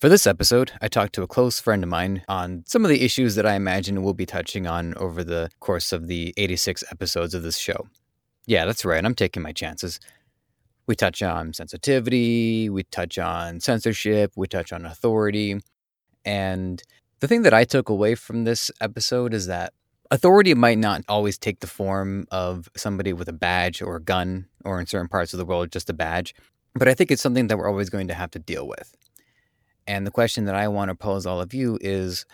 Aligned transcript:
For 0.00 0.08
this 0.08 0.26
episode, 0.26 0.72
I 0.80 0.88
talked 0.88 1.12
to 1.16 1.22
a 1.22 1.26
close 1.26 1.60
friend 1.60 1.82
of 1.82 1.90
mine 1.90 2.22
on 2.26 2.64
some 2.66 2.86
of 2.86 2.88
the 2.88 3.02
issues 3.02 3.34
that 3.34 3.44
I 3.44 3.52
imagine 3.52 4.02
we'll 4.02 4.14
be 4.14 4.24
touching 4.24 4.66
on 4.66 4.94
over 4.96 5.22
the 5.22 5.50
course 5.60 5.92
of 5.92 6.06
the 6.06 6.32
86 6.38 6.82
episodes 6.90 7.34
of 7.34 7.42
this 7.42 7.58
show. 7.58 7.86
Yeah, 8.46 8.64
that's 8.64 8.86
right, 8.86 9.04
I'm 9.04 9.14
taking 9.14 9.42
my 9.42 9.52
chances. 9.52 10.00
We 10.86 10.94
touch 10.96 11.22
on 11.22 11.52
sensitivity, 11.52 12.70
we 12.70 12.84
touch 12.84 13.18
on 13.18 13.60
censorship, 13.60 14.32
we 14.36 14.46
touch 14.46 14.72
on 14.72 14.86
authority. 14.86 15.60
And 16.24 16.82
the 17.18 17.28
thing 17.28 17.42
that 17.42 17.52
I 17.52 17.64
took 17.64 17.90
away 17.90 18.14
from 18.14 18.44
this 18.44 18.70
episode 18.80 19.34
is 19.34 19.48
that 19.48 19.74
authority 20.10 20.54
might 20.54 20.78
not 20.78 21.02
always 21.10 21.36
take 21.36 21.60
the 21.60 21.66
form 21.66 22.26
of 22.30 22.70
somebody 22.74 23.12
with 23.12 23.28
a 23.28 23.34
badge 23.34 23.82
or 23.82 23.96
a 23.96 24.02
gun, 24.02 24.46
or 24.64 24.80
in 24.80 24.86
certain 24.86 25.08
parts 25.08 25.34
of 25.34 25.38
the 25.38 25.44
world, 25.44 25.70
just 25.70 25.90
a 25.90 25.92
badge. 25.92 26.34
But 26.74 26.88
I 26.88 26.94
think 26.94 27.10
it's 27.10 27.20
something 27.20 27.48
that 27.48 27.58
we're 27.58 27.68
always 27.68 27.90
going 27.90 28.08
to 28.08 28.14
have 28.14 28.30
to 28.30 28.38
deal 28.38 28.66
with. 28.66 28.96
And 29.90 30.06
the 30.06 30.12
question 30.12 30.44
that 30.44 30.54
I 30.54 30.68
want 30.68 30.90
to 30.90 30.94
pose 30.94 31.26
all 31.26 31.40
of 31.40 31.52
you 31.52 31.76
is 31.80 32.24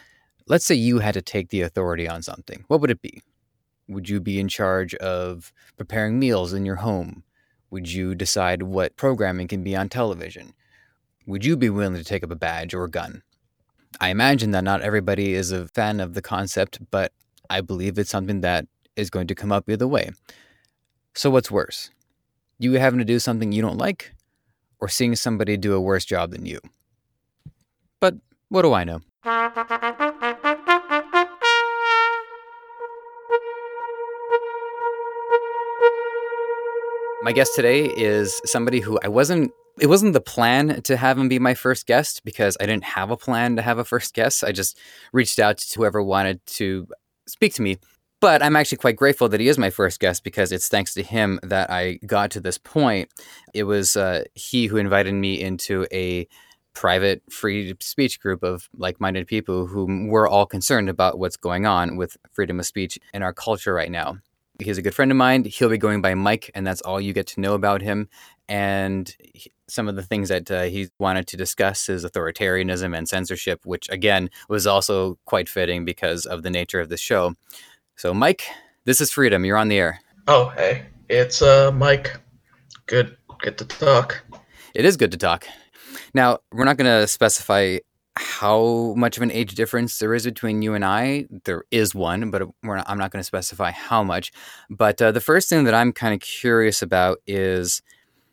let's 0.47 0.67
say 0.67 0.75
you 0.75 0.99
had 0.99 1.15
to 1.15 1.23
take 1.23 1.49
the 1.49 1.63
authority 1.63 2.07
on 2.07 2.21
something. 2.21 2.67
What 2.69 2.83
would 2.83 2.91
it 2.91 3.01
be? 3.01 3.23
Would 3.89 4.11
you 4.11 4.21
be 4.21 4.39
in 4.39 4.47
charge 4.47 4.95
of 4.97 5.55
preparing 5.79 6.19
meals 6.19 6.53
in 6.53 6.67
your 6.67 6.77
home? 6.77 7.23
Would 7.71 7.91
you 7.91 8.15
decide 8.15 8.65
what 8.65 8.97
programming 8.97 9.49
can 9.49 9.65
be 9.65 9.75
on 9.75 9.89
television? 9.89 10.53
Would 11.27 11.47
you 11.47 11.57
be 11.57 11.71
willing 11.71 11.95
to 11.95 12.05
take 12.05 12.23
up 12.23 12.31
a 12.31 12.37
badge 12.37 12.75
or 12.75 12.85
a 12.85 12.91
gun? 12.91 13.23
I 14.03 14.11
imagine 14.11 14.51
that 14.51 14.63
not 14.63 14.83
everybody 14.83 15.33
is 15.33 15.51
a 15.51 15.67
fan 15.69 15.99
of 15.99 16.13
the 16.13 16.21
concept, 16.21 16.79
but 16.91 17.11
I 17.49 17.63
believe 17.63 17.99
it's 17.99 18.11
something 18.11 18.43
that 18.43 18.67
is 18.97 19.09
going 19.09 19.29
to 19.29 19.35
come 19.35 19.51
up 19.51 19.71
either 19.71 19.89
way. 19.89 20.11
So, 21.15 21.31
what's 21.31 21.51
worse? 21.51 21.91
You 22.59 22.75
having 22.75 22.99
to 22.99 23.05
do 23.07 23.19
something 23.19 23.51
you 23.51 23.63
don't 23.63 23.79
like, 23.79 24.13
or 24.79 24.89
seeing 24.89 25.17
somebody 25.17 25.57
do 25.57 25.73
a 25.73 25.81
worse 25.81 26.05
job 26.05 26.33
than 26.33 26.45
you? 26.45 26.61
But 28.01 28.17
what 28.49 28.63
do 28.63 28.73
I 28.73 28.85
know? 28.85 29.01
My 37.23 37.33
guest 37.33 37.55
today 37.57 37.87
is 37.87 38.41
somebody 38.45 38.81
who 38.81 38.99
I 39.03 39.09
wasn't 39.09 39.51
it 39.81 39.89
wasn't 39.89 40.15
the 40.15 40.21
plan 40.21 40.81
to 40.83 40.97
have 40.97 41.19
him 41.19 41.29
be 41.29 41.39
my 41.39 41.55
first 41.55 41.87
guest 41.87 42.25
because 42.25 42.57
I 42.61 42.67
didn't 42.67 42.85
have 42.85 43.11
a 43.11 43.17
plan 43.17 43.57
to 43.57 43.63
have 43.63 43.79
a 43.79 43.85
first 43.85 44.15
guest. 44.15 44.43
I 44.43 44.53
just 44.53 44.79
reached 45.13 45.39
out 45.39 45.59
to 45.59 45.79
whoever 45.79 46.03
wanted 46.03 46.45
to 46.47 46.87
speak 47.27 47.55
to 47.55 47.63
me. 47.63 47.79
But 48.21 48.43
I'm 48.43 48.57
actually 48.57 48.79
quite 48.79 48.97
grateful 48.97 49.29
that 49.29 49.41
he 49.41 49.49
is 49.49 49.59
my 49.59 49.69
first 49.69 50.01
guest 50.01 50.25
because 50.25 50.51
it's 50.51 50.69
thanks 50.69 50.95
to 50.95 51.03
him 51.03 51.39
that 51.43 51.71
I 51.71 51.99
got 52.07 52.31
to 52.31 52.41
this 52.41 52.57
point. 52.57 53.11
It 53.53 53.65
was 53.65 53.95
uh, 53.95 54.25
he 54.33 54.67
who 54.67 54.79
invited 54.79 55.13
me 55.13 55.41
into 55.41 55.87
a 55.93 56.27
private 56.77 57.23
free 57.31 57.75
speech 57.81 58.21
group 58.21 58.43
of 58.43 58.69
like-minded 58.77 59.27
people 59.27 59.67
who 59.67 60.07
were 60.09 60.29
all 60.29 60.45
concerned 60.45 60.91
about 60.91 61.19
what's 61.19 61.37
going 61.37 61.65
on 61.65 61.97
with 61.97 62.19
freedom 62.33 62.61
of 62.61 62.67
speech 62.67 62.99
in 63.15 63.23
our 63.23 63.33
culture 63.33 63.73
right 63.73 63.91
now. 63.91 64.19
He's 64.61 64.77
a 64.77 64.83
good 64.83 64.95
friend 64.95 65.11
of 65.11 65.17
mine. 65.17 65.45
He'll 65.45 65.71
be 65.71 65.79
going 65.79 66.03
by 66.03 66.15
Mike, 66.15 66.51
and 66.55 66.67
that's 66.67 66.83
all 66.83 67.01
you 67.01 67.15
get 67.15 67.27
to 67.29 67.41
know 67.41 67.55
about 67.55 67.81
him. 67.81 68.09
And 68.47 69.15
he, 69.35 69.51
some 69.69 69.89
of 69.89 69.97
the 69.97 70.03
things 70.03 70.29
that 70.29 70.51
uh, 70.51 70.65
he 70.65 70.89
wanted 70.99 71.27
to 71.29 71.37
discuss 71.37 71.89
is 71.89 72.05
authoritarianism 72.05 72.97
and 72.97 73.09
censorship, 73.09 73.65
which 73.65 73.89
again 73.89 74.31
was 74.49 74.67
also 74.67 75.19
quite 75.25 75.49
fitting 75.49 75.85
because 75.85 76.27
of 76.27 76.43
the 76.43 76.51
nature 76.51 76.81
of 76.81 76.91
the 76.91 76.97
show. 76.97 77.35
So, 77.97 78.13
Mike, 78.13 78.45
this 78.85 79.01
is 79.01 79.11
Freedom. 79.11 79.45
You're 79.45 79.57
on 79.57 79.69
the 79.69 79.79
air. 79.79 80.01
Oh, 80.29 80.53
hey, 80.57 80.87
it's 81.09 81.41
uh, 81.41 81.73
Mike. 81.73 82.19
Good, 82.87 83.17
good 83.39 83.57
to 83.59 83.65
talk. 83.65 84.23
It 84.75 84.85
is 84.85 84.97
good 84.97 85.11
to 85.13 85.19
talk. 85.19 85.47
Now, 86.15 86.39
we're 86.53 86.65
not 86.65 86.77
going 86.77 87.01
to 87.01 87.07
specify 87.07 87.79
how 88.17 88.95
much 88.97 89.19
of 89.19 89.23
an 89.23 89.31
age 89.31 89.55
difference 89.55 89.99
there 89.99 90.15
is 90.15 90.25
between 90.25 90.63
you 90.63 90.75
and 90.75 90.85
I. 90.85 91.27
There 91.45 91.65
is 91.71 91.95
one, 91.95 92.31
but 92.31 92.43
not, 92.63 92.89
I'm 92.89 92.99
not 92.99 93.11
going 93.11 93.21
to 93.21 93.25
specify 93.25 93.71
how 93.71 94.03
much. 94.03 94.33
But 94.71 95.01
uh, 95.03 95.13
the 95.13 95.21
first 95.21 95.49
thing 95.49 95.65
that 95.65 95.75
I'm 95.75 95.93
kind 95.93 96.15
of 96.15 96.21
curious 96.21 96.81
about 96.81 97.19
is 97.27 97.83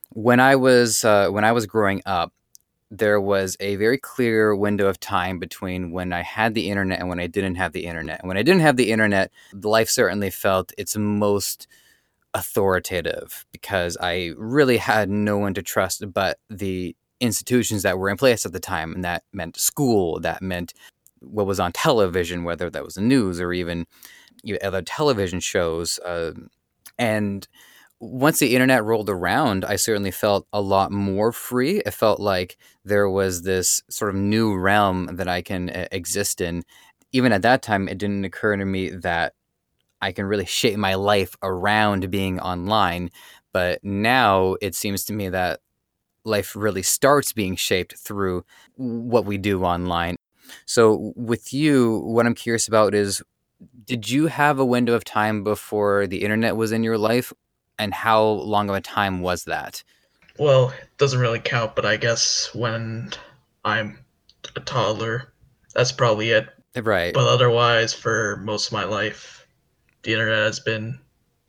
when 0.09 0.39
I 0.39 0.55
was 0.55 1.03
uh, 1.03 1.29
when 1.29 1.43
I 1.43 1.51
was 1.51 1.65
growing 1.65 2.01
up. 2.05 2.33
There 2.95 3.19
was 3.19 3.57
a 3.59 3.75
very 3.77 3.97
clear 3.97 4.55
window 4.55 4.85
of 4.85 4.99
time 4.99 5.39
between 5.39 5.91
when 5.91 6.13
I 6.13 6.21
had 6.21 6.53
the 6.53 6.69
internet 6.69 6.99
and 6.99 7.09
when 7.09 7.19
I 7.19 7.25
didn't 7.25 7.55
have 7.55 7.71
the 7.71 7.87
internet. 7.87 8.19
And 8.19 8.27
when 8.27 8.37
I 8.37 8.43
didn't 8.43 8.61
have 8.61 8.77
the 8.77 8.91
internet, 8.91 9.31
life 9.51 9.89
certainly 9.89 10.29
felt 10.29 10.71
its 10.77 10.95
most 10.95 11.65
authoritative 12.35 13.47
because 13.51 13.97
I 13.99 14.33
really 14.37 14.77
had 14.77 15.09
no 15.09 15.39
one 15.39 15.55
to 15.55 15.63
trust 15.63 16.03
but 16.13 16.37
the 16.51 16.95
institutions 17.23 17.83
that 17.83 17.97
were 17.97 18.09
in 18.09 18.17
place 18.17 18.45
at 18.45 18.51
the 18.51 18.59
time. 18.59 18.93
And 18.93 19.03
that 19.03 19.23
meant 19.31 19.57
school, 19.57 20.19
that 20.19 20.41
meant 20.41 20.73
what 21.21 21.47
was 21.47 21.59
on 21.59 21.71
television, 21.71 22.43
whether 22.43 22.69
that 22.69 22.83
was 22.83 22.95
the 22.95 23.01
news 23.01 23.39
or 23.39 23.53
even 23.53 23.85
you 24.43 24.53
know, 24.53 24.59
other 24.67 24.81
television 24.81 25.39
shows. 25.39 25.97
Uh, 25.99 26.33
and 26.99 27.47
once 27.99 28.39
the 28.39 28.53
internet 28.53 28.83
rolled 28.83 29.09
around, 29.09 29.63
I 29.63 29.77
certainly 29.77 30.11
felt 30.11 30.45
a 30.51 30.61
lot 30.61 30.91
more 30.91 31.31
free. 31.31 31.81
It 31.85 31.93
felt 31.93 32.19
like 32.19 32.57
there 32.83 33.09
was 33.09 33.43
this 33.43 33.81
sort 33.89 34.13
of 34.13 34.21
new 34.21 34.55
realm 34.57 35.15
that 35.15 35.27
I 35.27 35.41
can 35.41 35.69
uh, 35.69 35.87
exist 35.91 36.41
in. 36.41 36.63
Even 37.13 37.31
at 37.31 37.43
that 37.43 37.61
time, 37.61 37.87
it 37.87 37.97
didn't 37.97 38.25
occur 38.25 38.57
to 38.57 38.65
me 38.65 38.89
that 38.89 39.33
I 40.01 40.11
can 40.11 40.25
really 40.25 40.45
shape 40.45 40.77
my 40.77 40.95
life 40.95 41.37
around 41.41 42.11
being 42.11 42.39
online. 42.41 43.09
But 43.53 43.83
now 43.83 44.57
it 44.61 44.75
seems 44.75 45.05
to 45.05 45.13
me 45.13 45.29
that 45.29 45.61
life 46.25 46.55
really 46.55 46.83
starts 46.83 47.33
being 47.33 47.55
shaped 47.55 47.95
through 47.97 48.45
what 48.75 49.25
we 49.25 49.37
do 49.37 49.63
online. 49.63 50.17
So, 50.65 51.13
with 51.15 51.53
you, 51.53 51.99
what 51.99 52.25
I'm 52.25 52.35
curious 52.35 52.67
about 52.67 52.93
is 52.93 53.21
did 53.85 54.09
you 54.09 54.27
have 54.27 54.59
a 54.59 54.65
window 54.65 54.93
of 54.93 55.03
time 55.03 55.43
before 55.43 56.07
the 56.07 56.23
internet 56.23 56.55
was 56.55 56.71
in 56.71 56.83
your 56.83 56.97
life? 56.97 57.33
And 57.79 57.93
how 57.93 58.23
long 58.23 58.69
of 58.69 58.75
a 58.75 58.81
time 58.81 59.21
was 59.21 59.45
that? 59.45 59.83
Well, 60.37 60.69
it 60.69 60.97
doesn't 60.97 61.19
really 61.19 61.39
count, 61.39 61.75
but 61.75 61.85
I 61.85 61.97
guess 61.97 62.53
when 62.53 63.11
I'm 63.65 63.99
a 64.55 64.59
toddler, 64.59 65.33
that's 65.73 65.91
probably 65.91 66.31
it. 66.31 66.49
Right. 66.75 67.13
But 67.13 67.27
otherwise, 67.27 67.93
for 67.93 68.37
most 68.37 68.67
of 68.67 68.73
my 68.73 68.83
life, 68.83 69.47
the 70.03 70.13
internet 70.13 70.43
has 70.43 70.59
been 70.59 70.99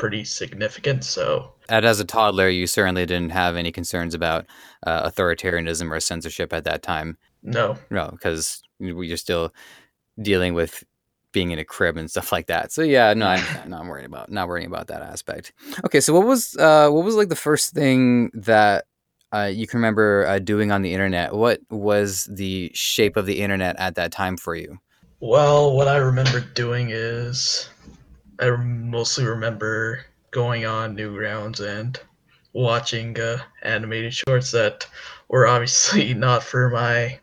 pretty 0.05 0.23
significant. 0.23 1.03
So, 1.03 1.51
and 1.71 1.87
as 1.87 1.99
a 1.99 2.05
toddler, 2.05 2.51
you 2.51 2.67
certainly 2.67 3.07
didn't 3.07 3.33
have 3.33 3.57
any 3.57 3.73
concerns 3.73 4.15
about 4.15 4.45
uh, 4.87 5.09
authoritarianism 5.09 5.91
or 5.91 5.99
censorship 5.99 6.53
at 6.53 6.65
that 6.65 6.83
time. 6.83 7.17
No, 7.43 7.79
no, 7.89 8.11
because 8.11 8.63
you're 8.79 9.17
still 9.17 9.55
dealing 10.21 10.53
with 10.53 10.85
being 11.33 11.53
in 11.53 11.59
a 11.59 11.65
crib 11.65 11.97
and 11.97 12.11
stuff 12.11 12.33
like 12.33 12.49
that. 12.49 12.71
So 12.71 12.83
yeah, 12.83 13.15
no, 13.15 13.29
I'm 13.29 13.43
not 13.71 13.87
worrying 13.87 14.05
about 14.05 14.31
not 14.31 14.47
worrying 14.47 14.67
about 14.67 14.89
that 14.89 15.01
aspect. 15.01 15.55
Okay, 15.87 16.01
so 16.01 16.13
what 16.13 16.27
was 16.27 16.55
uh, 16.59 16.91
what 16.91 17.03
was 17.03 17.15
like 17.15 17.31
the 17.31 17.35
first 17.35 17.73
thing 17.73 18.31
that 18.35 18.85
uh, 19.33 19.51
you 19.51 19.67
can 19.67 19.79
remember 19.79 20.27
uh, 20.27 20.39
doing 20.39 20.71
on 20.71 20.83
the 20.83 20.93
internet? 20.93 21.33
What 21.35 21.61
was 21.71 22.29
the 22.31 22.71
shape 22.75 23.17
of 23.17 23.25
the 23.25 23.41
internet 23.41 23.77
at 23.79 23.95
that 23.95 24.13
time 24.13 24.37
for 24.37 24.55
you? 24.55 24.81
Well, 25.21 25.75
what 25.75 25.89
I 25.89 25.97
remember 25.97 26.41
doing 26.41 26.91
is 26.91 27.71
I 28.41 28.51
mostly 28.51 29.25
remember 29.25 30.05
going 30.31 30.67
on 30.67 30.97
Newgrounds 30.97 31.61
and 31.61 31.99
watching 32.53 33.19
uh, 33.21 33.39
animated 33.63 34.15
shorts 34.15 34.51
that 34.53 34.87
were 35.29 35.47
obviously 35.47 36.15
not 36.15 36.43
for 36.43 36.71
my 36.71 37.21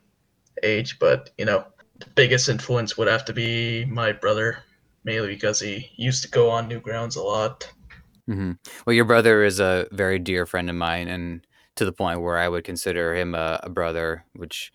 age, 0.64 1.00
but 1.00 1.32
you 1.38 1.46
know, 1.46 1.66
the 2.00 2.08
biggest 2.16 2.50
influence 2.50 2.98
would 2.98 3.08
have 3.08 3.26
to 3.26 3.34
be 3.34 3.86
my 3.86 4.12
brother, 4.12 4.60
mainly 5.04 5.30
because 5.30 5.60
he 5.60 5.90
used 5.96 6.24
to 6.24 6.30
go 6.30 6.50
on 6.50 6.70
Newgrounds 6.70 7.16
a 7.16 7.22
lot. 7.22 7.70
Mm-hmm. 8.30 8.52
Well, 8.86 8.94
your 8.94 9.06
brother 9.06 9.44
is 9.44 9.60
a 9.60 9.88
very 9.92 10.20
dear 10.20 10.46
friend 10.46 10.70
of 10.70 10.76
mine, 10.76 11.08
and 11.08 11.46
to 11.76 11.86
the 11.86 11.92
point 11.92 12.22
where 12.22 12.38
I 12.38 12.48
would 12.48 12.64
consider 12.64 13.16
him 13.16 13.36
a, 13.36 13.60
a 13.64 13.70
brother, 13.70 14.26
which 14.34 14.72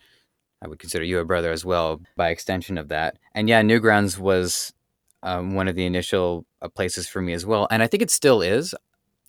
I 0.62 0.68
would 0.68 0.78
consider 0.78 1.04
you 1.04 1.18
a 1.18 1.24
brother 1.24 1.52
as 1.52 1.64
well 1.64 2.00
by 2.16 2.30
extension 2.30 2.78
of 2.78 2.88
that. 2.88 3.18
And 3.34 3.48
yeah, 3.48 3.62
Newgrounds 3.62 4.18
was 4.18 4.72
um, 5.22 5.54
one 5.54 5.68
of 5.68 5.74
the 5.74 5.86
initial 5.86 6.46
uh, 6.62 6.68
places 6.68 7.08
for 7.08 7.20
me 7.20 7.32
as 7.32 7.44
well. 7.44 7.66
And 7.70 7.82
I 7.82 7.86
think 7.86 8.02
it 8.02 8.10
still 8.10 8.42
is. 8.42 8.74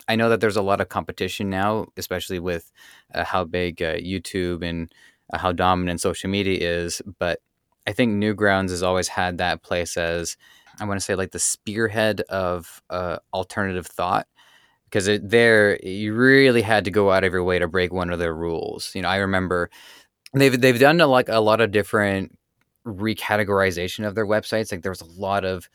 I 0.07 0.16
know 0.16 0.30
that 0.30 0.39
there's 0.39 0.57
a 0.57 0.62
lot 0.62 0.81
of 0.81 0.89
competition 0.89 1.50
now, 1.50 1.88
especially 1.98 2.39
with 2.39 2.72
uh, 3.13 3.24
how 3.24 3.44
big 3.44 3.81
uh, 3.81 3.95
YouTube 3.95 4.63
and 4.63 4.92
uh, 5.34 5.38
how 5.38 5.51
dominant 5.51 6.01
social 6.01 6.30
media 6.30 6.57
is. 6.60 7.01
But 7.19 7.39
I 7.86 7.94
think 7.94 8.13
Newgrounds 8.13 8.69
has 8.69 8.84
always 8.84 9.07
had 9.07 9.38
that 9.38 9.63
place 9.63 9.98
as, 9.98 10.38
I 10.80 10.86
want 10.86 11.00
to 11.00 11.04
say, 11.06 11.16
like 11.16 11.31
the 11.31 11.39
spearhead 11.39 12.22
of 12.30 12.81
uh, 12.90 13.18
alternative 13.33 13.88
thought. 13.88 14.28
Because 14.86 15.10
it, 15.10 15.30
there, 15.30 15.78
you 15.86 16.13
really 16.13 16.62
had 16.62 16.86
to 16.86 16.92
go 16.92 17.12
out 17.12 17.25
of 17.25 17.33
your 17.33 17.44
way 17.44 17.60
to 17.60 17.68
break 17.68 17.92
one 17.92 18.10
of 18.10 18.19
their 18.19 18.33
rules. 18.33 18.95
You 18.95 19.01
know, 19.01 19.10
I 19.10 19.18
remember 19.18 19.69
they've 20.33 20.62
they've 20.62 20.80
done 20.80 21.01
a, 21.01 21.07
like 21.07 21.28
a 21.28 21.42
lot 21.42 21.60
of 21.60 21.72
different 21.72 22.38
recategorization 22.88 24.07
of 24.07 24.16
their 24.16 24.25
websites. 24.25 24.72
Like 24.72 24.81
there 24.81 24.92
was 24.92 25.01
a 25.01 25.06
lot 25.06 25.45
of 25.45 25.69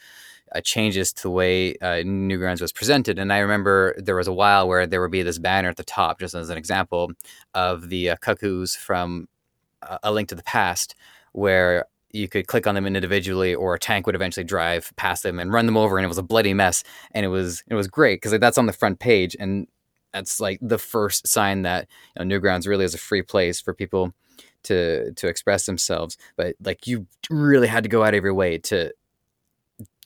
uh, 0.55 0.61
changes 0.61 1.13
to 1.13 1.23
the 1.23 1.31
way 1.31 1.77
uh, 1.77 2.03
Newgrounds 2.05 2.61
was 2.61 2.73
presented. 2.73 3.19
And 3.19 3.33
I 3.33 3.39
remember 3.39 3.95
there 3.99 4.17
was 4.17 4.29
a 4.29 4.33
while 4.33 4.69
where 4.69 4.87
there 4.87 5.01
would 5.01 5.11
be 5.11 5.23
this 5.23 5.39
banner 5.39 5.69
at 5.69 5.77
the 5.77 5.85
top, 5.85 6.21
just 6.21 6.35
as 6.35 6.51
an 6.51 6.59
example, 6.59 7.13
of 7.55 7.89
the 7.89 8.11
uh, 8.11 8.17
cuckoos 8.17 8.75
from 8.75 9.29
a 10.03 10.13
link 10.13 10.29
to 10.29 10.35
the 10.35 10.43
past 10.43 10.95
where 11.33 11.87
you 12.13 12.29
could 12.29 12.47
click 12.47 12.67
on 12.67 12.75
them 12.75 12.87
individually 12.87 13.55
or 13.55 13.75
a 13.75 13.79
tank 13.79 14.07
would 14.07 14.15
eventually 14.15 14.45
drive 14.45 14.93
past 14.97 15.23
them 15.23 15.39
and 15.39 15.53
run 15.53 15.67
them 15.67 15.77
over 15.77 15.97
and 15.97 16.05
it 16.05 16.09
was 16.09 16.19
a 16.19 16.23
bloody 16.23 16.55
mess 16.55 16.85
and 17.13 17.25
it 17.25 17.29
was 17.29 17.63
it 17.69 17.75
was 17.75 17.89
great 17.89 18.17
because 18.17 18.33
like, 18.33 18.41
that's 18.41 18.59
on 18.59 18.67
the 18.67 18.73
front 18.73 18.99
page 18.99 19.35
and 19.41 19.67
that's 20.13 20.41
like 20.41 20.59
the 20.61 20.79
first 20.79 21.27
sign 21.27 21.63
that 21.63 21.89
you 22.17 22.25
know, 22.25 22.39
newgrounds 22.39 22.67
really 22.67 22.85
is 22.85 22.95
a 22.95 22.99
free 22.99 23.23
place 23.23 23.61
for 23.61 23.73
people 23.73 24.13
to 24.65 25.13
to 25.13 25.29
express 25.29 25.67
themselves 25.67 26.17
but 26.37 26.55
like 26.63 26.87
you 26.87 27.07
really 27.31 27.69
had 27.69 27.83
to 27.83 27.89
go 27.89 28.05
out 28.05 28.15
of 28.15 28.23
your 28.23 28.35
way 28.35 28.59
to 28.59 28.93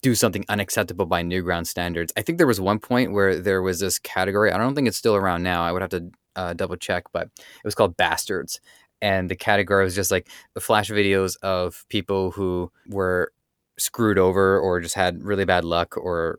do 0.03 0.15
something 0.15 0.45
unacceptable 0.49 1.07
by 1.07 1.23
newground 1.23 1.67
standards 1.67 2.13
i 2.17 2.23
think 2.23 2.39
there 2.39 2.47
was 2.47 2.61
one 2.61 2.79
point 2.79 3.13
where 3.13 3.39
there 3.39 3.63
was 3.63 3.81
this 3.81 3.99
category 3.99 4.53
i 4.53 4.59
don't 4.59 4.75
think 4.75 4.89
it's 4.89 4.97
still 4.97 5.17
around 5.17 5.43
now 5.43 5.63
i 5.63 5.73
would 5.73 5.83
have 5.83 5.91
to 5.91 6.11
uh, 6.37 6.53
double 6.53 6.77
check 6.77 7.05
but 7.13 7.29
it 7.39 7.65
was 7.65 7.75
called 7.75 7.97
bastards 7.97 8.61
and 9.03 9.31
the 9.31 9.37
category 9.37 9.85
was 9.85 9.95
just 9.95 10.11
like 10.11 10.29
the 10.55 10.61
flash 10.61 10.91
videos 10.91 11.37
of 11.43 11.85
people 11.89 12.31
who 12.31 12.71
were 12.89 13.33
screwed 13.79 14.19
over 14.19 14.59
or 14.59 14.81
just 14.81 14.95
had 14.95 15.23
really 15.23 15.45
bad 15.45 15.65
luck 15.65 15.97
or 15.97 16.39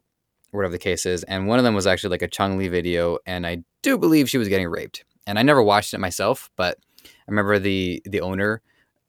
whatever 0.52 0.72
the 0.72 0.80
case 0.80 1.06
is. 1.06 1.24
And 1.24 1.48
one 1.48 1.60
of 1.60 1.66
them 1.66 1.76
was 1.76 1.88
actually 1.88 2.12
like 2.12 2.22
a 2.22 2.28
Chun-Li 2.28 2.68
video, 2.68 3.20
and 3.26 3.46
I 3.46 3.64
do 3.84 3.98
believe 3.98 4.30
she 4.30 4.38
was 4.38 4.48
getting 4.48 4.68
raped. 4.68 5.04
And 5.26 5.38
I 5.38 5.44
never 5.44 5.62
watched 5.62 5.94
it 5.94 6.00
myself, 6.00 6.50
but 6.56 6.78
I 7.28 7.32
remember 7.32 7.60
the 7.60 8.02
the 8.06 8.22
owner 8.22 8.62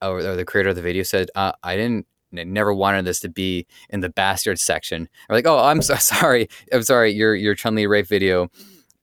or, 0.03 0.19
or 0.19 0.37
the 0.37 0.45
creator 0.45 0.71
of 0.71 0.77
the 0.77 0.83
video 0.83 1.03
said, 1.03 1.31
uh, 1.35 1.53
"I 1.63 1.77
didn't." 1.77 2.07
I 2.37 2.45
never 2.45 2.75
wanted 2.75 3.07
this 3.07 3.21
to 3.21 3.31
be 3.31 3.67
in 3.89 4.01
the 4.01 4.11
bastard 4.11 4.61
section. 4.61 5.09
I'm 5.31 5.35
like, 5.35 5.47
oh, 5.47 5.61
I'm 5.61 5.81
so 5.81 5.95
sorry. 5.99 6.49
I'm 6.73 6.83
sorry. 6.83 7.13
Your 7.13 7.35
your 7.35 7.55
Chun 7.55 7.75
Li 7.75 7.87
rape 7.87 8.07
video 8.07 8.51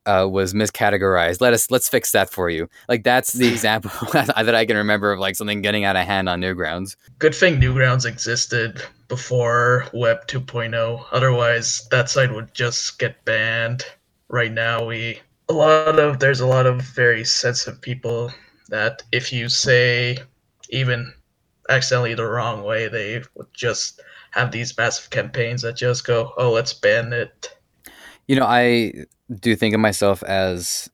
uh, 0.06 0.28
was 0.30 0.54
miscategorized. 0.54 1.42
Let 1.42 1.54
us 1.54 1.72
let's 1.72 1.90
fix 1.90 2.12
that 2.12 2.30
for 2.30 2.50
you. 2.50 2.70
Like 2.88 3.04
that's 3.04 3.34
the 3.34 3.48
example 3.52 3.92
that 4.14 4.56
I 4.56 4.66
can 4.66 4.78
remember 4.78 5.12
of 5.12 5.20
like 5.20 5.36
something 5.36 5.62
getting 5.62 5.84
out 5.84 5.96
of 5.96 6.06
hand 6.06 6.30
on 6.30 6.42
Newgrounds. 6.42 6.96
Good 7.20 7.36
thing 7.36 7.60
Newgrounds 7.60 8.06
existed 8.06 8.84
before 9.08 9.86
Web 9.94 10.28
2.0. 10.28 11.06
Otherwise, 11.12 11.88
that 11.92 12.10
site 12.10 12.34
would 12.34 12.54
just 12.54 13.00
get 13.00 13.24
banned. 13.26 13.86
Right 14.28 14.52
now, 14.52 14.86
we 14.86 15.20
a 15.50 15.54
lot 15.54 16.00
of 16.00 16.20
there's 16.20 16.40
a 16.40 16.48
lot 16.48 16.66
of 16.66 16.82
very 16.82 17.24
sensitive 17.24 17.82
people 17.82 18.32
that 18.70 19.04
if 19.12 19.32
you 19.32 19.50
say 19.50 20.18
even 20.70 21.14
accidentally 21.70 22.14
the 22.14 22.26
wrong 22.26 22.64
way, 22.64 22.88
they 22.88 23.22
would 23.36 23.54
just 23.54 24.02
have 24.32 24.52
these 24.52 24.78
massive 24.78 25.10
campaigns 25.10 25.62
that 25.62 25.76
just 25.76 26.06
go, 26.06 26.34
"Oh, 26.38 26.52
let's 26.52 26.74
ban 26.74 27.14
it." 27.14 27.56
You 28.28 28.36
know, 28.36 28.46
I 28.46 29.06
do 29.40 29.56
think 29.56 29.74
of 29.74 29.80
myself 29.80 30.24
as 30.24 30.90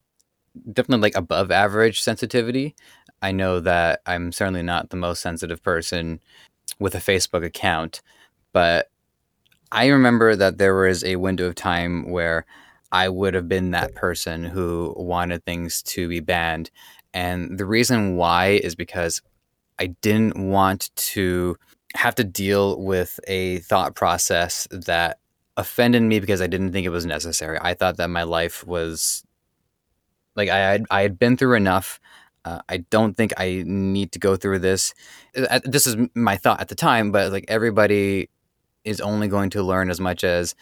definitely 0.73 1.03
like 1.03 1.15
above 1.15 1.51
average 1.51 2.01
sensitivity. 2.01 2.75
I 3.21 3.31
know 3.31 3.59
that 3.59 4.01
I'm 4.05 4.31
certainly 4.31 4.63
not 4.63 4.89
the 4.89 4.97
most 4.97 5.21
sensitive 5.21 5.63
person 5.63 6.19
with 6.79 6.95
a 6.95 6.99
Facebook 6.99 7.45
account, 7.45 8.01
but 8.51 8.89
I 9.71 9.87
remember 9.87 10.35
that 10.35 10.57
there 10.57 10.75
was 10.75 11.03
a 11.03 11.15
window 11.15 11.45
of 11.47 11.55
time 11.55 12.09
where 12.09 12.45
I 12.91 13.07
would 13.07 13.33
have 13.33 13.47
been 13.47 13.71
that 13.71 13.95
person 13.95 14.43
who 14.43 14.93
wanted 14.97 15.45
things 15.45 15.81
to 15.83 16.09
be 16.09 16.19
banned. 16.19 16.71
And 17.13 17.57
the 17.57 17.65
reason 17.65 18.15
why 18.15 18.59
is 18.63 18.75
because 18.75 19.21
I 19.79 19.87
didn't 20.01 20.37
want 20.37 20.91
to 20.95 21.57
have 21.95 22.15
to 22.15 22.23
deal 22.23 22.81
with 22.81 23.19
a 23.27 23.59
thought 23.59 23.95
process 23.95 24.67
that 24.71 25.19
offended 25.57 26.03
me 26.03 26.19
because 26.19 26.41
I 26.41 26.47
didn't 26.47 26.71
think 26.71 26.85
it 26.85 26.89
was 26.89 27.05
necessary. 27.05 27.57
I 27.61 27.73
thought 27.73 27.97
that 27.97 28.09
my 28.09 28.23
life 28.23 28.65
was 28.65 29.23
like 30.35 30.49
I 30.49 30.57
had 30.57 30.85
I 30.89 31.01
had 31.01 31.19
been 31.19 31.37
through 31.37 31.55
enough. 31.55 31.99
Uh, 32.43 32.61
I 32.69 32.77
don't 32.77 33.15
think 33.15 33.33
I 33.37 33.63
need 33.65 34.11
to 34.13 34.19
go 34.19 34.35
through 34.35 34.59
this. 34.59 34.93
Uh, 35.35 35.59
this 35.63 35.85
is 35.85 35.95
my 36.15 36.37
thought 36.37 36.59
at 36.61 36.69
the 36.69 36.75
time, 36.75 37.11
but 37.11 37.31
like 37.31 37.45
everybody 37.47 38.29
is 38.83 38.99
only 38.99 39.27
going 39.27 39.51
to 39.51 39.61
learn 39.61 39.91
as 39.91 39.99
much 39.99 40.23
as 40.23 40.55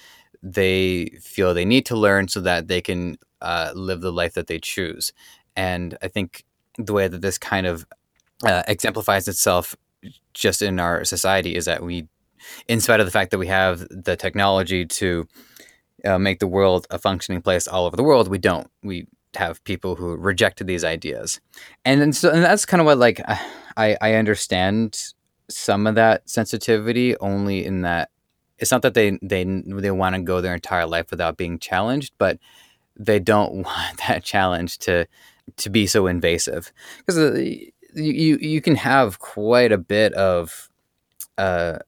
they 0.43 1.05
feel 1.21 1.53
they 1.53 1.65
need 1.65 1.85
to 1.85 1.95
learn 1.95 2.27
so 2.27 2.41
that 2.41 2.67
they 2.67 2.81
can 2.81 3.17
uh, 3.41 3.71
live 3.73 4.01
the 4.01 4.11
life 4.11 4.33
that 4.33 4.47
they 4.47 4.59
choose. 4.59 5.13
And 5.59 5.97
I 6.01 6.07
think 6.07 6.45
the 6.77 6.93
way 6.93 7.09
that 7.09 7.21
this 7.21 7.37
kind 7.37 7.67
of 7.67 7.85
uh, 8.43 8.63
exemplifies 8.65 9.27
itself 9.27 9.75
just 10.33 10.61
in 10.61 10.79
our 10.79 11.03
society 11.03 11.53
is 11.53 11.65
that 11.65 11.83
we 11.83 12.07
in 12.69 12.79
spite 12.79 13.01
of 13.01 13.05
the 13.05 13.11
fact 13.11 13.31
that 13.31 13.39
we 13.39 13.47
have 13.47 13.85
the 13.89 14.15
technology 14.15 14.85
to 14.85 15.27
uh, 16.05 16.17
make 16.17 16.39
the 16.39 16.47
world 16.47 16.87
a 16.91 16.97
functioning 16.97 17.41
place 17.41 17.67
all 17.67 17.85
over 17.85 17.97
the 17.97 18.03
world, 18.03 18.29
we 18.29 18.37
don't. 18.37 18.67
We 18.83 19.07
have 19.35 19.61
people 19.65 19.97
who 19.97 20.15
rejected 20.15 20.65
these 20.65 20.85
ideas, 20.85 21.41
and 21.83 21.99
then 21.99 22.13
so 22.13 22.31
and 22.31 22.41
that's 22.41 22.65
kind 22.65 22.79
of 22.79 22.85
what 22.85 22.97
like 22.97 23.19
I 23.75 23.97
I 23.99 24.13
understand 24.13 24.97
some 25.49 25.85
of 25.85 25.95
that 25.95 26.29
sensitivity 26.29 27.17
only 27.17 27.65
in 27.65 27.81
that 27.81 28.11
it's 28.59 28.71
not 28.71 28.81
that 28.83 28.93
they 28.93 29.19
they 29.21 29.43
they 29.43 29.91
want 29.91 30.15
to 30.15 30.21
go 30.21 30.39
their 30.39 30.53
entire 30.53 30.85
life 30.85 31.11
without 31.11 31.35
being 31.35 31.59
challenged, 31.59 32.13
but 32.17 32.39
they 32.95 33.19
don't 33.19 33.53
want 33.65 33.97
that 34.07 34.23
challenge 34.23 34.77
to 34.79 35.05
to 35.57 35.69
be 35.69 35.87
so 35.87 36.07
invasive 36.07 36.71
because 36.97 37.17
uh, 37.17 37.33
you 37.95 38.37
you 38.37 38.61
can 38.61 38.75
have 38.75 39.19
quite 39.19 39.71
a 39.71 39.77
bit 39.77 40.13
of 40.13 40.69
uh, 41.37 41.79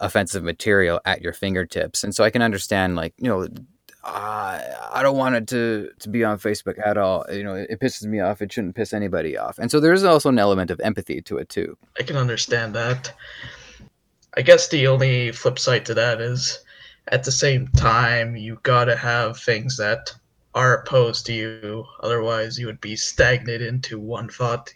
offensive 0.00 0.42
material 0.42 1.00
at 1.04 1.22
your 1.22 1.32
fingertips. 1.32 2.02
And 2.02 2.14
so 2.14 2.24
I 2.24 2.30
can 2.30 2.42
understand, 2.42 2.96
like, 2.96 3.14
you 3.18 3.28
know, 3.28 3.46
uh, 4.02 4.60
I 4.92 5.00
don't 5.02 5.16
want 5.16 5.36
it 5.36 5.46
to, 5.48 5.90
to 6.00 6.08
be 6.08 6.24
on 6.24 6.38
Facebook 6.38 6.84
at 6.84 6.96
all. 6.96 7.24
You 7.30 7.44
know, 7.44 7.54
it, 7.54 7.68
it, 7.70 7.80
pisses 7.80 8.04
me 8.04 8.20
off. 8.20 8.42
It 8.42 8.52
shouldn't 8.52 8.74
piss 8.74 8.92
anybody 8.92 9.36
off. 9.36 9.58
And 9.58 9.70
so 9.70 9.80
there's 9.80 10.04
also 10.04 10.28
an 10.28 10.38
element 10.38 10.70
of 10.70 10.80
empathy 10.80 11.20
to 11.22 11.38
it, 11.38 11.48
too. 11.48 11.76
I 11.98 12.02
can 12.02 12.16
understand 12.16 12.74
that. 12.74 13.12
I 14.36 14.42
guess 14.42 14.68
the 14.68 14.86
only 14.86 15.32
flip 15.32 15.58
side 15.58 15.86
to 15.86 15.94
that 15.94 16.20
is 16.20 16.58
at 17.08 17.24
the 17.24 17.32
same 17.32 17.68
time, 17.68 18.36
you 18.36 18.58
gotta 18.62 18.96
have 18.96 19.38
things 19.38 19.76
that 19.76 20.12
are 20.56 20.78
opposed 20.78 21.26
to 21.26 21.34
you. 21.34 21.84
Otherwise, 22.00 22.58
you 22.58 22.66
would 22.66 22.80
be 22.80 22.96
stagnant 22.96 23.62
into 23.62 24.00
one 24.00 24.28
thought. 24.28 24.72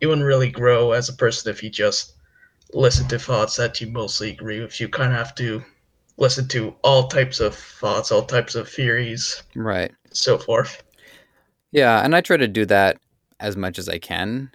You 0.00 0.08
wouldn't 0.08 0.26
really 0.26 0.50
grow 0.50 0.92
as 0.92 1.08
a 1.08 1.12
person 1.12 1.50
if 1.50 1.62
you 1.62 1.68
just 1.68 2.14
listen 2.72 3.08
to 3.08 3.18
thoughts 3.18 3.56
that 3.56 3.80
you 3.80 3.88
mostly 3.88 4.30
agree 4.30 4.60
with. 4.60 4.80
You 4.80 4.88
kind 4.88 5.12
of 5.12 5.18
have 5.18 5.34
to 5.34 5.62
listen 6.16 6.46
to 6.48 6.74
all 6.82 7.08
types 7.08 7.40
of 7.40 7.54
thoughts, 7.54 8.12
all 8.12 8.22
types 8.22 8.54
of 8.54 8.68
theories, 8.68 9.42
right, 9.54 9.92
so 10.12 10.38
forth. 10.38 10.82
Yeah, 11.72 12.00
and 12.04 12.14
I 12.14 12.20
try 12.20 12.36
to 12.36 12.48
do 12.48 12.64
that 12.66 12.98
as 13.40 13.56
much 13.56 13.78
as 13.78 13.88
I 13.88 13.98
can, 13.98 14.50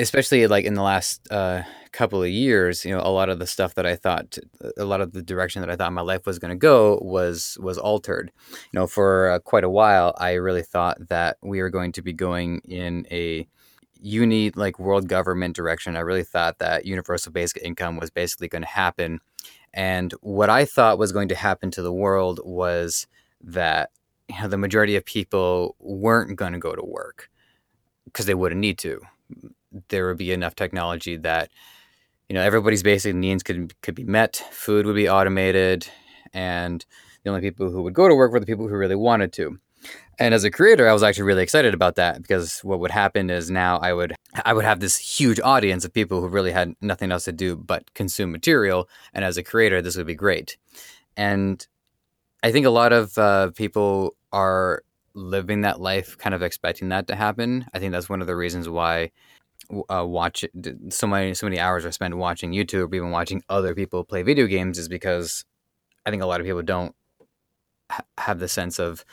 especially 0.00 0.46
like 0.46 0.64
in 0.64 0.74
the 0.74 0.82
last 0.82 1.30
uh, 1.30 1.62
couple 1.92 2.22
of 2.22 2.28
years. 2.28 2.84
You 2.84 2.96
know, 2.96 3.02
a 3.02 3.10
lot 3.10 3.28
of 3.28 3.38
the 3.38 3.46
stuff 3.46 3.74
that 3.74 3.86
I 3.86 3.96
thought, 3.96 4.38
a 4.76 4.84
lot 4.84 5.00
of 5.00 5.12
the 5.12 5.22
direction 5.22 5.60
that 5.62 5.70
I 5.70 5.76
thought 5.76 5.92
my 5.92 6.00
life 6.02 6.26
was 6.26 6.38
going 6.38 6.50
to 6.50 6.56
go 6.56 6.98
was 7.02 7.58
was 7.60 7.78
altered. 7.78 8.32
You 8.50 8.80
know, 8.80 8.86
for 8.86 9.30
uh, 9.30 9.38
quite 9.38 9.64
a 9.64 9.70
while, 9.70 10.14
I 10.18 10.32
really 10.32 10.62
thought 10.62 11.08
that 11.08 11.36
we 11.42 11.60
were 11.60 11.70
going 11.70 11.92
to 11.92 12.02
be 12.02 12.12
going 12.12 12.60
in 12.64 13.06
a 13.10 13.46
uni 14.02 14.50
like 14.50 14.78
world 14.78 15.08
government 15.08 15.54
direction, 15.54 15.96
I 15.96 16.00
really 16.00 16.24
thought 16.24 16.58
that 16.58 16.86
universal 16.86 17.32
basic 17.32 17.62
income 17.62 17.96
was 17.98 18.10
basically 18.10 18.48
going 18.48 18.62
to 18.62 18.68
happen. 18.68 19.20
And 19.72 20.12
what 20.20 20.50
I 20.50 20.64
thought 20.64 20.98
was 20.98 21.12
going 21.12 21.28
to 21.28 21.34
happen 21.34 21.70
to 21.72 21.82
the 21.82 21.92
world 21.92 22.40
was 22.44 23.06
that 23.42 23.90
you 24.28 24.40
know, 24.40 24.48
the 24.48 24.58
majority 24.58 24.96
of 24.96 25.04
people 25.04 25.76
weren't 25.78 26.36
going 26.36 26.52
to 26.52 26.58
go 26.58 26.74
to 26.74 26.84
work 26.84 27.30
because 28.04 28.26
they 28.26 28.34
wouldn't 28.34 28.60
need 28.60 28.78
to. 28.78 29.00
There 29.88 30.08
would 30.08 30.18
be 30.18 30.32
enough 30.32 30.54
technology 30.54 31.16
that 31.18 31.50
you 32.28 32.34
know 32.34 32.42
everybody's 32.42 32.82
basic 32.82 33.14
needs 33.14 33.42
could 33.42 33.80
could 33.82 33.94
be 33.94 34.04
met. 34.04 34.36
Food 34.50 34.86
would 34.86 34.96
be 34.96 35.08
automated, 35.08 35.88
and 36.32 36.84
the 37.22 37.30
only 37.30 37.42
people 37.42 37.70
who 37.70 37.82
would 37.82 37.94
go 37.94 38.08
to 38.08 38.14
work 38.14 38.32
were 38.32 38.40
the 38.40 38.46
people 38.46 38.68
who 38.68 38.76
really 38.76 38.96
wanted 38.96 39.32
to. 39.34 39.58
And 40.18 40.34
as 40.34 40.44
a 40.44 40.50
creator, 40.50 40.86
I 40.86 40.92
was 40.92 41.02
actually 41.02 41.24
really 41.24 41.42
excited 41.42 41.72
about 41.72 41.94
that 41.94 42.20
because 42.20 42.60
what 42.60 42.80
would 42.80 42.90
happen 42.90 43.30
is 43.30 43.50
now 43.50 43.78
I 43.78 43.94
would 43.94 44.14
I 44.44 44.52
would 44.52 44.66
have 44.66 44.80
this 44.80 44.98
huge 44.98 45.40
audience 45.40 45.84
of 45.84 45.94
people 45.94 46.20
who 46.20 46.28
really 46.28 46.52
had 46.52 46.74
nothing 46.82 47.10
else 47.10 47.24
to 47.24 47.32
do 47.32 47.56
but 47.56 47.94
consume 47.94 48.30
material. 48.30 48.88
And 49.14 49.24
as 49.24 49.38
a 49.38 49.42
creator, 49.42 49.80
this 49.80 49.96
would 49.96 50.06
be 50.06 50.14
great. 50.14 50.58
And 51.16 51.66
I 52.42 52.52
think 52.52 52.66
a 52.66 52.70
lot 52.70 52.92
of 52.92 53.16
uh, 53.16 53.50
people 53.52 54.14
are 54.32 54.82
living 55.14 55.62
that 55.62 55.80
life, 55.80 56.16
kind 56.18 56.34
of 56.34 56.42
expecting 56.42 56.90
that 56.90 57.06
to 57.08 57.16
happen. 57.16 57.66
I 57.72 57.78
think 57.78 57.92
that's 57.92 58.08
one 58.08 58.20
of 58.20 58.26
the 58.26 58.36
reasons 58.36 58.68
why 58.68 59.10
uh, 59.88 60.04
watch 60.06 60.44
so 60.90 61.06
many 61.06 61.34
so 61.34 61.46
many 61.46 61.58
hours 61.58 61.84
are 61.84 61.92
spent 61.92 62.16
watching 62.16 62.52
YouTube, 62.52 62.92
or 62.92 62.94
even 62.94 63.10
watching 63.10 63.42
other 63.48 63.74
people 63.74 64.04
play 64.04 64.22
video 64.22 64.46
games, 64.46 64.78
is 64.78 64.88
because 64.88 65.44
I 66.04 66.10
think 66.10 66.22
a 66.22 66.26
lot 66.26 66.40
of 66.40 66.46
people 66.46 66.62
don't 66.62 66.94
ha- 67.90 68.04
have 68.18 68.38
the 68.38 68.48
sense 68.48 68.78
of 68.78 69.04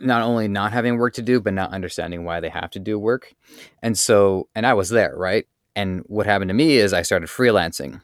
not 0.00 0.22
only 0.22 0.48
not 0.48 0.72
having 0.72 0.96
work 0.96 1.14
to 1.14 1.22
do, 1.22 1.40
but 1.40 1.54
not 1.54 1.72
understanding 1.72 2.24
why 2.24 2.40
they 2.40 2.48
have 2.48 2.70
to 2.70 2.78
do 2.78 2.98
work. 2.98 3.34
And 3.82 3.98
so, 3.98 4.48
and 4.54 4.66
I 4.66 4.74
was 4.74 4.90
there, 4.90 5.14
right? 5.16 5.46
And 5.74 6.02
what 6.06 6.26
happened 6.26 6.50
to 6.50 6.54
me 6.54 6.76
is 6.76 6.92
I 6.92 7.02
started 7.02 7.28
freelancing, 7.28 8.00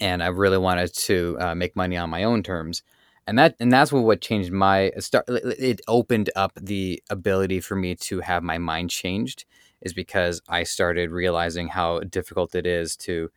and 0.00 0.22
I 0.22 0.28
really 0.28 0.58
wanted 0.58 0.94
to 0.94 1.36
uh, 1.40 1.54
make 1.54 1.76
money 1.76 1.96
on 1.96 2.10
my 2.10 2.24
own 2.24 2.42
terms. 2.42 2.82
And 3.26 3.38
that 3.38 3.56
and 3.58 3.72
that's 3.72 3.92
what 3.92 4.04
what 4.04 4.20
changed 4.20 4.52
my 4.52 4.92
start. 4.98 5.24
It 5.28 5.80
opened 5.88 6.30
up 6.36 6.52
the 6.60 7.02
ability 7.10 7.60
for 7.60 7.74
me 7.74 7.96
to 7.96 8.20
have 8.20 8.42
my 8.42 8.58
mind 8.58 8.90
changed. 8.90 9.44
Is 9.86 9.94
because 9.94 10.42
I 10.48 10.64
started 10.64 11.10
realizing 11.10 11.68
how 11.68 12.00
difficult 12.00 12.54
it 12.54 12.66
is 12.66 12.96
to 12.98 13.30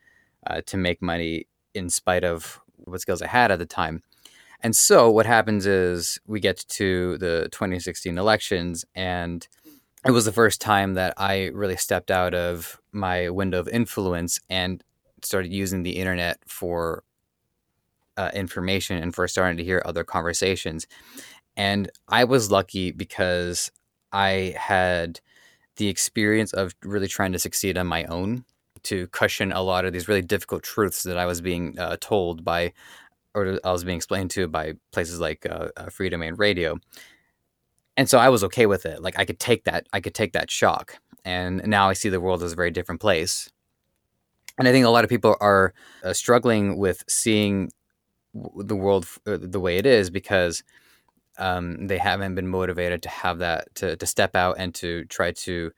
uh, 0.47 0.61
to 0.65 0.77
make 0.77 1.01
money 1.01 1.47
in 1.73 1.89
spite 1.89 2.23
of 2.23 2.59
what 2.75 3.01
skills 3.01 3.21
I 3.21 3.27
had 3.27 3.51
at 3.51 3.59
the 3.59 3.65
time. 3.65 4.01
And 4.61 4.75
so 4.75 5.09
what 5.09 5.25
happens 5.25 5.65
is 5.65 6.19
we 6.25 6.39
get 6.39 6.65
to 6.79 7.17
the 7.19 7.47
2016 7.51 8.17
elections, 8.17 8.83
and 8.95 9.47
it 10.05 10.11
was 10.11 10.25
the 10.25 10.31
first 10.31 10.59
time 10.59 10.95
that 10.95 11.13
I 11.17 11.45
really 11.47 11.77
stepped 11.77 12.11
out 12.11 12.33
of 12.33 12.81
my 12.91 13.29
window 13.29 13.59
of 13.59 13.67
influence 13.69 14.39
and 14.49 14.83
started 15.21 15.53
using 15.53 15.83
the 15.83 15.97
internet 15.97 16.39
for 16.47 17.03
uh, 18.17 18.31
information 18.33 19.01
and 19.01 19.13
for 19.13 19.27
starting 19.27 19.57
to 19.57 19.63
hear 19.63 19.81
other 19.85 20.03
conversations. 20.03 20.87
And 21.55 21.89
I 22.07 22.23
was 22.23 22.51
lucky 22.51 22.91
because 22.91 23.71
I 24.11 24.55
had 24.57 25.19
the 25.79 25.87
experience 25.87 26.53
of 26.53 26.75
really 26.83 27.07
trying 27.07 27.31
to 27.31 27.39
succeed 27.39 27.77
on 27.77 27.87
my 27.87 28.03
own 28.05 28.43
to 28.83 29.07
cushion 29.07 29.51
a 29.51 29.61
lot 29.61 29.85
of 29.85 29.93
these 29.93 30.07
really 30.07 30.21
difficult 30.21 30.61
truths 30.61 31.03
that 31.03 31.17
I 31.17 31.25
was 31.25 31.41
being 31.41 31.79
uh, 31.79 31.95
told 31.99 32.43
by, 32.43 32.73
or 33.33 33.59
I 33.63 33.71
was 33.71 33.85
being 33.85 33.95
explained 33.95 34.29
to 34.31 34.47
by 34.47 34.73
places 34.91 35.19
like 35.19 35.45
uh, 35.45 35.69
uh 35.77 35.85
Freedomain 35.85 36.37
Radio. 36.37 36.77
And 37.97 38.09
so 38.09 38.17
I 38.17 38.29
was 38.29 38.43
okay 38.43 38.65
with 38.65 38.85
it. 38.85 39.01
Like 39.01 39.17
I 39.17 39.25
could 39.25 39.39
take 39.39 39.63
that, 39.63 39.87
I 39.93 40.01
could 40.01 40.13
take 40.13 40.33
that 40.33 40.51
shock. 40.51 40.99
And 41.25 41.65
now 41.65 41.89
I 41.89 41.93
see 41.93 42.09
the 42.09 42.21
world 42.21 42.43
as 42.43 42.53
a 42.53 42.55
very 42.55 42.71
different 42.71 43.01
place. 43.01 43.49
And 44.57 44.67
I 44.67 44.71
think 44.71 44.85
a 44.85 44.89
lot 44.89 45.05
of 45.05 45.09
people 45.09 45.37
are 45.39 45.73
uh, 46.03 46.13
struggling 46.13 46.77
with 46.77 47.03
seeing 47.07 47.71
the 48.33 48.75
world 48.75 49.07
uh, 49.25 49.37
the 49.39 49.59
way 49.59 49.77
it 49.77 49.85
is 49.85 50.09
because 50.09 50.63
um, 51.39 51.87
they 51.87 51.97
haven't 51.97 52.35
been 52.35 52.47
motivated 52.47 53.01
to 53.03 53.09
have 53.09 53.39
that 53.39 53.73
to, 53.75 53.95
to 53.95 54.05
step 54.05 54.35
out 54.35 54.57
and 54.59 54.75
to 54.75 55.05
try 55.05 55.31
to 55.31 55.71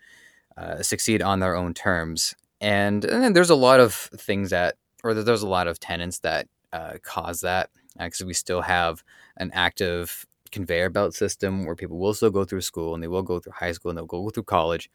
uh, 0.58 0.82
succeed 0.82 1.22
on 1.22 1.40
their 1.40 1.56
own 1.56 1.74
terms. 1.74 2.36
And, 2.60 3.06
and 3.06 3.36
there's 3.36 3.50
a 3.50 3.56
lot 3.56 3.80
of 3.80 3.94
things 3.94 4.50
that 4.50 4.76
or 5.04 5.14
there's 5.14 5.42
a 5.42 5.48
lot 5.48 5.68
of 5.68 5.80
tenants 5.80 6.20
that 6.20 6.48
uh, 6.74 6.94
cause 7.02 7.42
that 7.42 7.70
because 7.98 8.22
uh, 8.22 8.26
we 8.26 8.34
still 8.34 8.62
have 8.62 9.04
an 9.38 9.50
active 9.54 10.26
conveyor 10.52 10.90
belt 10.90 11.16
system 11.16 11.66
where 11.66 11.76
people 11.76 11.98
will 11.98 12.14
still 12.14 12.30
go 12.30 12.44
through 12.44 12.62
school 12.62 12.94
and 12.94 13.02
they 13.02 13.08
will 13.08 13.24
go 13.24 13.40
through 13.40 13.54
high 13.54 13.72
school 13.72 13.90
and 13.90 13.98
they'll 13.98 14.06
go 14.06 14.30
through 14.30 14.44
college. 14.44 14.90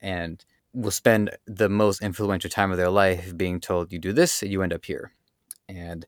And 0.00 0.44
will 0.74 0.90
spend 0.90 1.30
the 1.46 1.68
most 1.68 2.02
influential 2.02 2.48
time 2.48 2.70
of 2.70 2.78
their 2.78 2.88
life 2.88 3.36
being 3.36 3.60
told 3.60 3.92
you 3.92 3.98
do 3.98 4.12
this 4.12 4.42
you 4.42 4.62
end 4.62 4.72
up 4.72 4.84
here. 4.84 5.12
And 5.68 6.06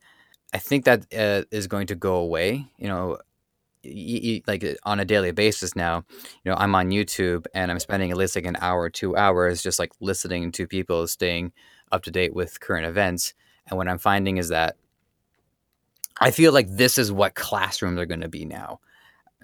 i 0.54 0.58
think 0.58 0.84
that 0.84 1.00
uh, 1.12 1.42
is 1.50 1.66
going 1.66 1.86
to 1.88 1.96
go 1.96 2.14
away 2.14 2.64
you 2.78 2.88
know 2.88 3.18
like 4.46 4.64
on 4.84 5.00
a 5.00 5.04
daily 5.04 5.30
basis 5.30 5.76
now 5.76 6.04
you 6.42 6.50
know 6.50 6.56
i'm 6.56 6.74
on 6.74 6.90
youtube 6.90 7.46
and 7.54 7.70
i'm 7.70 7.78
spending 7.78 8.10
at 8.10 8.16
least 8.16 8.34
like 8.34 8.46
an 8.46 8.56
hour 8.60 8.88
two 8.88 9.16
hours 9.16 9.62
just 9.62 9.78
like 9.78 9.92
listening 10.00 10.50
to 10.50 10.66
people 10.66 11.06
staying 11.06 11.52
up 11.94 12.02
to 12.02 12.10
date 12.10 12.34
with 12.34 12.60
current 12.60 12.86
events. 12.86 13.34
And 13.68 13.78
what 13.78 13.88
i'm 13.88 13.98
finding 13.98 14.36
is 14.36 14.48
that 14.48 14.76
i 16.20 16.30
feel 16.30 16.52
like 16.52 16.68
this 16.68 16.98
is 16.98 17.10
what 17.10 17.34
classrooms 17.34 17.98
are 17.98 18.06
going 18.06 18.20
to 18.20 18.28
be 18.28 18.44
now. 18.44 18.80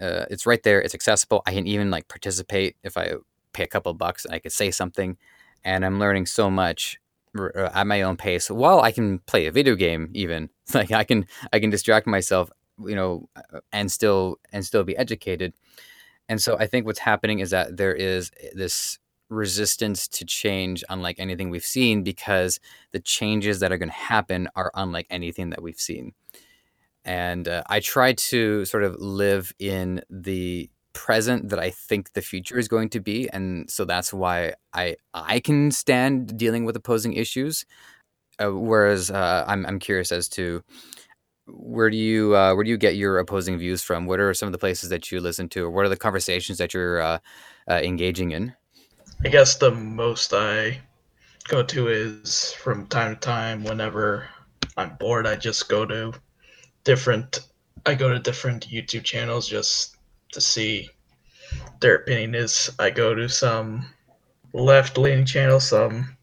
Uh, 0.01 0.25
it's 0.31 0.47
right 0.47 0.63
there 0.63 0.81
it's 0.83 0.95
accessible. 0.95 1.43
I 1.47 1.53
can 1.53 1.67
even 1.67 1.91
like 1.91 2.09
participate 2.09 2.77
if 2.83 2.97
i 2.97 3.13
pay 3.53 3.65
a 3.65 3.69
couple 3.69 3.95
bucks 3.95 4.25
and 4.25 4.35
i 4.35 4.39
could 4.39 4.53
say 4.53 4.71
something. 4.71 5.17
And 5.65 5.85
i'm 5.85 5.99
learning 5.99 6.27
so 6.27 6.51
much 6.51 6.99
uh, 7.39 7.71
at 7.73 7.87
my 7.87 8.03
own 8.03 8.17
pace 8.17 8.51
while 8.51 8.81
i 8.81 8.93
can 8.93 9.21
play 9.21 9.47
a 9.47 9.53
video 9.53 9.75
game 9.75 10.11
even. 10.13 10.51
Like 10.75 10.93
i 10.93 11.05
can 11.05 11.27
i 11.53 11.59
can 11.59 11.71
distract 11.71 12.07
myself 12.07 12.51
you 12.87 12.95
know, 12.95 13.29
and 13.73 13.91
still 13.91 14.39
and 14.53 14.65
still 14.65 14.85
be 14.85 14.97
educated. 14.97 15.53
And 16.29 16.41
so 16.41 16.57
I 16.59 16.67
think 16.67 16.87
what's 16.87 17.01
happening 17.01 17.41
is 17.41 17.51
that 17.51 17.77
there 17.77 17.95
is 17.95 18.31
this 18.53 18.99
resistance 19.31 20.09
to 20.09 20.25
change 20.25 20.85
unlike 20.89 21.19
anything 21.19 21.51
we've 21.51 21.65
seen 21.65 22.03
because 22.03 22.61
the 22.93 23.01
changes 23.01 23.61
that 23.61 23.73
are 23.73 23.79
going 23.79 23.89
to 23.89 23.95
happen 23.95 24.49
are 24.57 24.71
unlike 24.75 25.07
anything 25.09 25.51
that 25.51 25.63
we've 25.63 25.81
seen. 25.81 26.13
And 27.05 27.49
uh, 27.49 27.63
I 27.69 27.81
try 27.81 28.13
to 28.13 28.65
sort 28.65 28.83
of 28.83 28.97
live 29.01 29.53
in 29.59 30.03
the 30.11 30.69
present 30.93 31.49
that 31.49 31.59
I 31.59 31.71
think 31.71 32.13
the 32.13 32.21
future 32.21 32.59
is 32.59 32.69
going 32.69 32.91
to 32.91 33.01
be, 33.01 33.29
and 33.31 33.71
so 33.71 33.85
that's 33.85 34.13
why 34.13 34.55
I 34.75 34.97
I 35.15 35.41
can 35.41 35.71
stand 35.71 36.37
dealing 36.37 36.65
with 36.65 36.77
opposing 36.77 37.15
issues. 37.15 37.65
Uh, 38.39 38.53
whereas 38.53 39.11
uh, 39.11 39.45
I'm 39.47 39.65
I'm 39.67 39.79
curious 39.79 40.13
as 40.13 40.29
to 40.31 40.63
where 41.53 41.91
do 41.91 41.97
you 41.97 42.37
uh, 42.37 42.55
where 42.55 42.65
do 42.65 42.71
you 42.71 42.79
get 42.79 42.97
your 42.97 43.19
opposing 43.19 43.59
views 43.59 43.83
from? 43.83 44.07
What 44.07 44.21
are 44.21 44.33
some 44.35 44.47
of 44.47 44.53
the 44.53 44.59
places 44.59 44.89
that 44.91 45.11
you 45.11 45.21
listen 45.21 45.49
to, 45.51 45.65
or 45.65 45.71
what 45.71 45.85
are 45.85 45.89
the 45.89 45.97
conversations 45.97 46.59
that 46.59 46.75
you're 46.75 47.01
uh, 47.01 47.19
uh, 47.69 47.81
engaging 47.83 48.33
in? 48.33 48.55
I 49.25 49.29
guess 49.29 49.57
the 49.57 49.71
most 49.71 50.33
I 50.33 50.81
go 51.49 51.63
to 51.63 51.89
is 51.89 52.53
from 52.53 52.87
time 52.87 53.15
to 53.15 53.21
time. 53.21 53.65
Whenever 53.65 54.29
I'm 54.77 54.97
bored, 54.97 55.27
I 55.27 55.37
just 55.37 55.69
go 55.69 55.85
to 55.87 56.13
different. 56.85 57.41
I 57.87 57.95
go 57.95 58.11
to 58.11 58.19
different 58.19 58.69
YouTube 58.69 59.05
channels 59.05 59.49
just 59.49 59.97
to 60.33 60.41
see 60.41 60.89
their 61.81 61.97
opinion 61.97 62.35
is. 62.35 62.71
I 62.79 62.91
go 62.91 63.15
to 63.15 63.29
some 63.29 63.87
left 64.53 64.99
leaning 64.99 65.25
channels, 65.25 65.69
some 65.69 66.17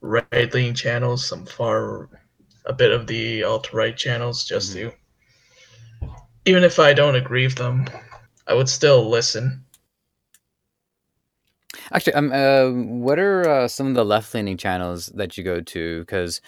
right 0.00 0.52
leaning 0.54 0.74
channels, 0.74 1.26
some 1.26 1.46
far 1.46 2.08
a 2.64 2.72
bit 2.72 2.92
of 2.92 3.06
the 3.06 3.42
alt 3.42 3.72
right 3.72 3.96
channels 3.96 4.44
just 4.44 4.76
mm-hmm. 4.76 4.90
to, 4.90 6.10
even 6.44 6.64
if 6.64 6.78
I 6.78 6.92
don't 6.92 7.16
agree 7.16 7.46
with 7.46 7.56
them, 7.56 7.86
I 8.46 8.54
would 8.54 8.68
still 8.68 9.08
listen. 9.08 9.64
Actually, 11.92 12.14
um, 12.14 12.32
uh, 12.32 12.70
what 12.70 13.18
are 13.18 13.48
uh, 13.48 13.68
some 13.68 13.88
of 13.88 13.94
the 13.94 14.04
left 14.04 14.32
leaning 14.34 14.56
channels 14.56 15.06
that 15.14 15.36
you 15.36 15.44
go 15.44 15.60
to? 15.60 16.00
Because 16.00 16.40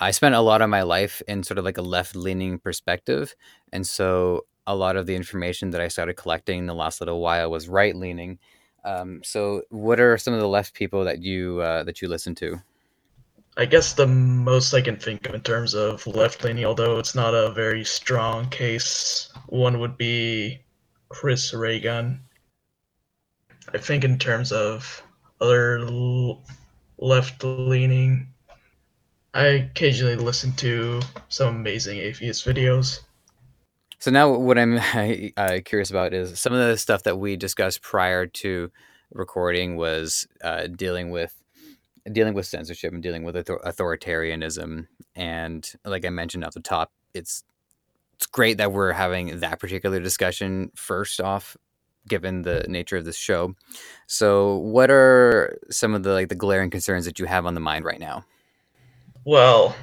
I 0.00 0.10
spent 0.12 0.34
a 0.34 0.40
lot 0.40 0.62
of 0.62 0.70
my 0.70 0.82
life 0.82 1.20
in 1.28 1.42
sort 1.42 1.58
of 1.58 1.64
like 1.64 1.78
a 1.78 1.82
left 1.82 2.14
leaning 2.16 2.58
perspective. 2.58 3.34
And 3.72 3.86
so 3.86 4.46
a 4.66 4.74
lot 4.74 4.96
of 4.96 5.06
the 5.06 5.16
information 5.16 5.70
that 5.70 5.80
I 5.80 5.88
started 5.88 6.14
collecting 6.14 6.60
in 6.60 6.66
the 6.66 6.74
last 6.74 7.00
little 7.00 7.20
while 7.20 7.50
was 7.50 7.68
right 7.68 7.94
leaning. 7.94 8.38
Um, 8.84 9.20
so 9.24 9.62
what 9.70 9.98
are 9.98 10.16
some 10.16 10.34
of 10.34 10.40
the 10.40 10.48
left 10.48 10.74
people 10.74 11.04
that 11.04 11.20
you 11.20 11.60
uh, 11.60 11.82
that 11.84 12.00
you 12.00 12.08
listen 12.08 12.34
to? 12.36 12.62
I 13.58 13.64
guess 13.64 13.92
the 13.92 14.06
most 14.06 14.72
I 14.72 14.80
can 14.80 14.96
think 14.96 15.28
of 15.28 15.34
in 15.34 15.40
terms 15.40 15.74
of 15.74 16.06
left 16.06 16.44
leaning, 16.44 16.64
although 16.64 17.00
it's 17.00 17.16
not 17.16 17.34
a 17.34 17.50
very 17.50 17.84
strong 17.84 18.48
case, 18.50 19.30
one 19.48 19.80
would 19.80 19.98
be 19.98 20.60
Chris 21.08 21.52
Ray 21.52 21.80
Gun. 21.80 22.20
I 23.74 23.78
think 23.78 24.04
in 24.04 24.16
terms 24.16 24.52
of 24.52 25.02
other 25.40 25.80
l- 25.80 26.44
left 26.98 27.42
leaning, 27.42 28.28
I 29.34 29.46
occasionally 29.46 30.14
listen 30.14 30.52
to 30.52 31.00
some 31.28 31.56
amazing 31.56 31.98
atheist 31.98 32.46
videos. 32.46 33.00
So 33.98 34.12
now, 34.12 34.32
what 34.34 34.56
I'm 34.56 34.78
uh, 35.36 35.58
curious 35.64 35.90
about 35.90 36.14
is 36.14 36.38
some 36.38 36.52
of 36.52 36.60
the 36.60 36.78
stuff 36.78 37.02
that 37.02 37.18
we 37.18 37.36
discussed 37.36 37.82
prior 37.82 38.24
to 38.24 38.70
recording 39.12 39.74
was 39.76 40.28
uh, 40.44 40.68
dealing 40.68 41.10
with 41.10 41.34
dealing 42.12 42.34
with 42.34 42.46
censorship 42.46 42.92
and 42.92 43.02
dealing 43.02 43.24
with 43.24 43.36
author- 43.36 43.60
authoritarianism. 43.64 44.86
And 45.14 45.72
like 45.84 46.04
I 46.04 46.10
mentioned 46.10 46.44
at 46.44 46.54
the 46.54 46.60
top, 46.60 46.92
it's 47.14 47.44
it's 48.14 48.26
great 48.26 48.58
that 48.58 48.72
we're 48.72 48.92
having 48.92 49.38
that 49.40 49.60
particular 49.60 50.00
discussion 50.00 50.72
first 50.74 51.20
off, 51.20 51.56
given 52.08 52.42
the 52.42 52.64
nature 52.68 52.96
of 52.96 53.04
this 53.04 53.16
show. 53.16 53.54
So, 54.08 54.56
what 54.56 54.90
are 54.90 55.56
some 55.70 55.94
of 55.94 56.02
the 56.02 56.12
like 56.12 56.28
the 56.28 56.34
glaring 56.34 56.70
concerns 56.70 57.04
that 57.04 57.20
you 57.20 57.26
have 57.26 57.46
on 57.46 57.54
the 57.54 57.60
mind 57.60 57.84
right 57.84 58.00
now? 58.00 58.24
Well, 59.24 59.76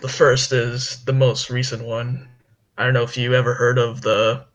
the 0.00 0.08
first 0.08 0.52
is 0.52 1.04
the 1.04 1.12
most 1.12 1.50
recent 1.50 1.84
one. 1.84 2.28
I 2.78 2.84
don't 2.84 2.94
know 2.94 3.02
if 3.02 3.16
you 3.18 3.34
ever 3.34 3.52
heard 3.52 3.78
of 3.78 4.00
the 4.00 4.46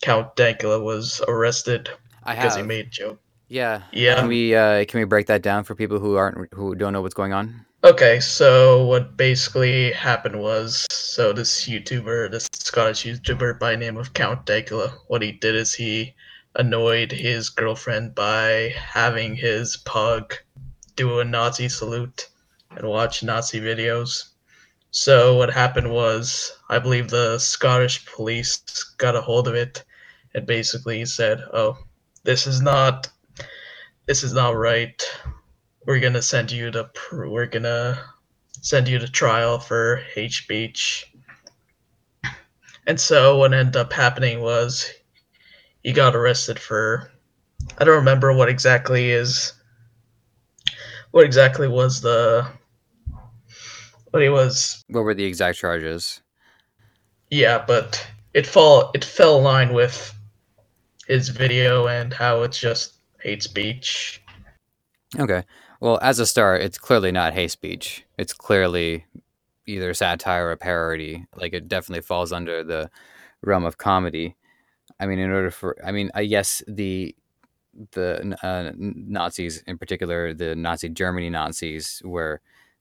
Count 0.00 0.36
Dankula 0.36 0.80
was 0.82 1.20
arrested 1.26 1.90
because 2.24 2.54
he 2.54 2.62
made 2.62 2.92
joke 2.92 3.18
yeah. 3.48 3.82
Yeah. 3.92 4.16
Can 4.16 4.28
we 4.28 4.54
uh, 4.54 4.84
can 4.86 5.00
we 5.00 5.04
break 5.04 5.26
that 5.26 5.42
down 5.42 5.64
for 5.64 5.74
people 5.74 5.98
who 5.98 6.16
aren't 6.16 6.52
who 6.52 6.74
don't 6.74 6.92
know 6.92 7.02
what's 7.02 7.14
going 7.14 7.32
on? 7.32 7.64
Okay, 7.84 8.18
so 8.18 8.84
what 8.86 9.16
basically 9.16 9.92
happened 9.92 10.40
was 10.40 10.86
so 10.90 11.32
this 11.32 11.68
YouTuber, 11.68 12.30
this 12.30 12.48
Scottish 12.52 13.04
YouTuber 13.04 13.60
by 13.60 13.76
name 13.76 13.96
of 13.96 14.12
Count 14.12 14.44
Dankula, 14.44 14.92
what 15.06 15.22
he 15.22 15.30
did 15.30 15.54
is 15.54 15.72
he 15.72 16.14
annoyed 16.56 17.12
his 17.12 17.48
girlfriend 17.50 18.14
by 18.14 18.74
having 18.76 19.36
his 19.36 19.76
pug 19.76 20.34
do 20.96 21.20
a 21.20 21.24
Nazi 21.24 21.68
salute 21.68 22.28
and 22.70 22.88
watch 22.88 23.22
Nazi 23.22 23.60
videos. 23.60 24.30
So 24.90 25.36
what 25.36 25.52
happened 25.52 25.92
was 25.92 26.58
I 26.68 26.78
believe 26.78 27.10
the 27.10 27.38
Scottish 27.38 28.04
police 28.06 28.58
got 28.96 29.14
a 29.14 29.20
hold 29.20 29.46
of 29.46 29.54
it 29.54 29.84
and 30.34 30.46
basically 30.46 31.04
said, 31.04 31.40
"Oh, 31.52 31.78
this 32.24 32.46
is 32.46 32.60
not 32.60 33.08
this 34.06 34.22
is 34.22 34.32
not 34.32 34.56
right. 34.56 35.02
We're 35.86 36.00
gonna 36.00 36.22
send 36.22 36.50
you 36.50 36.70
to 36.72 36.90
we're 37.12 37.46
gonna 37.46 38.02
send 38.62 38.88
you 38.88 38.98
to 38.98 39.08
trial 39.08 39.58
for 39.58 39.96
hate 40.14 40.32
speech. 40.32 41.12
And 42.86 43.00
so 43.00 43.38
what 43.38 43.52
ended 43.52 43.76
up 43.76 43.92
happening 43.92 44.40
was 44.40 44.88
he 45.82 45.92
got 45.92 46.14
arrested 46.16 46.58
for 46.58 47.10
I 47.78 47.84
don't 47.84 47.96
remember 47.96 48.32
what 48.32 48.48
exactly 48.48 49.10
is 49.10 49.52
what 51.10 51.24
exactly 51.24 51.68
was 51.68 52.00
the 52.00 52.46
what 54.10 54.22
he 54.22 54.28
was 54.28 54.84
What 54.88 55.02
were 55.02 55.14
the 55.14 55.24
exact 55.24 55.58
charges? 55.58 56.20
yeah, 57.30 57.64
but 57.66 58.06
it 58.34 58.46
fall 58.46 58.90
it 58.94 59.04
fell 59.04 59.38
in 59.38 59.44
line 59.44 59.72
with 59.72 60.14
his 61.08 61.28
video 61.28 61.86
and 61.88 62.12
how 62.12 62.42
it's 62.42 62.58
just 62.58 62.95
hate 63.26 63.42
speech. 63.42 64.22
Okay. 65.18 65.42
Well, 65.80 65.98
as 66.00 66.18
a 66.18 66.26
start, 66.26 66.62
it's 66.62 66.78
clearly 66.78 67.12
not 67.12 67.34
hate 67.34 67.50
speech. 67.50 68.04
It's 68.16 68.32
clearly 68.32 69.06
either 69.66 69.92
satire 69.94 70.50
or 70.50 70.56
parody. 70.56 71.26
Like 71.36 71.52
it 71.52 71.68
definitely 71.68 72.02
falls 72.02 72.32
under 72.32 72.62
the 72.62 72.90
realm 73.42 73.64
of 73.64 73.78
comedy. 73.78 74.36
I 75.00 75.06
mean, 75.06 75.18
in 75.18 75.30
order 75.30 75.50
for, 75.50 75.76
I 75.84 75.92
mean, 75.92 76.10
I 76.14 76.26
guess 76.26 76.62
the 76.66 77.14
the 77.92 78.38
uh, 78.42 78.72
Nazis, 78.78 79.62
in 79.66 79.76
particular, 79.76 80.32
the 80.32 80.56
Nazi 80.56 80.88
Germany 80.88 81.28
Nazis, 81.28 82.00
were 82.04 82.40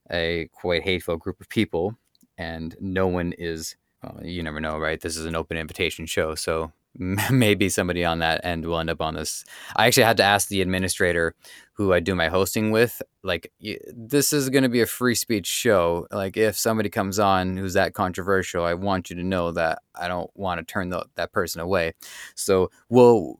a 0.09 0.47
quite 0.53 0.83
hateful 0.83 1.17
group 1.17 1.41
of 1.41 1.49
people, 1.49 1.97
and 2.37 2.75
no 2.79 3.07
one 3.07 3.33
is. 3.37 3.75
Well, 4.03 4.21
you 4.23 4.43
never 4.43 4.61
know, 4.61 4.77
right? 4.77 5.01
This 5.01 5.17
is 5.17 5.25
an 5.25 5.35
open 5.35 5.57
invitation 5.57 6.05
show, 6.05 6.35
so 6.35 6.71
maybe 7.31 7.69
somebody 7.69 8.05
on 8.05 8.19
that 8.19 8.43
end 8.45 8.65
will 8.65 8.79
end 8.79 8.89
up 8.89 9.01
on 9.01 9.15
this. 9.15 9.43
I 9.75 9.87
actually 9.87 10.03
had 10.03 10.17
to 10.17 10.23
ask 10.23 10.47
the 10.47 10.61
administrator 10.61 11.35
who 11.73 11.91
I 11.91 11.99
do 11.99 12.15
my 12.15 12.29
hosting 12.29 12.71
with, 12.71 13.01
like, 13.21 13.51
this 13.93 14.31
is 14.31 14.49
going 14.49 14.63
to 14.63 14.69
be 14.69 14.81
a 14.81 14.85
free 14.85 15.15
speech 15.15 15.45
show. 15.45 16.07
Like, 16.11 16.37
if 16.37 16.57
somebody 16.57 16.89
comes 16.89 17.19
on 17.19 17.57
who's 17.57 17.73
that 17.73 17.93
controversial, 17.93 18.63
I 18.63 18.75
want 18.75 19.09
you 19.09 19.15
to 19.17 19.23
know 19.23 19.51
that 19.51 19.79
I 19.93 20.07
don't 20.07 20.31
want 20.35 20.59
to 20.59 20.71
turn 20.71 20.89
the, 20.89 21.05
that 21.15 21.33
person 21.33 21.59
away. 21.59 21.93
So 22.35 22.71
we'll 22.89 23.39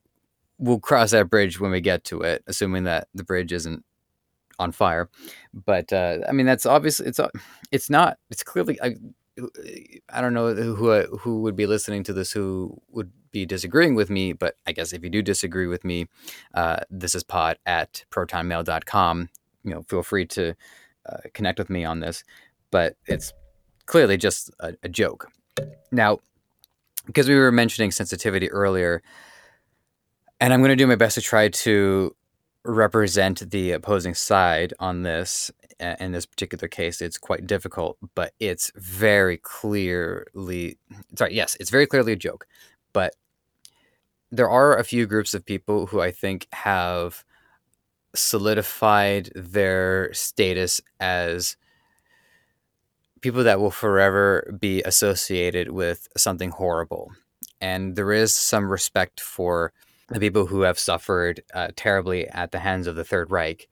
we'll 0.58 0.80
cross 0.80 1.12
that 1.12 1.30
bridge 1.30 1.60
when 1.60 1.72
we 1.72 1.82
get 1.82 2.04
to 2.06 2.22
it, 2.22 2.44
assuming 2.48 2.86
that 2.86 3.08
the 3.14 3.24
bridge 3.24 3.52
isn't 3.52 3.84
on 4.60 4.72
fire. 4.72 5.10
But 5.54 5.92
uh, 5.94 6.20
I 6.28 6.32
mean, 6.32 6.46
that's 6.46 6.66
obviously 6.66 7.08
it's 7.08 7.20
it's 7.72 7.90
not. 7.90 8.18
It's 8.30 8.44
clearly. 8.44 8.80
I, 8.82 8.96
I 10.10 10.22
don't 10.22 10.34
know 10.34 10.54
who 10.54 11.02
who 11.18 11.42
would 11.42 11.56
be 11.56 11.66
listening 11.66 12.04
to 12.04 12.14
this 12.14 12.32
who 12.32 12.82
would 12.90 13.12
be 13.32 13.46
disagreeing 13.46 13.96
with 13.96 14.10
me, 14.10 14.32
but 14.32 14.56
I 14.66 14.72
guess 14.72 14.94
if 14.94 15.04
you 15.04 15.10
do 15.10 15.22
disagree 15.22 15.68
with 15.68 15.84
me, 15.84 16.08
uh, 16.54 16.78
this 16.90 17.16
is 17.16 17.24
pod 17.24 17.58
at 17.66 18.06
protonmail.com. 18.12 19.30
You 19.64 19.72
know, 19.72 19.84
feel 19.84 20.04
free 20.04 20.26
to 20.28 20.56
uh, 21.10 21.18
connect 21.34 21.60
with 21.60 21.70
me 21.70 21.84
on 21.84 22.00
this, 22.00 22.24
but 22.72 22.96
it's 23.08 23.34
clearly 23.88 24.16
just 24.16 24.52
a, 24.60 24.76
a 24.84 24.90
joke. 24.90 25.30
Now, 25.92 26.20
because 27.06 27.28
we 27.28 27.36
were 27.36 27.52
mentioning 27.52 27.92
sensitivity 27.92 28.50
earlier, 28.52 29.04
and 30.40 30.54
I'm 30.54 30.62
going 30.62 30.70
to 30.70 30.76
do 30.76 30.88
my 30.88 30.96
best 30.96 31.16
to 31.16 31.22
try 31.22 31.50
to 31.50 32.16
represent 32.64 33.52
the 33.52 33.72
opposing 33.72 34.14
side 34.14 34.74
on 34.80 35.04
this 35.04 35.52
in 35.80 36.12
this 36.14 36.26
particular 36.26 36.68
case 36.68 37.02
it's 37.02 37.18
quite 37.18 37.46
difficult 37.46 37.98
but 38.16 38.34
it's 38.40 38.72
very 38.76 39.38
clearly 39.38 40.78
sorry 41.18 41.34
yes 41.34 41.58
it's 41.60 41.70
very 41.70 41.86
clearly 41.86 42.14
a 42.14 42.18
joke. 42.18 42.48
But 42.94 43.16
there 44.32 44.50
are 44.50 44.78
a 44.78 44.84
few 44.84 45.06
groups 45.06 45.34
of 45.34 45.46
people 45.46 45.88
who 45.88 46.02
i 46.02 46.12
think 46.12 46.48
have 46.52 47.24
solidified 48.16 49.32
their 49.36 50.14
status 50.14 50.82
as 51.00 51.58
people 53.22 53.44
that 53.44 53.60
will 53.60 53.72
forever 53.72 54.56
be 54.60 54.82
associated 54.84 55.72
with 55.72 56.08
something 56.16 56.52
horrible. 56.52 57.12
And 57.62 57.96
there 57.96 58.12
is 58.12 58.36
some 58.36 58.70
respect 58.70 59.20
for 59.20 59.74
the 60.10 60.20
people 60.20 60.46
who 60.46 60.62
have 60.62 60.78
suffered 60.78 61.42
uh, 61.54 61.70
terribly 61.76 62.28
at 62.28 62.52
the 62.52 62.60
hands 62.60 62.88
of 62.88 62.96
the 62.96 63.04
third 63.04 63.32
reich 63.32 63.68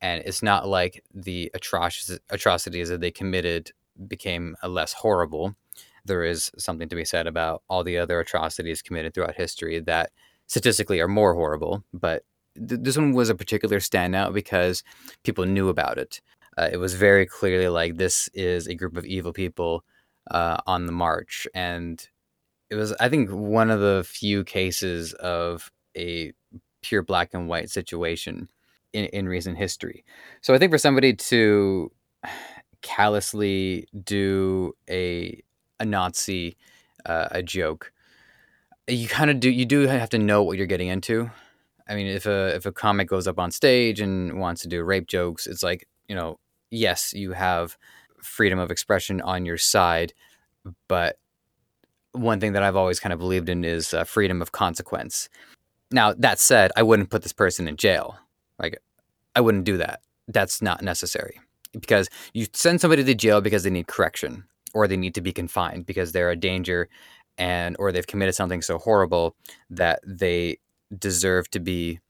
and 0.00 0.22
it's 0.24 0.42
not 0.42 0.68
like 0.68 1.04
the 1.14 1.50
atroc- 1.54 2.18
atrocities 2.30 2.88
that 2.88 3.00
they 3.00 3.10
committed 3.10 3.72
became 4.08 4.56
less 4.66 4.92
horrible. 4.92 5.54
There 6.04 6.24
is 6.24 6.50
something 6.56 6.88
to 6.88 6.96
be 6.96 7.04
said 7.04 7.26
about 7.26 7.62
all 7.68 7.84
the 7.84 7.98
other 7.98 8.20
atrocities 8.20 8.82
committed 8.82 9.14
throughout 9.14 9.34
history 9.34 9.80
that 9.80 10.10
statistically 10.46 11.00
are 11.00 11.08
more 11.08 11.34
horrible, 11.34 11.84
but 11.92 12.24
th- 12.56 12.80
this 12.82 12.96
one 12.96 13.12
was 13.12 13.28
a 13.28 13.34
particular 13.34 13.78
standout 13.78 14.32
because 14.32 14.82
people 15.22 15.44
knew 15.44 15.68
about 15.68 15.98
it. 15.98 16.20
Uh, 16.58 16.68
it 16.72 16.78
was 16.78 16.94
very 16.94 17.26
clearly 17.26 17.68
like 17.68 17.96
this 17.96 18.28
is 18.34 18.66
a 18.66 18.74
group 18.74 18.96
of 18.96 19.04
evil 19.04 19.32
people 19.32 19.84
uh, 20.30 20.58
on 20.66 20.86
the 20.86 20.92
march, 20.92 21.46
and 21.54 22.08
it 22.70 22.74
was, 22.74 22.92
I 22.94 23.08
think, 23.08 23.30
one 23.30 23.70
of 23.70 23.80
the 23.80 24.04
few 24.06 24.44
cases 24.44 25.12
of 25.14 25.70
a 25.96 26.32
pure 26.82 27.02
black 27.02 27.34
and 27.34 27.48
white 27.48 27.70
situation 27.70 28.48
in, 28.92 29.06
in 29.06 29.28
recent 29.28 29.58
history. 29.58 30.04
So 30.40 30.54
I 30.54 30.58
think 30.58 30.72
for 30.72 30.78
somebody 30.78 31.14
to 31.14 31.90
callously 32.82 33.86
do 34.04 34.74
a 34.88 35.42
a 35.78 35.84
Nazi 35.84 36.56
uh, 37.06 37.28
a 37.30 37.42
joke, 37.42 37.92
you 38.86 39.08
kind 39.08 39.30
of 39.30 39.40
do 39.40 39.50
you 39.50 39.64
do 39.64 39.86
have 39.86 40.10
to 40.10 40.18
know 40.18 40.42
what 40.42 40.56
you're 40.56 40.66
getting 40.66 40.88
into. 40.88 41.30
I 41.88 41.94
mean, 41.94 42.06
if 42.06 42.26
a 42.26 42.54
if 42.54 42.66
a 42.66 42.72
comic 42.72 43.08
goes 43.08 43.26
up 43.26 43.38
on 43.38 43.50
stage 43.50 44.00
and 44.00 44.38
wants 44.38 44.62
to 44.62 44.68
do 44.68 44.82
rape 44.82 45.06
jokes, 45.06 45.46
it's 45.46 45.62
like 45.62 45.86
you 46.08 46.14
know, 46.14 46.38
yes, 46.70 47.12
you 47.14 47.32
have 47.32 47.76
freedom 48.22 48.58
of 48.58 48.70
expression 48.70 49.20
on 49.20 49.46
your 49.46 49.58
side, 49.58 50.12
but 50.88 51.18
one 52.12 52.40
thing 52.40 52.52
that 52.52 52.62
I've 52.62 52.76
always 52.76 53.00
kind 53.00 53.12
of 53.12 53.18
believed 53.18 53.48
in 53.48 53.64
is 53.64 53.94
uh, 53.94 54.04
freedom 54.04 54.42
of 54.42 54.52
consequence. 54.52 55.28
Now, 55.92 56.12
that 56.14 56.38
said, 56.38 56.70
I 56.76 56.82
wouldn't 56.82 57.10
put 57.10 57.22
this 57.22 57.32
person 57.32 57.68
in 57.68 57.76
jail. 57.76 58.18
Like, 58.60 58.78
I 59.34 59.40
wouldn't 59.40 59.64
do 59.64 59.78
that. 59.78 60.00
That's 60.28 60.62
not 60.62 60.82
necessary 60.82 61.40
because 61.72 62.08
you 62.34 62.46
send 62.52 62.80
somebody 62.80 63.04
to 63.04 63.14
jail 63.14 63.40
because 63.40 63.62
they 63.62 63.70
need 63.70 63.86
correction 63.86 64.44
or 64.74 64.86
they 64.86 64.96
need 64.96 65.14
to 65.14 65.20
be 65.20 65.32
confined 65.32 65.86
because 65.86 66.12
they're 66.12 66.30
a 66.30 66.36
danger 66.36 66.88
and 67.38 67.76
or 67.78 67.92
they've 67.92 68.06
committed 68.06 68.34
something 68.34 68.62
so 68.62 68.78
horrible 68.78 69.36
that 69.70 70.00
they 70.04 70.58
deserve 70.96 71.48
to 71.50 71.60
be 71.60 72.00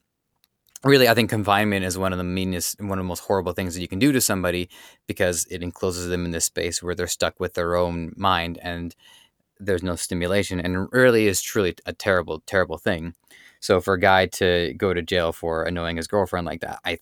really 0.85 1.09
i 1.09 1.15
think 1.15 1.29
confinement 1.29 1.85
is 1.85 1.99
one 1.99 2.13
of 2.13 2.19
the 2.19 2.25
meanest 2.25 2.81
one 2.81 2.99
of 2.99 3.05
the 3.05 3.09
most 3.09 3.21
horrible 3.21 3.53
things 3.53 3.75
that 3.75 3.83
you 3.83 3.89
can 3.89 3.99
do 3.99 4.13
to 4.13 4.21
somebody 4.21 4.69
because 5.07 5.47
it 5.51 5.63
encloses 5.63 6.09
them 6.09 6.25
in 6.25 6.31
this 6.31 6.47
space 6.47 6.83
where 6.83 6.95
they're 6.95 7.07
stuck 7.07 7.39
with 7.39 7.55
their 7.55 7.77
own 7.77 8.13
mind 8.17 8.59
and 8.63 8.97
there's 9.59 9.83
no 9.83 9.95
stimulation 9.95 10.59
and 10.59 10.89
really 10.93 11.27
is 11.27 11.43
truly 11.43 11.75
a 11.85 11.93
terrible 11.93 12.41
terrible 12.47 12.79
thing 12.79 13.15
so 13.61 13.81
for 13.81 13.95
a 13.95 14.01
guy 14.01 14.27
to 14.27 14.75
go 14.77 14.93
to 14.95 15.03
jail 15.03 15.33
for 15.33 15.65
annoying 15.65 15.97
his 15.97 16.07
girlfriend 16.07 16.47
like 16.47 16.61
that, 16.63 16.81
I 16.85 16.99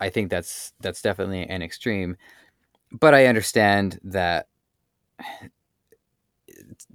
I 0.00 0.08
think 0.08 0.30
that's 0.30 0.72
that's 0.80 1.02
definitely 1.02 1.42
an 1.42 1.62
extreme. 1.62 2.16
But 2.92 3.14
I 3.14 3.26
understand 3.26 4.00
that 4.04 4.46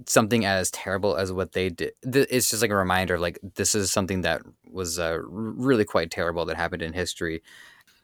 something 0.06 0.44
as 0.44 0.70
terrible 0.70 1.16
as 1.16 1.32
what 1.32 1.52
they 1.52 1.68
did 1.68 1.92
it's 2.02 2.50
just 2.50 2.62
like 2.62 2.70
a 2.70 2.76
reminder 2.76 3.18
like 3.18 3.38
this 3.54 3.74
is 3.74 3.90
something 3.90 4.20
that 4.20 4.42
was 4.70 4.98
uh, 4.98 5.18
really 5.28 5.84
quite 5.84 6.10
terrible 6.10 6.44
that 6.44 6.56
happened 6.56 6.82
in 6.82 6.92
history 6.92 7.42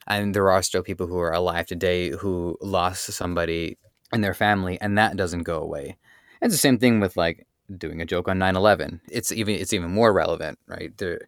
and 0.07 0.35
there 0.35 0.51
are 0.51 0.63
still 0.63 0.83
people 0.83 1.07
who 1.07 1.19
are 1.19 1.33
alive 1.33 1.67
today 1.67 2.11
who 2.11 2.57
lost 2.61 3.05
somebody 3.13 3.79
in 4.13 4.23
their 4.23 4.35
family 4.35 4.81
and 4.81 4.97
that 4.99 5.17
doesn't 5.17 5.43
go 5.43 5.61
away 5.61 5.97
it's 6.41 6.55
the 6.55 6.59
same 6.59 6.79
thing 6.79 6.99
with 7.01 7.17
like 7.17 7.47
doing 7.79 8.01
a 8.01 8.07
joke 8.07 8.29
on 8.29 8.39
9/11. 8.39 9.01
It's 9.11 9.33
even 9.33 9.55
it's 9.57 9.73
even 9.73 9.91
more 9.91 10.13
relevant, 10.13 10.59
right? 10.67 10.97
The 10.97 11.21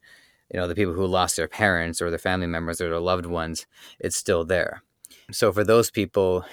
you 0.53 0.61
know, 0.61 0.69
the 0.69 0.75
people 0.75 0.95
who 0.95 1.07
lost 1.07 1.37
their 1.37 1.49
parents 1.49 2.01
or 2.03 2.11
their 2.11 2.19
family 2.19 2.47
members 2.47 2.81
or 2.81 2.89
their 2.91 3.01
loved 3.01 3.27
ones, 3.27 3.67
it's 3.99 4.17
still 4.17 4.45
there. 4.45 4.83
So 5.33 5.53
for 5.53 5.65
those 5.65 5.91
people, 5.91 6.45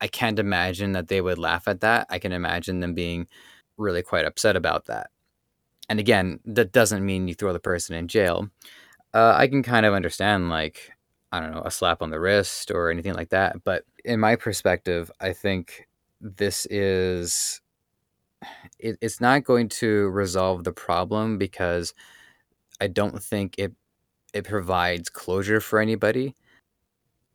I 0.00 0.08
can't 0.08 0.38
imagine 0.38 0.92
that 0.92 1.08
they 1.08 1.20
would 1.20 1.38
laugh 1.38 1.68
at 1.68 1.80
that. 1.80 2.06
I 2.10 2.18
can 2.18 2.32
imagine 2.32 2.80
them 2.80 2.94
being 2.94 3.28
really 3.76 4.02
quite 4.02 4.24
upset 4.24 4.56
about 4.56 4.86
that. 4.86 5.10
And 5.88 5.98
again, 6.00 6.40
that 6.44 6.72
doesn't 6.72 7.04
mean 7.04 7.28
you 7.28 7.34
throw 7.34 7.52
the 7.52 7.60
person 7.60 7.94
in 7.96 8.08
jail. 8.08 8.48
Uh, 9.12 9.34
I 9.36 9.48
can 9.48 9.62
kind 9.62 9.86
of 9.86 9.94
understand, 9.94 10.48
like, 10.48 10.92
I 11.32 11.40
don't 11.40 11.52
know, 11.52 11.62
a 11.64 11.70
slap 11.70 12.02
on 12.02 12.10
the 12.10 12.20
wrist 12.20 12.70
or 12.70 12.90
anything 12.90 13.14
like 13.14 13.30
that. 13.30 13.64
But 13.64 13.84
in 14.04 14.20
my 14.20 14.36
perspective, 14.36 15.10
I 15.20 15.32
think 15.32 15.88
this 16.20 16.66
is 16.66 17.59
it, 18.78 18.98
it's 19.00 19.20
not 19.20 19.44
going 19.44 19.68
to 19.68 20.08
resolve 20.08 20.64
the 20.64 20.72
problem 20.72 21.38
because 21.38 21.94
I 22.80 22.86
don't 22.86 23.22
think 23.22 23.56
it 23.58 23.72
it 24.32 24.44
provides 24.44 25.08
closure 25.08 25.60
for 25.60 25.80
anybody. 25.80 26.34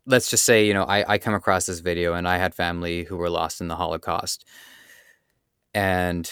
Let's 0.06 0.30
just 0.30 0.46
say, 0.46 0.66
you 0.66 0.74
know, 0.74 0.84
I, 0.84 1.14
I 1.14 1.18
come 1.18 1.34
across 1.34 1.66
this 1.66 1.80
video 1.80 2.14
and 2.14 2.28
I 2.28 2.38
had 2.38 2.56
family 2.56 3.04
who 3.04 3.18
were 3.18 3.30
lost 3.30 3.60
in 3.60 3.68
the 3.68 3.76
Holocaust. 3.76 4.46
And 5.74 6.32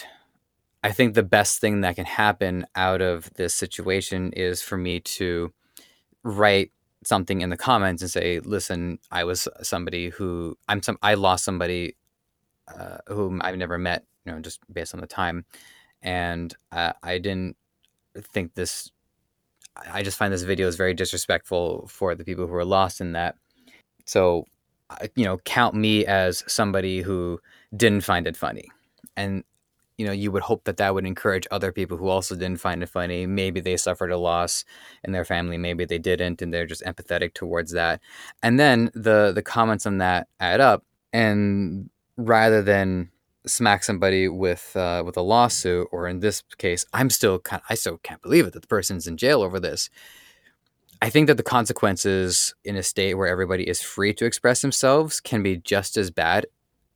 I 0.82 0.92
think 0.92 1.14
the 1.14 1.22
best 1.22 1.60
thing 1.60 1.82
that 1.82 1.96
can 1.96 2.06
happen 2.06 2.66
out 2.74 3.02
of 3.02 3.32
this 3.34 3.54
situation 3.54 4.32
is 4.32 4.62
for 4.62 4.78
me 4.78 5.00
to 5.00 5.52
write 6.22 6.72
something 7.04 7.42
in 7.42 7.50
the 7.50 7.56
comments 7.56 8.00
and 8.00 8.10
say, 8.10 8.40
listen, 8.40 8.98
I 9.10 9.24
was 9.24 9.48
somebody 9.62 10.08
who 10.08 10.56
I'm 10.68 10.82
some 10.82 10.98
I 11.02 11.14
lost 11.14 11.44
somebody 11.44 11.96
uh, 12.68 12.98
whom 13.08 13.42
I've 13.44 13.58
never 13.58 13.76
met 13.76 14.04
you 14.24 14.32
know, 14.32 14.40
just 14.40 14.60
based 14.72 14.94
on 14.94 15.00
the 15.00 15.06
time. 15.06 15.44
And 16.02 16.54
uh, 16.72 16.92
I 17.02 17.18
didn't 17.18 17.56
think 18.32 18.54
this. 18.54 18.90
I 19.90 20.02
just 20.02 20.16
find 20.16 20.32
this 20.32 20.42
video 20.42 20.68
is 20.68 20.76
very 20.76 20.94
disrespectful 20.94 21.88
for 21.88 22.14
the 22.14 22.24
people 22.24 22.46
who 22.46 22.54
are 22.54 22.64
lost 22.64 23.00
in 23.00 23.12
that. 23.12 23.36
So, 24.04 24.46
you 25.16 25.24
know, 25.24 25.38
count 25.38 25.74
me 25.74 26.06
as 26.06 26.44
somebody 26.46 27.00
who 27.00 27.40
didn't 27.76 28.02
find 28.02 28.26
it 28.26 28.36
funny. 28.36 28.68
And 29.16 29.42
you 29.96 30.04
know, 30.06 30.12
you 30.12 30.32
would 30.32 30.42
hope 30.42 30.64
that 30.64 30.76
that 30.78 30.94
would 30.94 31.06
encourage 31.06 31.46
other 31.50 31.70
people 31.70 31.96
who 31.96 32.08
also 32.08 32.34
didn't 32.34 32.60
find 32.60 32.82
it 32.82 32.88
funny. 32.88 33.26
Maybe 33.26 33.60
they 33.60 33.76
suffered 33.76 34.10
a 34.10 34.18
loss 34.18 34.64
in 35.04 35.12
their 35.12 35.24
family, 35.24 35.56
maybe 35.56 35.84
they 35.84 35.98
didn't, 35.98 36.42
and 36.42 36.52
they're 36.52 36.66
just 36.66 36.82
empathetic 36.82 37.34
towards 37.34 37.72
that. 37.72 38.00
And 38.42 38.58
then 38.58 38.90
the 38.94 39.32
the 39.32 39.42
comments 39.42 39.86
on 39.86 39.98
that 39.98 40.28
add 40.40 40.60
up, 40.60 40.84
and 41.12 41.90
rather 42.16 42.60
than 42.62 43.10
smack 43.46 43.84
somebody 43.84 44.28
with 44.28 44.74
uh, 44.76 45.02
with 45.04 45.16
a 45.16 45.22
lawsuit, 45.22 45.88
or 45.92 46.08
in 46.08 46.20
this 46.20 46.42
case, 46.58 46.86
I'm 46.92 47.10
still 47.10 47.38
kind 47.38 47.60
of, 47.60 47.66
I 47.70 47.74
still 47.74 47.98
can't 47.98 48.22
believe 48.22 48.46
it 48.46 48.52
that 48.52 48.62
the 48.62 48.68
person's 48.68 49.06
in 49.06 49.16
jail 49.16 49.42
over 49.42 49.60
this. 49.60 49.90
I 51.02 51.10
think 51.10 51.26
that 51.26 51.36
the 51.36 51.42
consequences 51.42 52.54
in 52.64 52.76
a 52.76 52.82
state 52.82 53.14
where 53.14 53.28
everybody 53.28 53.68
is 53.68 53.82
free 53.82 54.14
to 54.14 54.24
express 54.24 54.62
themselves 54.62 55.20
can 55.20 55.42
be 55.42 55.58
just 55.58 55.96
as 55.96 56.10
bad, 56.10 56.46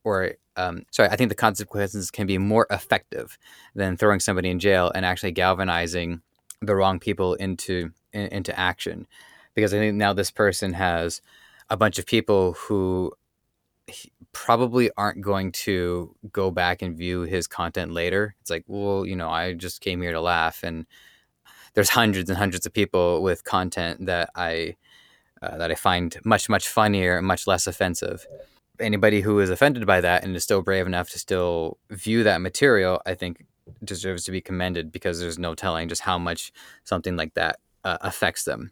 or 0.03 0.33
um, 0.55 0.83
sorry, 0.91 1.09
I 1.09 1.15
think 1.15 1.29
the 1.29 1.35
consequences 1.35 2.09
can 2.09 2.25
be 2.25 2.37
more 2.37 2.65
effective 2.71 3.37
than 3.75 3.95
throwing 3.95 4.19
somebody 4.19 4.49
in 4.49 4.59
jail 4.59 4.91
and 4.95 5.05
actually 5.05 5.31
galvanizing 5.31 6.21
the 6.61 6.75
wrong 6.75 6.99
people 6.99 7.35
into 7.35 7.91
in, 8.11 8.27
into 8.27 8.59
action, 8.59 9.05
because 9.53 9.73
I 9.73 9.77
think 9.77 9.95
now 9.95 10.13
this 10.13 10.31
person 10.31 10.73
has 10.73 11.21
a 11.69 11.77
bunch 11.77 11.99
of 11.99 12.05
people 12.07 12.53
who 12.53 13.13
probably 14.31 14.89
aren't 14.97 15.21
going 15.21 15.51
to 15.51 16.15
go 16.31 16.51
back 16.51 16.81
and 16.81 16.97
view 16.97 17.21
his 17.21 17.47
content 17.47 17.91
later. 17.91 18.35
It's 18.41 18.49
like, 18.49 18.63
well, 18.67 19.05
you 19.05 19.15
know, 19.15 19.29
I 19.29 19.53
just 19.53 19.81
came 19.81 20.01
here 20.01 20.11
to 20.11 20.21
laugh, 20.21 20.63
and 20.63 20.85
there's 21.73 21.89
hundreds 21.89 22.29
and 22.29 22.37
hundreds 22.37 22.65
of 22.65 22.73
people 22.73 23.21
with 23.21 23.43
content 23.43 24.05
that 24.05 24.29
I 24.35 24.75
uh, 25.41 25.57
that 25.57 25.71
I 25.71 25.75
find 25.75 26.17
much 26.25 26.49
much 26.49 26.67
funnier 26.67 27.17
and 27.17 27.27
much 27.27 27.47
less 27.47 27.67
offensive. 27.67 28.25
Anybody 28.79 29.21
who 29.21 29.39
is 29.39 29.49
offended 29.49 29.85
by 29.85 30.01
that 30.01 30.23
and 30.23 30.35
is 30.35 30.43
still 30.43 30.61
brave 30.61 30.87
enough 30.87 31.09
to 31.09 31.19
still 31.19 31.77
view 31.89 32.23
that 32.23 32.39
material, 32.39 33.01
I 33.05 33.13
think, 33.13 33.45
deserves 33.83 34.23
to 34.25 34.31
be 34.31 34.41
commended 34.41 34.91
because 34.91 35.19
there's 35.19 35.39
no 35.39 35.53
telling 35.53 35.89
just 35.89 36.01
how 36.01 36.17
much 36.17 36.51
something 36.85 37.17
like 37.17 37.33
that 37.33 37.59
uh, 37.83 37.97
affects 38.01 38.45
them. 38.45 38.71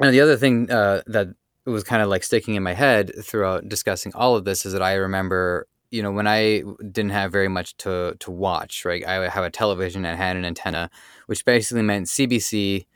And 0.00 0.14
the 0.14 0.20
other 0.20 0.36
thing 0.36 0.70
uh, 0.70 1.02
that 1.06 1.28
was 1.66 1.84
kind 1.84 2.02
of 2.02 2.08
like 2.08 2.24
sticking 2.24 2.54
in 2.54 2.62
my 2.62 2.74
head 2.74 3.12
throughout 3.22 3.68
discussing 3.68 4.12
all 4.14 4.36
of 4.36 4.44
this 4.44 4.64
is 4.64 4.72
that 4.72 4.82
I 4.82 4.94
remember, 4.94 5.66
you 5.90 6.02
know, 6.02 6.10
when 6.10 6.26
I 6.26 6.62
didn't 6.90 7.10
have 7.10 7.32
very 7.32 7.48
much 7.48 7.76
to 7.78 8.16
to 8.18 8.30
watch, 8.30 8.84
right? 8.84 9.06
I 9.06 9.28
have 9.28 9.44
a 9.44 9.50
television 9.50 10.04
and 10.04 10.16
had 10.16 10.36
an 10.36 10.44
antenna, 10.44 10.90
which 11.26 11.44
basically 11.44 11.82
meant 11.82 12.06
CBC, 12.06 12.86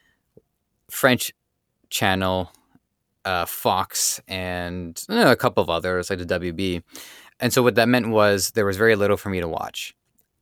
French 0.91 1.33
channel, 1.91 2.51
uh, 3.25 3.45
Fox, 3.45 4.21
and 4.29 5.03
you 5.09 5.17
know, 5.17 5.31
a 5.31 5.37
couple 5.37 5.63
of 5.63 5.71
others 5.71 6.11
like 6.11 6.19
the 6.19 6.41
WB. 6.41 6.83
And 7.41 7.53
so 7.53 7.63
what 7.63 7.75
that 7.75 7.89
meant 7.89 8.09
was 8.09 8.53
there 8.53 8.67
was 8.67 8.77
very 8.77 8.97
little 8.97 9.17
for 9.17 9.29
me 9.29 9.41
to 9.41 9.49
watch. 9.49 9.95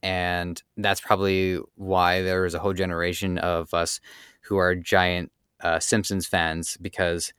And 0.03 0.61
that's 0.77 1.01
probably 1.01 1.59
why 1.77 2.23
there 2.23 2.43
was 2.43 2.55
a 2.55 2.59
whole 2.59 2.73
generation 2.73 3.39
of 3.39 3.73
us 3.73 4.01
who 4.43 4.57
are 4.57 4.75
giant 4.75 5.31
uh, 5.61 5.79
Simpsons 5.79 6.27
fans 6.27 6.77
because 6.81 7.33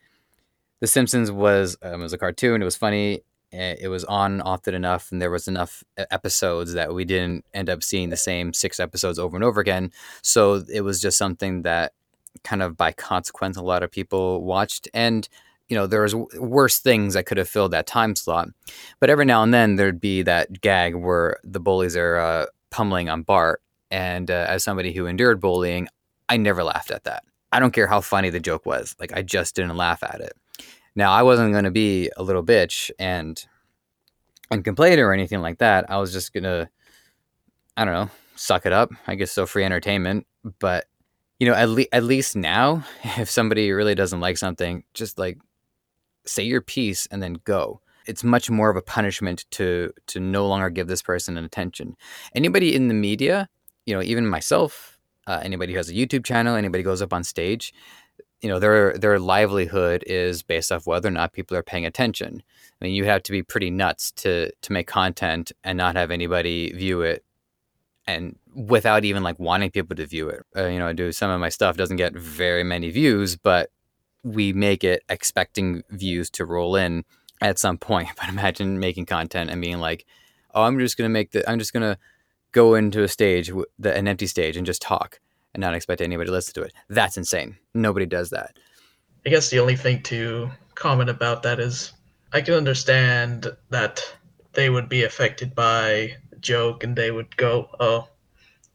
the 0.83 0.87
Simpsons 0.87 1.31
was 1.31 1.77
um, 1.81 2.01
was 2.01 2.11
a 2.11 2.17
cartoon. 2.17 2.61
It 2.61 2.65
was 2.65 2.75
funny. 2.75 3.21
Eh, 3.53 3.75
it 3.79 3.87
was 3.87 4.03
on 4.03 4.41
often 4.41 4.73
enough, 4.73 5.13
and 5.13 5.21
there 5.21 5.31
was 5.31 5.47
enough 5.47 5.81
episodes 6.11 6.73
that 6.73 6.93
we 6.93 7.05
didn't 7.05 7.45
end 7.53 7.69
up 7.69 7.81
seeing 7.81 8.09
the 8.09 8.17
same 8.17 8.51
six 8.51 8.81
episodes 8.81 9.17
over 9.17 9.37
and 9.37 9.45
over 9.45 9.61
again. 9.61 9.93
So 10.23 10.61
it 10.69 10.81
was 10.81 10.99
just 10.99 11.17
something 11.17 11.61
that 11.61 11.93
kind 12.43 12.61
of 12.61 12.75
by 12.75 12.91
consequence 12.91 13.55
a 13.55 13.61
lot 13.61 13.81
of 13.81 13.91
people 13.91 14.43
watched 14.43 14.89
and 14.93 15.29
you 15.69 15.77
know 15.77 15.87
there 15.87 16.01
was 16.01 16.15
worse 16.37 16.79
things 16.79 17.13
that 17.13 17.27
could 17.27 17.37
have 17.37 17.47
filled 17.47 17.71
that 17.71 17.85
time 17.85 18.15
slot 18.15 18.49
but 18.99 19.09
every 19.09 19.23
now 19.23 19.43
and 19.43 19.53
then 19.53 19.75
there'd 19.75 20.01
be 20.01 20.23
that 20.23 20.59
gag 20.59 20.95
where 20.95 21.37
the 21.43 21.59
bullies 21.59 21.95
are 21.95 22.17
uh, 22.17 22.45
pummeling 22.71 23.07
on 23.07 23.21
bart 23.21 23.61
and 23.91 24.31
uh, 24.31 24.47
as 24.49 24.63
somebody 24.63 24.91
who 24.91 25.05
endured 25.05 25.39
bullying 25.39 25.87
i 26.27 26.35
never 26.35 26.63
laughed 26.63 26.89
at 26.89 27.03
that 27.03 27.23
i 27.51 27.59
don't 27.59 27.71
care 27.71 27.85
how 27.85 28.01
funny 28.01 28.31
the 28.31 28.39
joke 28.39 28.65
was 28.65 28.95
like 28.99 29.13
i 29.13 29.21
just 29.21 29.55
didn't 29.55 29.77
laugh 29.77 30.01
at 30.01 30.19
it 30.19 30.33
now, 30.95 31.11
I 31.11 31.23
wasn't 31.23 31.51
going 31.51 31.63
to 31.63 31.71
be 31.71 32.09
a 32.17 32.23
little 32.23 32.43
bitch 32.43 32.91
and 32.99 33.43
and 34.51 34.63
complain 34.63 34.99
or 34.99 35.13
anything 35.13 35.41
like 35.41 35.57
that. 35.59 35.89
I 35.89 35.97
was 35.97 36.13
just 36.13 36.33
going 36.33 36.43
to 36.43 36.69
I 37.75 37.85
don't 37.85 37.93
know, 37.93 38.09
suck 38.35 38.65
it 38.65 38.73
up. 38.73 38.91
I 39.07 39.15
guess 39.15 39.31
so 39.31 39.45
free 39.45 39.63
entertainment, 39.63 40.27
but 40.59 40.85
you 41.39 41.47
know, 41.47 41.55
at, 41.55 41.69
le- 41.69 41.85
at 41.91 42.03
least 42.03 42.35
now, 42.35 42.85
if 43.17 43.29
somebody 43.29 43.71
really 43.71 43.95
doesn't 43.95 44.19
like 44.19 44.37
something, 44.37 44.83
just 44.93 45.17
like 45.17 45.39
say 46.25 46.43
your 46.43 46.61
piece 46.61 47.05
and 47.07 47.21
then 47.21 47.37
go. 47.43 47.81
It's 48.05 48.23
much 48.23 48.49
more 48.49 48.69
of 48.69 48.75
a 48.75 48.81
punishment 48.81 49.45
to 49.51 49.91
to 50.07 50.19
no 50.19 50.47
longer 50.47 50.69
give 50.69 50.87
this 50.87 51.01
person 51.01 51.37
an 51.37 51.45
attention. 51.45 51.95
Anybody 52.35 52.75
in 52.75 52.89
the 52.89 52.93
media, 52.93 53.49
you 53.85 53.95
know, 53.95 54.03
even 54.03 54.27
myself, 54.27 54.99
uh, 55.25 55.39
anybody 55.41 55.71
who 55.71 55.77
has 55.77 55.89
a 55.89 55.93
YouTube 55.93 56.25
channel, 56.25 56.55
anybody 56.55 56.83
goes 56.83 57.01
up 57.01 57.13
on 57.13 57.23
stage, 57.23 57.73
you 58.43 58.49
know 58.49 58.59
their 58.59 58.95
their 58.97 59.19
livelihood 59.19 60.03
is 60.05 60.43
based 60.43 60.71
off 60.71 60.85
whether 60.85 61.07
or 61.07 61.11
not 61.11 61.31
people 61.31 61.55
are 61.55 61.63
paying 61.63 61.85
attention. 61.85 62.43
I 62.81 62.85
mean, 62.85 62.93
you 62.93 63.05
have 63.05 63.23
to 63.23 63.31
be 63.31 63.41
pretty 63.41 63.71
nuts 63.71 64.11
to 64.17 64.51
to 64.51 64.73
make 64.73 64.85
content 64.85 65.53
and 65.63 65.77
not 65.77 65.95
have 65.95 66.11
anybody 66.11 66.73
view 66.73 67.01
it, 67.01 67.23
and 68.05 68.37
without 68.53 69.05
even 69.05 69.23
like 69.23 69.39
wanting 69.39 69.71
people 69.71 69.95
to 69.95 70.05
view 70.05 70.27
it. 70.27 70.43
Uh, 70.55 70.65
you 70.67 70.77
know, 70.77 70.87
I 70.87 70.93
do 70.93 71.13
some 71.13 71.31
of 71.31 71.39
my 71.39 71.47
stuff 71.47 71.77
doesn't 71.77 71.95
get 71.95 72.13
very 72.13 72.65
many 72.65 72.91
views, 72.91 73.37
but 73.37 73.71
we 74.23 74.51
make 74.51 74.83
it 74.83 75.03
expecting 75.07 75.83
views 75.89 76.29
to 76.31 76.45
roll 76.45 76.75
in 76.75 77.05
at 77.41 77.57
some 77.57 77.77
point. 77.77 78.09
But 78.17 78.27
imagine 78.27 78.77
making 78.77 79.05
content 79.05 79.51
and 79.51 79.61
being 79.61 79.79
like, 79.79 80.05
"Oh, 80.53 80.63
I'm 80.63 80.77
just 80.79 80.97
gonna 80.97 81.07
make 81.07 81.31
the 81.31 81.49
I'm 81.49 81.59
just 81.59 81.71
gonna 81.71 81.97
go 82.51 82.75
into 82.75 83.03
a 83.03 83.07
stage, 83.07 83.49
an 83.49 84.07
empty 84.07 84.27
stage, 84.27 84.57
and 84.57 84.65
just 84.65 84.81
talk." 84.81 85.21
And 85.53 85.61
not 85.61 85.75
expect 85.75 86.01
anybody 86.01 86.27
to 86.27 86.31
listen 86.31 86.53
to 86.55 86.63
it. 86.63 86.73
That's 86.89 87.17
insane. 87.17 87.57
Nobody 87.73 88.05
does 88.05 88.29
that. 88.31 88.57
I 89.25 89.29
guess 89.29 89.49
the 89.49 89.59
only 89.59 89.75
thing 89.75 90.01
to 90.03 90.49
comment 90.75 91.09
about 91.09 91.43
that 91.43 91.59
is 91.59 91.93
I 92.33 92.41
can 92.41 92.55
understand 92.55 93.47
that 93.69 94.01
they 94.53 94.69
would 94.69 94.89
be 94.89 95.03
affected 95.03 95.55
by 95.55 96.17
joke 96.39 96.83
and 96.83 96.95
they 96.95 97.11
would 97.11 97.35
go, 97.37 97.69
oh, 97.79 98.07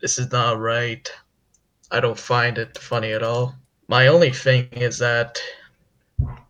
this 0.01 0.19
is 0.19 0.31
not 0.33 0.59
right. 0.59 1.11
I 1.91 2.01
don't 2.01 2.19
find 2.19 2.59
it 2.59 2.79
funny 2.79 3.13
at 3.13 3.23
all. 3.23 3.55
My 3.89 4.07
only 4.07 4.31
thing 4.31 4.69
is 4.73 4.99
that 4.99 5.41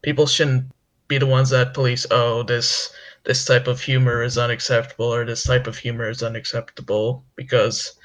people 0.03 0.27
shouldn't 0.27 0.71
be 1.09 1.19
the 1.19 1.27
ones 1.27 1.51
that 1.51 1.75
police, 1.75 2.07
oh, 2.11 2.43
this 2.43 2.93
this 3.25 3.45
type 3.45 3.67
of 3.67 3.81
humor 3.81 4.23
is 4.23 4.39
unacceptable 4.39 5.13
or 5.13 5.25
this 5.25 5.43
type 5.43 5.67
of 5.67 5.77
humor 5.77 6.09
is 6.09 6.23
unacceptable 6.23 7.25
because 7.37 7.99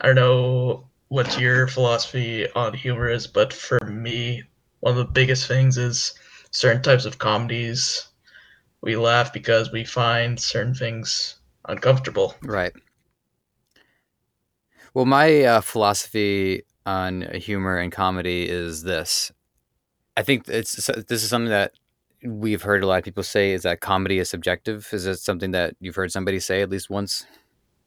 I 0.00 0.06
don't 0.06 0.16
know 0.16 0.88
what 1.08 1.40
your 1.40 1.66
philosophy 1.66 2.50
on 2.52 2.74
humor 2.74 3.08
is, 3.08 3.26
but 3.26 3.52
for 3.52 3.78
me, 3.86 4.44
one 4.80 4.92
of 4.92 4.98
the 4.98 5.12
biggest 5.12 5.48
things 5.48 5.76
is 5.76 6.14
certain 6.50 6.82
types 6.82 7.04
of 7.04 7.18
comedies. 7.18 8.08
We 8.80 8.96
laugh 8.96 9.32
because 9.32 9.72
we 9.72 9.84
find 9.84 10.38
certain 10.38 10.74
things 10.74 11.36
uncomfortable. 11.68 12.36
Right. 12.42 12.72
Well, 14.94 15.04
my 15.04 15.42
uh, 15.42 15.60
philosophy 15.60 16.62
on 16.86 17.22
humor 17.34 17.76
and 17.76 17.92
comedy 17.92 18.48
is 18.48 18.82
this. 18.82 19.32
I 20.16 20.22
think 20.22 20.48
it's 20.48 20.86
this 20.86 21.22
is 21.22 21.28
something 21.28 21.50
that 21.50 21.72
we've 22.24 22.62
heard 22.62 22.82
a 22.82 22.86
lot 22.86 22.98
of 22.98 23.04
people 23.04 23.22
say 23.22 23.52
is 23.52 23.62
that 23.62 23.80
comedy 23.80 24.18
is 24.18 24.30
subjective. 24.30 24.88
Is 24.92 25.06
it 25.06 25.18
something 25.18 25.52
that 25.52 25.74
you've 25.80 25.94
heard 25.94 26.12
somebody 26.12 26.40
say 26.40 26.62
at 26.62 26.70
least 26.70 26.90
once? 26.90 27.26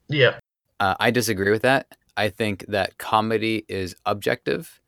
Yeah. 0.08 0.40
Uh, 0.80 0.96
I 1.00 1.12
disagree 1.12 1.52
with 1.52 1.62
that. 1.64 1.88
I 2.18 2.30
think 2.30 2.66
that 2.68 2.98
comedy 2.98 3.66
is 3.68 3.96
objective 4.06 4.82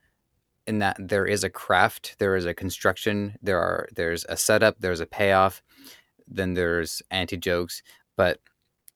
in 0.66 0.80
that 0.80 0.96
there 1.00 1.26
is 1.26 1.44
a 1.44 1.50
craft, 1.50 2.16
there 2.20 2.36
is 2.36 2.46
a 2.46 2.54
construction, 2.54 3.38
there 3.42 3.60
are 3.60 3.90
there's 3.96 4.26
a 4.30 4.38
setup, 4.38 4.78
there's 4.80 5.00
a 5.00 5.06
payoff, 5.06 5.62
then 6.28 6.54
there's 6.54 7.02
anti 7.12 7.38
jokes, 7.38 7.82
but 8.16 8.40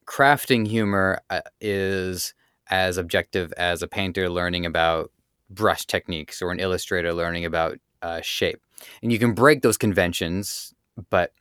crafting 0.06 0.68
humor 0.68 1.20
uh, 1.30 1.42
is 1.60 2.34
as 2.70 2.98
objective 2.98 3.54
as 3.54 3.82
a 3.82 3.88
painter 3.88 4.30
learning 4.30 4.66
about 4.66 5.12
brush 5.50 5.86
techniques 5.86 6.42
or 6.42 6.52
an 6.52 6.60
illustrator 6.60 7.14
learning 7.14 7.46
about 7.46 7.78
uh, 8.02 8.22
shape. 8.22 8.62
And 9.02 9.12
you 9.12 9.20
can 9.20 9.34
break 9.34 9.62
those 9.62 9.78
conventions, 9.78 10.74
but 11.10 11.34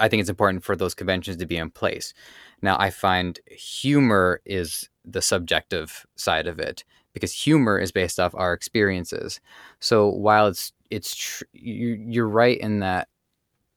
I 0.00 0.08
think 0.08 0.20
it's 0.20 0.30
important 0.30 0.64
for 0.64 0.74
those 0.74 0.94
conventions 0.94 1.36
to 1.36 1.46
be 1.46 1.56
in 1.56 1.70
place. 1.70 2.12
Now, 2.62 2.76
I 2.78 2.90
find 2.90 3.38
humor 3.46 4.40
is 4.44 4.88
the 5.04 5.22
subjective 5.22 6.06
side 6.16 6.46
of 6.46 6.58
it 6.58 6.84
because 7.12 7.32
humor 7.32 7.78
is 7.78 7.92
based 7.92 8.20
off 8.20 8.34
our 8.34 8.52
experiences. 8.52 9.40
So 9.80 10.08
while 10.08 10.48
it's 10.48 10.72
it's 10.90 11.14
tr- 11.14 11.44
you, 11.52 11.98
you're 12.08 12.28
right 12.28 12.58
in 12.58 12.80
that 12.80 13.08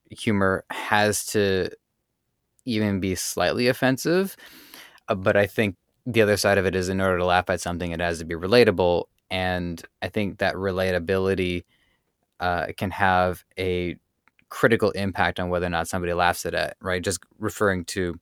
humor 0.09 0.63
has 0.71 1.25
to 1.27 1.69
even 2.65 2.99
be 2.99 3.15
slightly 3.15 3.67
offensive, 3.67 4.35
uh, 5.07 5.15
but 5.15 5.35
I 5.35 5.47
think 5.47 5.75
the 6.05 6.21
other 6.21 6.37
side 6.37 6.57
of 6.57 6.65
it 6.65 6.75
is 6.75 6.89
in 6.89 7.01
order 7.01 7.17
to 7.17 7.25
laugh 7.25 7.49
at 7.49 7.61
something, 7.61 7.91
it 7.91 7.99
has 7.99 8.19
to 8.19 8.25
be 8.25 8.35
relatable, 8.35 9.05
and 9.29 9.81
I 10.01 10.09
think 10.09 10.39
that 10.39 10.55
relatability 10.55 11.63
uh, 12.39 12.67
can 12.77 12.91
have 12.91 13.43
a 13.57 13.97
critical 14.49 14.91
impact 14.91 15.39
on 15.39 15.49
whether 15.49 15.65
or 15.65 15.69
not 15.69 15.87
somebody 15.87 16.13
laughs 16.13 16.45
at 16.45 16.53
it. 16.53 16.75
Right, 16.81 17.03
just 17.03 17.19
referring 17.39 17.85
to 17.85 18.19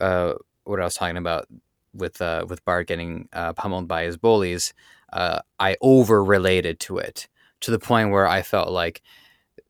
uh, 0.00 0.34
what 0.64 0.80
I 0.80 0.84
was 0.84 0.94
talking 0.94 1.16
about 1.16 1.46
with 1.94 2.20
uh, 2.20 2.46
with 2.48 2.64
Bart 2.64 2.86
getting 2.88 3.28
uh, 3.32 3.52
pummeled 3.52 3.88
by 3.88 4.04
his 4.04 4.16
bullies. 4.16 4.72
Uh, 5.12 5.40
I 5.58 5.76
over 5.80 6.24
related 6.24 6.80
to 6.80 6.98
it 6.98 7.28
to 7.60 7.70
the 7.70 7.78
point 7.78 8.10
where 8.10 8.26
I 8.26 8.42
felt 8.42 8.70
like 8.70 9.02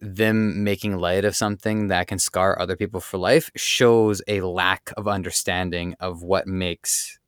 them 0.00 0.64
making 0.64 0.96
light 0.96 1.24
of 1.24 1.37
something 1.37 1.88
that 1.88 2.08
can 2.08 2.18
scar 2.18 2.58
other 2.58 2.76
people 2.76 3.00
for 3.00 3.18
life 3.18 3.50
shows 3.54 4.20
a 4.26 4.40
lack 4.40 4.92
of 4.96 5.06
understanding 5.06 5.94
of 6.00 6.22
what 6.22 6.46
makes 6.46 7.18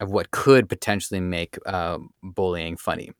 of 0.00 0.10
what 0.10 0.30
could 0.30 0.68
potentially 0.68 1.20
make 1.20 1.58
uh, 1.66 1.98
bullying 2.22 2.76
funny. 2.76 3.12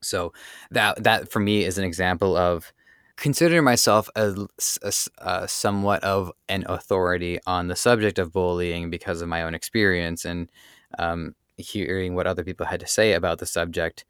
So 0.00 0.32
that 0.70 1.02
that 1.02 1.30
for 1.30 1.40
me 1.40 1.64
is 1.64 1.78
an 1.78 1.84
example 1.84 2.36
of 2.36 2.72
considering 3.16 3.64
myself 3.64 4.08
a, 4.16 4.46
a, 4.82 4.92
a, 5.18 5.48
somewhat 5.48 6.02
of 6.02 6.32
an 6.48 6.64
authority 6.68 7.38
on 7.46 7.68
the 7.68 7.76
subject 7.76 8.18
of 8.18 8.32
bullying 8.32 8.90
because 8.90 9.22
of 9.22 9.28
my 9.28 9.42
own 9.42 9.54
experience 9.54 10.24
and 10.24 10.50
um, 10.98 11.34
hearing 11.56 12.14
what 12.14 12.26
other 12.26 12.44
people 12.44 12.66
had 12.66 12.80
to 12.80 12.86
say 12.86 13.12
about 13.12 13.38
the 13.38 13.46
subject. 13.46 14.04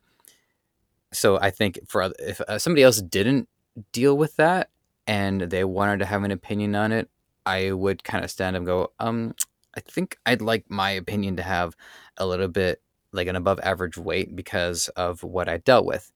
So 1.13 1.39
I 1.39 1.51
think 1.51 1.79
for 1.87 2.13
if 2.19 2.41
uh, 2.41 2.59
somebody 2.59 2.83
else 2.83 3.01
didn't 3.01 3.49
deal 3.93 4.17
with 4.17 4.37
that 4.37 4.71
and 5.07 5.43
they 5.43 5.65
wanted 5.65 5.99
to 5.99 6.07
have 6.07 6.25
an 6.25 6.31
opinion 6.31 6.75
on 6.75 6.93
it, 6.93 7.09
I 7.47 7.73
would 7.73 8.05
kind 8.05 8.25
of 8.25 8.31
stand 8.31 8.57
up 8.57 8.61
and 8.61 8.67
go, 8.67 8.93
um, 8.99 9.35
I 9.77 9.81
think 9.81 10.17
I'd 10.25 10.41
like 10.41 10.65
my 10.69 10.91
opinion 10.91 11.37
to 11.37 11.43
have 11.43 11.77
a 12.17 12.27
little 12.27 12.49
bit 12.49 12.81
like 13.13 13.29
an 13.29 13.37
above 13.37 13.61
average 13.63 13.99
weight 13.99 14.35
because 14.35 14.89
of 14.91 15.23
what 15.23 15.49
I 15.49 15.59
dealt 15.59 15.85
with. 15.85 16.11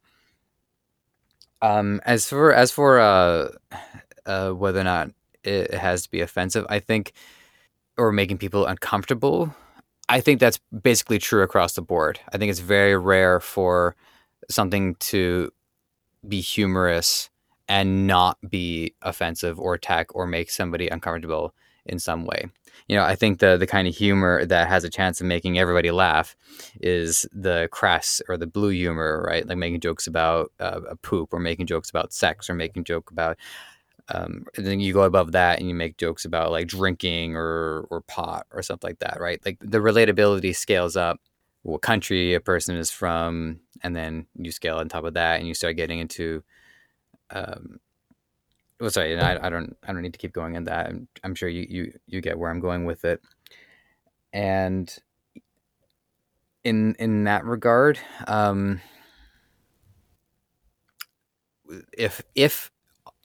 Um, 1.61 2.01
as 2.05 2.29
for 2.29 2.53
as 2.53 2.71
for 2.71 3.01
uh, 3.01 3.49
uh, 4.27 4.51
whether 4.51 4.81
or 4.81 4.85
not 4.85 5.11
it 5.43 5.75
has 5.75 6.03
to 6.05 6.11
be 6.11 6.21
offensive, 6.21 6.67
I 6.69 6.79
think, 6.79 7.13
or 7.97 8.13
making 8.13 8.39
people 8.39 8.67
uncomfortable, 8.67 9.55
I 10.09 10.21
think 10.21 10.41
that's 10.41 10.61
basically 10.83 11.19
true 11.19 11.43
across 11.43 11.75
the 11.75 11.83
board. 11.83 12.21
I 12.33 12.39
think 12.39 12.51
it's 12.51 12.61
very 12.61 12.97
rare 12.97 13.41
for 13.41 13.97
something 14.49 14.95
to 14.97 15.51
be 16.27 16.41
humorous 16.41 17.31
and 17.69 18.07
not 18.07 18.39
be 18.49 18.95
offensive 19.03 19.61
or 19.61 19.75
attack 19.75 20.15
or 20.15 20.27
make 20.27 20.51
somebody 20.51 20.89
uncomfortable 20.89 21.55
in 21.85 21.99
some 21.99 22.25
way. 22.25 22.47
You 22.87 22.97
know, 22.97 23.05
I 23.05 23.15
think 23.17 23.39
the 23.39 23.57
the 23.57 23.67
kind 23.67 23.89
of 23.89 23.95
humor 23.95 24.45
that 24.47 24.69
has 24.69 24.85
a 24.85 24.91
chance 24.91 25.21
of 25.21 25.27
making 25.27 25.59
everybody 25.59 25.91
laugh 25.91 26.37
is 26.81 27.27
the 27.33 27.69
crass 27.73 28.23
or 28.29 28.37
the 28.37 28.47
blue 28.47 28.71
humor, 28.71 29.25
right? 29.27 29.47
Like 29.47 29.59
making 29.59 29.81
jokes 29.81 30.07
about 30.07 30.53
uh, 30.61 30.81
a 30.89 30.97
poop 30.97 31.33
or 31.33 31.41
making 31.41 31.67
jokes 31.67 31.91
about 31.91 32.13
sex 32.13 32.49
or 32.49 32.55
making 32.55 32.85
joke 32.85 33.11
about 33.11 33.37
um, 34.11 34.45
then 34.55 34.81
you 34.81 34.93
go 34.93 35.03
above 35.03 35.33
that 35.33 35.59
and 35.59 35.69
you 35.69 35.75
make 35.75 35.99
jokes 35.99 36.25
about 36.25 36.51
like 36.51 36.67
drinking 36.67 37.37
or 37.37 37.87
or 37.91 38.01
pot 38.03 38.47
or 38.53 38.63
something 38.63 38.89
like 38.89 39.01
that, 39.01 39.21
right? 39.21 39.41
Like 39.45 39.59
the 39.61 39.79
relatability 39.79 40.57
scales 40.57 40.97
up 40.97 41.21
what 41.63 41.83
country 41.83 42.35
a 42.35 42.41
person 42.41 42.77
is 42.77 42.91
from, 42.91 43.61
and 43.83 43.95
then 43.95 44.27
you 44.37 44.51
scale 44.51 44.79
on 44.79 44.89
top 44.89 45.05
of 45.05 45.15
that, 45.15 45.39
and 45.39 45.49
you 45.49 45.55
start 45.55 45.77
getting 45.77 45.99
into 45.99 46.43
um, 47.31 47.79
well, 48.81 48.91
sorry, 48.91 49.19
I, 49.19 49.47
I 49.47 49.51
don't 49.51 49.77
I 49.87 49.93
don't 49.93 50.03
need 50.03 50.13
to 50.13 50.19
keep 50.19 50.33
going 50.33 50.55
in 50.55 50.65
that. 50.65 50.87
I'm, 50.87 51.09
I'm 51.25 51.35
sure 51.35 51.49
you, 51.49 51.67
you 51.69 51.93
you 52.07 52.21
get 52.21 52.39
where 52.39 52.51
I'm 52.51 52.61
going 52.61 52.85
with 52.85 53.05
it. 53.05 53.21
And 54.33 54.95
in 56.65 56.95
in 56.99 57.25
that 57.25 57.45
regard, 57.45 57.99
um, 58.27 58.81
if 61.97 62.23
if 62.35 62.71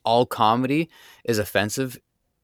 all 0.04 0.26
comedy 0.26 0.89
is 1.24 1.39
offensive, 1.39 1.98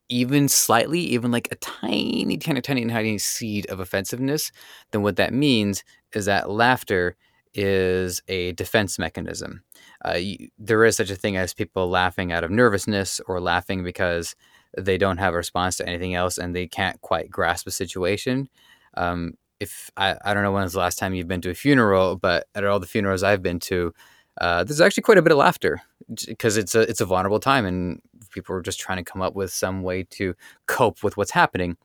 even 0.08 0.48
slightly, 0.48 1.00
even 1.00 1.32
like 1.32 1.50
a 1.52 1.56
tiny, 1.56 2.38
tiny, 2.38 2.62
tiny, 2.62 2.86
tiny 2.86 3.17
seed 3.17 3.65
of 3.67 3.80
offensiveness, 3.80 4.52
then 4.91 5.02
what 5.02 5.17
that 5.17 5.34
means 5.34 5.84
is 6.13 6.26
that 6.26 6.50
laughter 6.50 7.15
is 7.53 8.21
a 8.27 8.51
defense 8.53 8.99
mechanism. 8.99 9.63
Uh, 10.05 10.13
you, 10.13 10.49
there 10.57 10.85
is 10.85 10.95
such 10.95 11.09
a 11.09 11.15
thing 11.15 11.38
as 11.38 11.53
people 11.53 11.89
laughing 11.89 12.31
out 12.31 12.43
of 12.43 12.51
nervousness 12.51 13.19
or 13.27 13.39
laughing 13.39 13.83
because 13.83 14.35
they 14.77 14.97
don't 14.97 15.17
have 15.17 15.33
a 15.33 15.38
response 15.38 15.77
to 15.77 15.88
anything 15.88 16.13
else 16.13 16.38
and 16.38 16.55
they 16.55 16.67
can't 16.67 17.01
quite 17.01 17.29
grasp 17.29 17.67
a 17.67 17.71
situation. 17.71 18.49
Um, 18.95 19.33
if 19.59 19.91
I, 19.97 20.15
I 20.23 20.33
don't 20.33 20.43
know 20.43 20.51
when 20.51 20.63
was 20.63 20.73
the 20.73 20.79
last 20.79 20.99
time 20.99 21.13
you've 21.13 21.27
been 21.27 21.41
to 21.41 21.49
a 21.49 21.55
funeral, 21.55 22.15
but 22.15 22.47
at 22.55 22.63
all 22.63 22.79
the 22.79 22.88
funerals 22.88 23.23
I've 23.23 23.43
been 23.43 23.59
to, 23.62 23.93
uh, 24.39 24.63
there's 24.63 24.81
actually 24.81 25.03
quite 25.03 25.17
a 25.17 25.21
bit 25.21 25.31
of 25.31 25.38
laughter 25.38 25.81
because 26.27 26.55
it's 26.55 26.73
a 26.75 26.81
it's 26.81 27.01
a 27.01 27.05
vulnerable 27.05 27.39
time 27.39 27.65
and 27.65 28.01
people 28.31 28.55
are 28.55 28.62
just 28.62 28.79
trying 28.79 29.03
to 29.03 29.12
come 29.12 29.21
up 29.21 29.35
with 29.35 29.51
some 29.51 29.83
way 29.83 30.03
to 30.03 30.33
cope 30.65 31.03
with 31.03 31.17
what's 31.17 31.31
happening. 31.31 31.75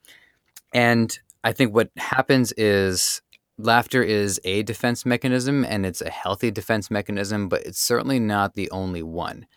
And 0.73 1.17
I 1.43 1.51
think 1.51 1.73
what 1.73 1.89
happens 1.97 2.53
is 2.53 3.21
laughter 3.57 4.01
is 4.01 4.39
a 4.43 4.63
defense 4.63 5.05
mechanism 5.05 5.63
and 5.65 5.85
it's 5.85 6.01
a 6.01 6.09
healthy 6.09 6.51
defense 6.51 6.91
mechanism, 6.91 7.47
but 7.47 7.65
it's 7.65 7.79
certainly 7.79 8.19
not 8.19 8.55
the 8.55 8.69
only 8.71 9.03
one. 9.03 9.47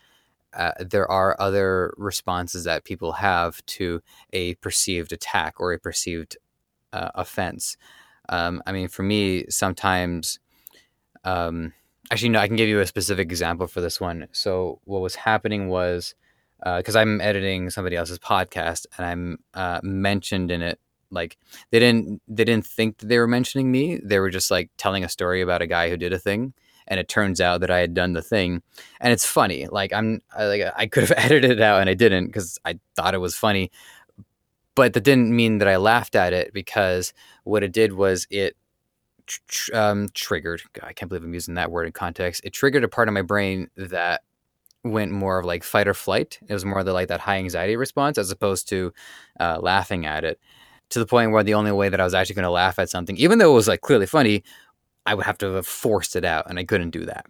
Uh, 0.54 0.72
there 0.80 1.10
are 1.10 1.36
other 1.38 1.92
responses 1.96 2.64
that 2.64 2.84
people 2.84 3.12
have 3.12 3.64
to 3.66 4.00
a 4.32 4.54
perceived 4.56 5.12
attack 5.12 5.54
or 5.60 5.72
a 5.72 5.78
perceived 5.78 6.36
uh, 6.92 7.10
offense. 7.14 7.76
Um, 8.28 8.62
I 8.66 8.72
mean, 8.72 8.88
for 8.88 9.02
me, 9.02 9.46
sometimes, 9.50 10.38
um, 11.24 11.72
actually, 12.10 12.30
no, 12.30 12.40
I 12.40 12.46
can 12.46 12.56
give 12.56 12.68
you 12.68 12.80
a 12.80 12.86
specific 12.86 13.30
example 13.30 13.66
for 13.66 13.80
this 13.80 14.00
one. 14.00 14.28
So, 14.32 14.80
what 14.84 15.00
was 15.00 15.14
happening 15.14 15.68
was 15.68 16.14
because 16.58 16.96
uh, 16.96 17.00
I'm 17.00 17.20
editing 17.20 17.70
somebody 17.70 17.96
else's 17.96 18.18
podcast 18.18 18.86
and 18.96 19.06
I'm 19.06 19.38
uh, 19.54 19.80
mentioned 19.82 20.50
in 20.50 20.62
it 20.62 20.80
like 21.10 21.36
they 21.70 21.78
didn't 21.78 22.22
they 22.28 22.44
didn't 22.44 22.66
think 22.66 22.98
that 22.98 23.08
they 23.08 23.18
were 23.18 23.26
mentioning 23.26 23.70
me. 23.70 24.00
They 24.02 24.18
were 24.18 24.30
just 24.30 24.50
like 24.50 24.70
telling 24.76 25.04
a 25.04 25.08
story 25.08 25.40
about 25.40 25.62
a 25.62 25.66
guy 25.66 25.88
who 25.88 25.96
did 25.96 26.12
a 26.12 26.18
thing, 26.18 26.52
and 26.86 27.00
it 27.00 27.08
turns 27.08 27.40
out 27.40 27.60
that 27.60 27.70
I 27.70 27.78
had 27.78 27.94
done 27.94 28.12
the 28.12 28.22
thing, 28.22 28.62
and 29.00 29.12
it's 29.12 29.24
funny. 29.26 29.66
Like 29.66 29.92
I'm 29.92 30.20
I, 30.36 30.44
like 30.46 30.62
I 30.76 30.86
could 30.86 31.04
have 31.04 31.12
edited 31.16 31.52
it 31.52 31.60
out 31.60 31.80
and 31.80 31.90
I 31.90 31.94
didn't 31.94 32.26
because 32.26 32.58
I 32.64 32.78
thought 32.96 33.14
it 33.14 33.18
was 33.18 33.34
funny, 33.34 33.70
but 34.74 34.92
that 34.92 35.04
didn't 35.04 35.34
mean 35.34 35.58
that 35.58 35.68
I 35.68 35.76
laughed 35.76 36.14
at 36.14 36.32
it 36.32 36.52
because 36.52 37.12
what 37.44 37.62
it 37.62 37.72
did 37.72 37.92
was 37.92 38.26
it 38.30 38.56
tr- 39.26 39.74
um, 39.74 40.08
triggered. 40.14 40.62
God, 40.72 40.86
I 40.88 40.92
can't 40.92 41.08
believe 41.08 41.24
I'm 41.24 41.34
using 41.34 41.54
that 41.54 41.70
word 41.70 41.86
in 41.86 41.92
context. 41.92 42.42
It 42.44 42.52
triggered 42.52 42.84
a 42.84 42.88
part 42.88 43.08
of 43.08 43.14
my 43.14 43.22
brain 43.22 43.68
that 43.76 44.22
went 44.84 45.12
more 45.12 45.38
of 45.38 45.44
like 45.44 45.64
fight 45.64 45.88
or 45.88 45.94
flight. 45.94 46.38
It 46.48 46.52
was 46.52 46.64
more 46.64 46.78
of 46.80 46.86
the 46.86 46.92
like 46.92 47.08
that 47.08 47.20
high 47.20 47.38
anxiety 47.38 47.76
response 47.76 48.18
as 48.18 48.30
opposed 48.30 48.68
to 48.68 48.92
uh, 49.40 49.58
laughing 49.60 50.06
at 50.06 50.24
it 50.24 50.40
to 50.90 50.98
the 50.98 51.06
point 51.06 51.32
where 51.32 51.42
the 51.42 51.54
only 51.54 51.72
way 51.72 51.88
that 51.88 52.00
I 52.00 52.04
was 52.04 52.14
actually 52.14 52.36
going 52.36 52.44
to 52.44 52.50
laugh 52.50 52.78
at 52.78 52.90
something, 52.90 53.16
even 53.16 53.38
though 53.38 53.50
it 53.52 53.54
was 53.54 53.68
like 53.68 53.80
clearly 53.80 54.06
funny, 54.06 54.42
I 55.06 55.14
would 55.14 55.26
have 55.26 55.38
to 55.38 55.52
have 55.54 55.66
forced 55.66 56.16
it 56.16 56.24
out, 56.24 56.48
and 56.48 56.58
I 56.58 56.64
couldn't 56.64 56.90
do 56.90 57.04
that. 57.06 57.26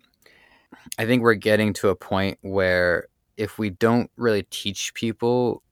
I 0.99 1.07
think 1.07 1.23
we're 1.23 1.35
getting 1.35 1.73
to 1.75 1.89
a 1.89 1.97
point 1.97 2.39
where 2.43 3.07
if 3.37 3.59
we 3.59 3.71
don't 3.71 4.11
really 4.17 4.43
teach 4.51 4.95
people 4.95 5.63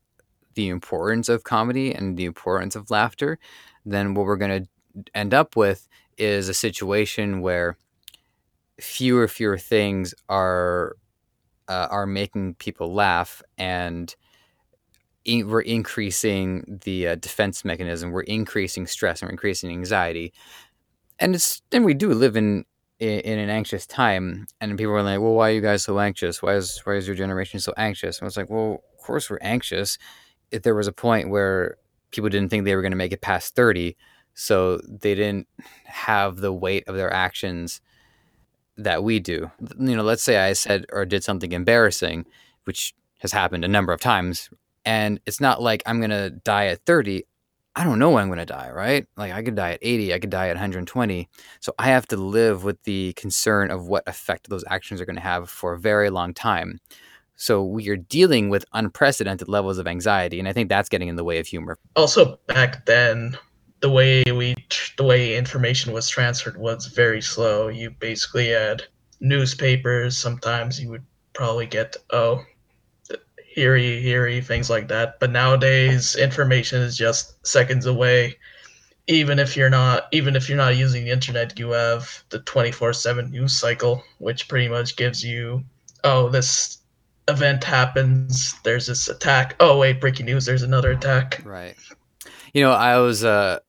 the 0.55 0.69
importance 0.69 1.29
of 1.29 1.45
comedy 1.45 1.93
and 1.93 2.17
the 2.17 2.25
importance 2.25 2.77
of 2.77 2.91
laughter, 2.91 3.39
then 3.85 4.15
what 4.15 4.27
we're 4.27 4.37
going 4.37 4.65
to 4.65 5.05
end 5.15 5.35
up 5.35 5.57
with 5.57 5.89
is 6.17 6.49
a 6.49 6.55
situation 6.55 7.41
where 7.41 7.77
fewer 8.81 9.27
fewer 9.27 9.59
things 9.59 10.15
are 10.29 10.97
uh, 11.69 11.89
are 11.91 12.07
making 12.07 12.55
people 12.55 12.95
laugh 12.95 13.43
and 13.59 14.15
in, 15.27 15.49
we're 15.49 15.61
increasing 15.61 16.81
the 16.85 17.09
uh, 17.09 17.15
defense 17.17 17.65
mechanism. 17.65 18.13
We're 18.13 18.23
increasing 18.23 18.87
stress 18.87 19.21
and 19.21 19.29
we're 19.29 19.33
increasing 19.33 19.71
anxiety. 19.71 20.33
And 21.19 21.35
it's 21.35 21.63
and 21.73 21.85
we 21.85 21.95
do 21.95 22.13
live 22.13 22.37
in, 22.37 22.65
in 22.99 23.21
in 23.21 23.39
an 23.39 23.51
anxious 23.51 23.87
time. 23.87 24.47
And 24.61 24.79
people 24.79 24.95
are 24.95 25.03
like, 25.03 25.21
"Well, 25.21 25.35
why 25.35 25.51
are 25.51 25.55
you 25.55 25.61
guys 25.61 25.83
so 25.83 25.99
anxious? 25.99 26.43
Why 26.43 26.55
is 26.55 26.81
why 26.85 26.95
is 26.95 27.07
your 27.07 27.17
generation 27.17 27.61
so 27.61 27.75
anxious?" 27.77 28.19
And 28.19 28.27
it's 28.27 28.37
like, 28.37 28.51
"Well, 28.51 28.83
of 28.99 29.05
course 29.05 29.29
we're 29.29 29.39
anxious. 29.43 29.99
If 30.51 30.63
there 30.63 30.75
was 30.75 30.87
a 30.87 30.93
point 30.93 31.31
where 31.31 31.77
people 32.13 32.31
didn't 32.31 32.51
think 32.51 32.65
they 32.65 32.77
were 32.77 32.83
going 32.83 32.93
to 32.93 32.97
make 32.97 33.13
it 33.13 33.21
past 33.21 33.57
thirty, 33.57 33.97
so 34.35 34.79
they 34.87 35.15
didn't 35.15 35.49
have 35.85 36.37
the 36.37 36.53
weight 36.53 36.85
of 36.89 36.97
their 36.97 37.13
actions." 37.13 37.81
that 38.79 39.03
we 39.03 39.19
do. 39.19 39.51
You 39.79 39.97
know, 39.97 40.03
let's 40.03 40.23
say 40.23 40.37
I 40.37 40.53
said 40.53 40.85
or 40.93 41.07
did 41.07 41.25
something 41.25 41.53
embarrassing, 41.53 42.27
which 42.65 42.95
has 43.21 43.33
happened 43.33 43.65
a 43.65 43.69
number 43.69 43.91
of 43.95 44.03
times 44.03 44.51
and 44.87 45.21
it's 45.27 45.41
not 45.41 45.61
like 45.61 45.83
I'm 45.85 45.99
going 45.99 46.11
to 46.11 46.31
die 46.31 46.67
at 46.67 46.81
30. 46.87 47.25
I 47.75 47.85
don't 47.85 47.99
know 47.99 48.11
when 48.11 48.23
I'm 48.23 48.29
going 48.29 48.39
to 48.39 48.47
die, 48.47 48.71
right? 48.71 49.07
Like 49.19 49.33
I 49.33 49.43
could 49.43 49.57
die 49.57 49.73
at 49.73 49.81
80, 49.83 50.15
I 50.15 50.19
could 50.19 50.31
die 50.31 50.47
at 50.49 50.55
120. 50.55 51.29
So 51.61 51.75
I 51.79 51.89
have 51.89 52.07
to 52.09 52.17
live 52.17 52.65
with 52.65 52.83
the 52.85 53.13
concern 53.15 53.71
of 53.71 53.89
what 53.89 54.05
effect 54.07 54.49
those 54.49 54.65
actions 54.69 55.01
are 55.01 55.05
going 55.05 55.17
to 55.17 55.23
have 55.23 55.51
for 55.51 55.75
a 55.75 55.79
very 55.79 56.09
long 56.09 56.33
time. 56.33 56.79
So 57.35 57.63
we 57.63 57.91
are 57.91 57.97
dealing 57.97 58.49
with 58.49 58.65
unprecedented 58.73 59.47
levels 59.47 59.77
of 59.77 59.87
anxiety, 59.87 60.39
and 60.39 60.49
I 60.49 60.55
think 60.55 60.71
that's 60.71 60.89
getting 60.89 61.09
in 61.09 61.17
the 61.17 61.25
way 61.25 61.39
of 61.39 61.47
humor. 61.47 61.79
Also, 61.95 62.39
back 62.47 62.87
then, 62.87 63.37
the 63.81 63.91
way 63.91 64.25
we 64.25 64.55
the 64.97 65.05
way 65.05 65.37
information 65.37 65.93
was 65.93 66.09
transferred 66.09 66.57
was 66.57 66.87
very 66.87 67.21
slow. 67.21 67.69
You 67.69 67.91
basically 67.91 68.49
had 68.49 68.85
newspapers. 69.21 70.17
Sometimes 70.17 70.81
you 70.81 70.89
would 70.89 71.05
probably 71.35 71.67
get 71.67 71.95
oh 72.11 72.43
eerie, 73.57 74.07
eerie, 74.07 74.41
things 74.41 74.71
like 74.71 74.89
that. 74.89 75.19
But 75.19 75.31
nowadays, 75.31 76.15
information 76.17 76.83
is 76.83 76.97
just 76.97 77.47
seconds 77.47 77.87
away. 77.87 78.37
Even 79.09 79.39
if 79.39 79.57
you're 79.57 79.71
not, 79.71 80.09
even 80.13 80.37
if 80.37 80.49
you're 80.49 80.59
not 80.59 80.77
using 80.77 81.05
the 81.05 81.11
internet, 81.11 81.59
you 81.59 81.71
have 81.71 82.25
the 82.31 82.41
24/7 82.41 83.31
news 83.31 83.59
cycle, 83.59 84.03
which 84.19 84.49
pretty 84.49 84.69
much 84.69 84.97
gives 84.97 85.25
you, 85.25 85.65
oh, 86.05 86.29
this 86.29 86.79
event 87.29 87.65
happens. 87.65 88.55
There's 88.65 88.87
this 88.87 89.09
attack. 89.09 89.57
Oh 89.61 89.79
wait, 89.79 90.01
breaking 90.01 90.27
news. 90.27 90.45
There's 90.45 90.63
another 90.63 90.91
attack. 90.91 91.41
Right. 91.45 91.77
You 92.53 92.63
know, 92.63 92.73
I 92.73 92.99
was, 92.99 93.25
uh, 93.25 93.61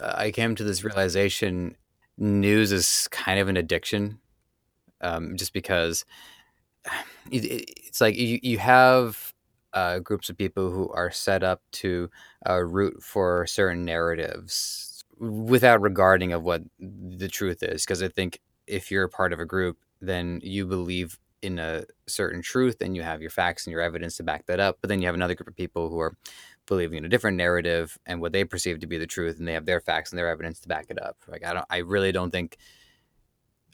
I 0.00 0.30
came 0.30 0.54
to 0.56 0.64
this 0.64 0.82
realization: 0.84 1.76
news 2.18 2.72
is 2.72 3.08
kind 3.10 3.38
of 3.38 3.48
an 3.48 3.56
addiction, 3.56 4.18
um, 5.00 5.36
just 5.36 5.52
because 5.52 6.04
it's 7.30 8.00
like 8.00 8.16
you, 8.16 8.38
you 8.42 8.58
have 8.58 9.29
uh, 9.72 9.98
groups 9.98 10.28
of 10.28 10.36
people 10.36 10.70
who 10.70 10.88
are 10.90 11.10
set 11.10 11.42
up 11.42 11.62
to 11.72 12.10
uh, 12.48 12.62
root 12.62 13.02
for 13.02 13.46
certain 13.46 13.84
narratives 13.84 15.04
without 15.18 15.80
regarding 15.80 16.32
of 16.32 16.42
what 16.42 16.62
the 16.78 17.28
truth 17.28 17.62
is. 17.62 17.84
Because 17.84 18.02
I 18.02 18.08
think 18.08 18.40
if 18.66 18.90
you're 18.90 19.04
a 19.04 19.08
part 19.08 19.32
of 19.32 19.40
a 19.40 19.46
group, 19.46 19.78
then 20.00 20.40
you 20.42 20.66
believe 20.66 21.18
in 21.42 21.58
a 21.58 21.84
certain 22.06 22.42
truth 22.42 22.76
and 22.80 22.94
you 22.94 23.02
have 23.02 23.22
your 23.22 23.30
facts 23.30 23.66
and 23.66 23.72
your 23.72 23.80
evidence 23.80 24.16
to 24.16 24.22
back 24.22 24.46
that 24.46 24.60
up. 24.60 24.78
But 24.80 24.88
then 24.88 25.00
you 25.00 25.06
have 25.06 25.14
another 25.14 25.34
group 25.34 25.48
of 25.48 25.56
people 25.56 25.88
who 25.88 25.98
are 25.98 26.16
believing 26.66 26.98
in 26.98 27.04
a 27.04 27.08
different 27.08 27.36
narrative 27.36 27.98
and 28.06 28.20
what 28.20 28.32
they 28.32 28.44
perceive 28.44 28.80
to 28.80 28.86
be 28.86 28.98
the 28.98 29.06
truth, 29.06 29.38
and 29.38 29.48
they 29.48 29.54
have 29.54 29.66
their 29.66 29.80
facts 29.80 30.10
and 30.10 30.18
their 30.18 30.28
evidence 30.28 30.60
to 30.60 30.68
back 30.68 30.86
it 30.90 31.00
up. 31.00 31.16
Like 31.28 31.44
I 31.44 31.54
don't, 31.54 31.66
I 31.70 31.78
really 31.78 32.12
don't 32.12 32.30
think 32.30 32.58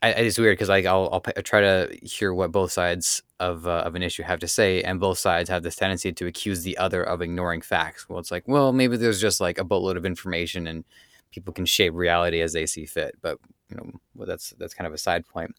I, 0.02 0.10
it's 0.10 0.38
weird 0.38 0.56
because 0.56 0.68
like 0.68 0.86
I'll, 0.86 1.08
I'll, 1.12 1.22
I'll 1.36 1.42
try 1.42 1.60
to 1.60 1.98
hear 2.02 2.32
what 2.32 2.52
both 2.52 2.72
sides 2.72 3.22
of 3.40 3.66
uh, 3.66 3.82
of 3.84 3.94
an 3.94 4.02
issue 4.02 4.22
have 4.22 4.40
to 4.40 4.48
say, 4.48 4.82
and 4.82 5.00
both 5.00 5.18
sides 5.18 5.50
have 5.50 5.62
this 5.62 5.76
tendency 5.76 6.12
to 6.12 6.26
accuse 6.26 6.62
the 6.62 6.76
other 6.78 7.02
of 7.02 7.22
ignoring 7.22 7.60
facts. 7.60 8.08
Well, 8.08 8.18
it's 8.18 8.30
like, 8.30 8.46
well, 8.46 8.72
maybe 8.72 8.96
there's 8.96 9.20
just 9.20 9.40
like 9.40 9.58
a 9.58 9.64
boatload 9.64 9.96
of 9.96 10.06
information, 10.06 10.66
and 10.66 10.84
people 11.30 11.52
can 11.52 11.66
shape 11.66 11.92
reality 11.94 12.40
as 12.40 12.52
they 12.52 12.66
see 12.66 12.86
fit. 12.86 13.16
But 13.20 13.38
you 13.68 13.76
know, 13.76 13.90
well, 14.14 14.26
that's 14.26 14.54
that's 14.58 14.74
kind 14.74 14.86
of 14.86 14.94
a 14.94 14.98
side 14.98 15.26
point. 15.26 15.54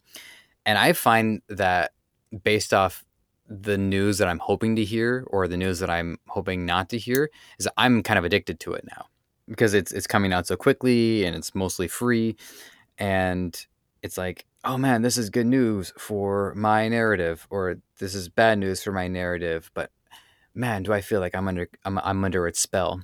And 0.66 0.78
I 0.78 0.94
find 0.94 1.42
that 1.50 1.92
based 2.44 2.74
off 2.74 3.06
the 3.48 3.78
news 3.78 4.18
that 4.18 4.28
I'm 4.28 4.40
hoping 4.40 4.76
to 4.76 4.84
hear 4.84 5.24
or 5.28 5.48
the 5.48 5.56
news 5.56 5.80
that 5.80 5.90
I'm 5.90 6.18
hoping 6.28 6.66
not 6.66 6.90
to 6.90 6.98
hear, 6.98 7.30
is 7.60 7.70
I'm 7.78 8.04
kind 8.04 8.18
of 8.18 8.26
addicted 8.26 8.60
to 8.62 8.74
it 8.74 8.86
now 8.90 9.06
because 9.48 9.74
it's 9.74 9.92
it's 9.92 10.08
coming 10.08 10.34
out 10.34 10.48
so 10.48 10.56
quickly 10.56 11.26
and 11.26 11.36
it's 11.36 11.54
mostly 11.54 11.88
free, 11.88 12.36
and 12.98 13.56
it's 14.02 14.18
like, 14.18 14.47
oh 14.64 14.78
man, 14.78 15.02
this 15.02 15.18
is 15.18 15.30
good 15.30 15.48
news 15.48 15.94
for 15.98 16.54
my 16.56 16.88
narrative, 16.88 17.48
or 17.50 17.78
this 18.00 18.16
is 18.16 18.30
bad 18.30 18.60
news 18.60 18.84
for 18.84 18.92
my 18.92 19.08
narrative. 19.08 19.72
But 19.74 19.92
man, 20.54 20.84
do 20.84 20.94
I 20.94 21.02
feel 21.02 21.20
like 21.20 21.36
I'm 21.36 21.48
under 21.48 21.70
I'm, 21.86 21.98
I'm 22.00 22.24
under 22.24 22.48
its 22.48 22.60
spell. 22.60 23.02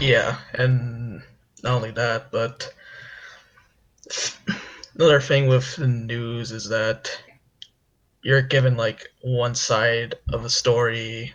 Yeah, 0.00 0.38
and 0.54 1.22
not 1.62 1.74
only 1.74 1.90
that, 1.92 2.30
but 2.30 2.72
another 4.94 5.20
thing 5.20 5.48
with 5.48 5.76
the 5.76 5.86
news 5.86 6.52
is 6.52 6.68
that 6.68 7.10
you're 8.22 8.42
given 8.42 8.76
like 8.76 9.08
one 9.22 9.54
side 9.54 10.14
of 10.32 10.44
a 10.44 10.50
story, 10.50 11.32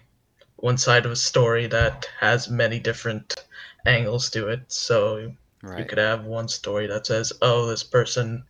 one 0.57 0.77
side 0.77 1.05
of 1.05 1.11
a 1.11 1.15
story 1.15 1.67
that 1.67 2.09
has 2.19 2.49
many 2.49 2.79
different 2.79 3.45
angles 3.85 4.29
to 4.31 4.47
it. 4.47 4.61
So 4.67 5.31
right. 5.61 5.79
you 5.79 5.85
could 5.85 5.99
have 5.99 6.25
one 6.25 6.47
story 6.47 6.87
that 6.87 7.05
says, 7.05 7.31
"Oh, 7.41 7.67
this 7.67 7.83
person 7.83 8.43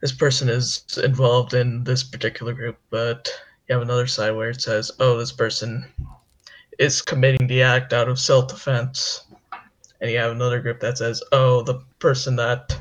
this 0.00 0.12
person 0.12 0.48
is 0.48 0.84
involved 1.02 1.54
in 1.54 1.84
this 1.84 2.02
particular 2.02 2.52
group, 2.52 2.78
but 2.90 3.28
you 3.68 3.74
have 3.74 3.82
another 3.82 4.06
side 4.06 4.32
where 4.32 4.50
it 4.50 4.60
says, 4.60 4.90
oh, 4.98 5.18
this 5.18 5.32
person 5.32 5.86
is 6.78 7.02
committing 7.02 7.46
the 7.46 7.62
act 7.62 7.92
out 7.92 8.08
of 8.08 8.18
self 8.18 8.48
defense. 8.48 9.24
And 10.00 10.10
you 10.10 10.18
have 10.18 10.32
another 10.32 10.60
group 10.60 10.80
that 10.80 10.98
says, 10.98 11.22
oh, 11.32 11.62
the 11.62 11.80
person 11.98 12.36
that 12.36 12.76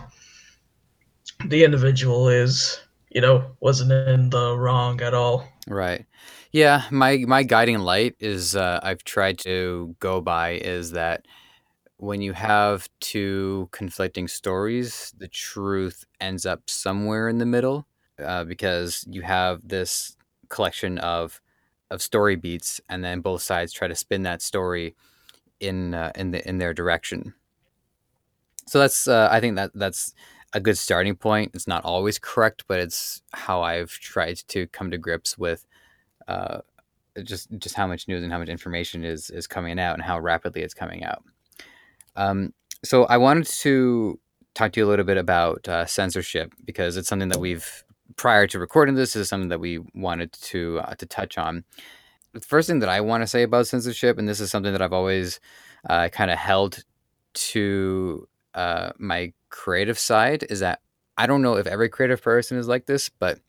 the 1.46 1.64
individual 1.66 2.30
is, 2.30 2.80
you 3.10 3.20
know, 3.20 3.52
wasn't 3.60 3.92
in 3.92 4.30
the 4.30 4.58
wrong 4.58 5.02
at 5.02 5.14
all. 5.14 5.46
Right. 5.68 6.06
Yeah, 6.52 6.84
my 6.90 7.18
my 7.28 7.44
guiding 7.44 7.80
light 7.80 8.16
is 8.20 8.56
uh, 8.56 8.80
I've 8.82 9.04
tried 9.04 9.38
to 9.40 9.96
go 10.00 10.22
by 10.22 10.52
is 10.54 10.92
that 10.92 11.26
when 12.00 12.22
you 12.22 12.32
have 12.32 12.88
two 13.02 13.68
conflicting 13.74 14.30
stories, 14.30 15.14
the 15.18 15.28
truth 15.28 16.06
ends 16.22 16.46
up 16.46 16.70
somewhere 16.70 17.28
in 17.28 17.40
the 17.40 17.46
middle 17.46 17.86
uh, 18.24 18.46
because 18.46 19.06
you 19.10 19.22
have 19.22 19.68
this 19.68 20.16
collection 20.48 20.98
of 21.00 21.42
of 21.92 22.02
story 22.02 22.36
beats, 22.36 22.80
and 22.88 23.04
then 23.04 23.20
both 23.20 23.42
sides 23.42 23.74
try 23.74 23.88
to 23.88 23.96
spin 23.96 24.24
that 24.24 24.42
story 24.42 24.96
in 25.60 25.94
uh, 25.94 26.12
in 26.16 26.32
the 26.32 26.48
in 26.48 26.58
their 26.58 26.74
direction. 26.74 27.34
So 28.66 28.80
that's 28.80 29.08
uh, 29.08 29.28
I 29.30 29.42
think 29.42 29.58
that 29.58 29.72
that's 29.76 30.14
a 30.54 30.62
good 30.62 30.78
starting 30.78 31.18
point. 31.18 31.52
It's 31.54 31.68
not 31.68 31.84
always 31.84 32.18
correct, 32.18 32.64
but 32.70 32.80
it's 32.80 33.22
how 33.34 33.62
I've 33.62 33.92
tried 33.92 34.38
to 34.48 34.68
come 34.68 34.90
to 34.92 34.98
grips 34.98 35.38
with 35.38 35.66
uh, 36.30 36.60
just 37.24 37.50
just 37.60 37.76
how 37.76 37.88
much 37.88 38.08
news 38.08 38.24
and 38.24 38.32
how 38.32 38.40
much 38.40 38.50
information 38.50 39.04
is 39.04 39.30
is 39.32 39.48
coming 39.48 39.80
out 39.80 39.96
and 39.96 40.04
how 40.04 40.18
rapidly 40.20 40.62
it's 40.62 40.74
coming 40.74 41.04
out. 41.04 41.24
Um, 42.16 42.54
so 42.84 43.06
I 43.06 43.18
wanted 43.18 43.48
to 43.48 44.20
talk 44.56 44.72
to 44.74 44.80
you 44.80 44.86
a 44.86 44.90
little 44.90 45.06
bit 45.06 45.18
about 45.18 45.68
uh, 45.68 45.86
censorship 45.86 46.54
because 46.66 46.98
it's 46.98 47.08
something 47.08 47.30
that 47.30 47.40
we've 47.40 47.84
prior 48.16 48.48
to 48.48 48.60
recording 48.60 48.96
this 48.96 49.16
is 49.16 49.30
something 49.30 49.50
that 49.50 49.60
we 49.60 49.80
wanted 49.94 50.32
to 50.34 50.80
uh, 50.84 50.94
to 50.96 51.06
touch 51.06 51.38
on. 51.38 51.64
The 52.34 52.42
first 52.42 52.68
thing 52.68 52.80
that 52.80 52.90
I 52.90 53.02
want 53.02 53.24
to 53.24 53.28
say 53.28 53.44
about 53.44 53.68
censorship, 53.68 54.18
and 54.18 54.28
this 54.28 54.40
is 54.40 54.52
something 54.52 54.72
that 54.74 54.82
I've 54.82 54.94
always 54.94 55.40
uh, 55.90 56.10
kind 56.10 56.30
of 56.30 56.38
held 56.38 56.84
to 57.34 58.28
uh, 58.54 58.92
my 58.98 59.34
creative 59.50 59.98
side, 59.98 60.46
is 60.50 60.60
that 60.60 60.82
I 61.18 61.28
don't 61.28 61.42
know 61.42 61.56
if 61.56 61.68
every 61.68 61.90
creative 61.90 62.22
person 62.22 62.58
is 62.58 62.68
like 62.68 62.86
this, 62.86 63.10
but 63.10 63.40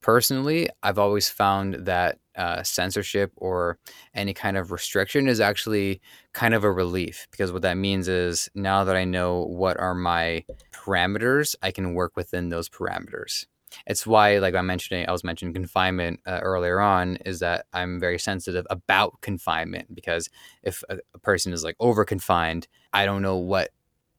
personally, 0.00 0.68
I've 0.82 0.98
always 0.98 1.28
found 1.28 1.74
that 1.86 2.18
uh, 2.36 2.62
censorship 2.62 3.32
or 3.36 3.78
any 4.14 4.32
kind 4.32 4.56
of 4.56 4.72
restriction 4.72 5.28
is 5.28 5.40
actually 5.40 6.00
kind 6.32 6.54
of 6.54 6.64
a 6.64 6.72
relief 6.72 7.26
because 7.30 7.52
what 7.52 7.62
that 7.62 7.76
means 7.76 8.08
is 8.08 8.48
now 8.54 8.84
that 8.84 8.96
I 8.96 9.04
know 9.04 9.44
what 9.44 9.78
are 9.78 9.94
my 9.94 10.44
parameters, 10.72 11.54
I 11.62 11.70
can 11.70 11.94
work 11.94 12.16
within 12.16 12.48
those 12.48 12.68
parameters. 12.68 13.46
It's 13.86 14.06
why, 14.06 14.38
like 14.38 14.54
I 14.54 14.62
mentioned, 14.62 15.06
I 15.08 15.12
was 15.12 15.22
mentioning 15.22 15.54
confinement 15.54 16.20
uh, 16.26 16.40
earlier 16.42 16.80
on, 16.80 17.16
is 17.24 17.40
that 17.40 17.66
I'm 17.72 18.00
very 18.00 18.18
sensitive 18.18 18.66
about 18.68 19.20
confinement 19.20 19.94
because 19.94 20.28
if 20.62 20.82
a, 20.88 20.98
a 21.14 21.18
person 21.18 21.52
is 21.52 21.62
like 21.62 21.76
over 21.78 22.04
confined, 22.04 22.66
I 22.92 23.06
don't 23.06 23.22
know 23.22 23.36
what 23.36 23.70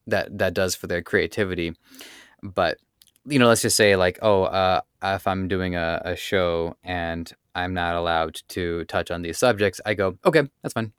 that 0.08 0.38
that 0.38 0.54
does 0.54 0.76
for 0.76 0.88
their 0.88 1.02
creativity. 1.02 1.74
But 2.42 2.78
you 3.26 3.40
know, 3.40 3.48
let's 3.48 3.62
just 3.62 3.78
say 3.78 3.96
like, 3.96 4.20
oh, 4.22 4.44
uh, 4.44 4.82
if 5.04 5.28
I'm 5.28 5.48
doing 5.48 5.76
a, 5.76 6.02
a 6.04 6.16
show 6.16 6.76
and 6.84 7.32
I'm 7.54 7.74
not 7.74 7.96
allowed 7.96 8.42
to 8.50 8.86
touch 8.86 9.12
on 9.12 9.22
these 9.22 9.38
subjects, 9.38 9.82
I 9.86 9.94
go, 9.94 10.18
okay, 10.26 10.44
that's 10.62 10.74
fine. 10.74 10.94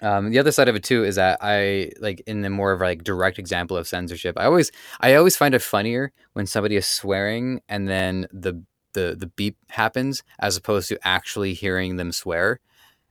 Um, 0.00 0.30
the 0.30 0.38
other 0.38 0.52
side 0.52 0.68
of 0.68 0.74
it 0.74 0.82
too 0.84 1.04
is 1.04 1.16
that 1.16 1.38
I 1.42 1.92
like 2.00 2.22
in 2.26 2.40
the 2.40 2.48
more 2.48 2.72
of 2.72 2.80
like 2.80 3.04
direct 3.04 3.38
example 3.38 3.76
of 3.76 3.86
censorship. 3.86 4.38
I 4.38 4.46
always 4.46 4.72
I 5.00 5.14
always 5.16 5.36
find 5.36 5.54
it 5.54 5.60
funnier 5.60 6.12
when 6.32 6.46
somebody 6.46 6.76
is 6.76 6.86
swearing 6.86 7.60
and 7.68 7.88
then 7.88 8.26
the 8.32 8.62
the 8.94 9.14
the 9.18 9.26
beep 9.26 9.58
happens 9.68 10.22
as 10.38 10.56
opposed 10.56 10.88
to 10.88 10.98
actually 11.06 11.52
hearing 11.52 11.96
them 11.96 12.10
swear, 12.10 12.58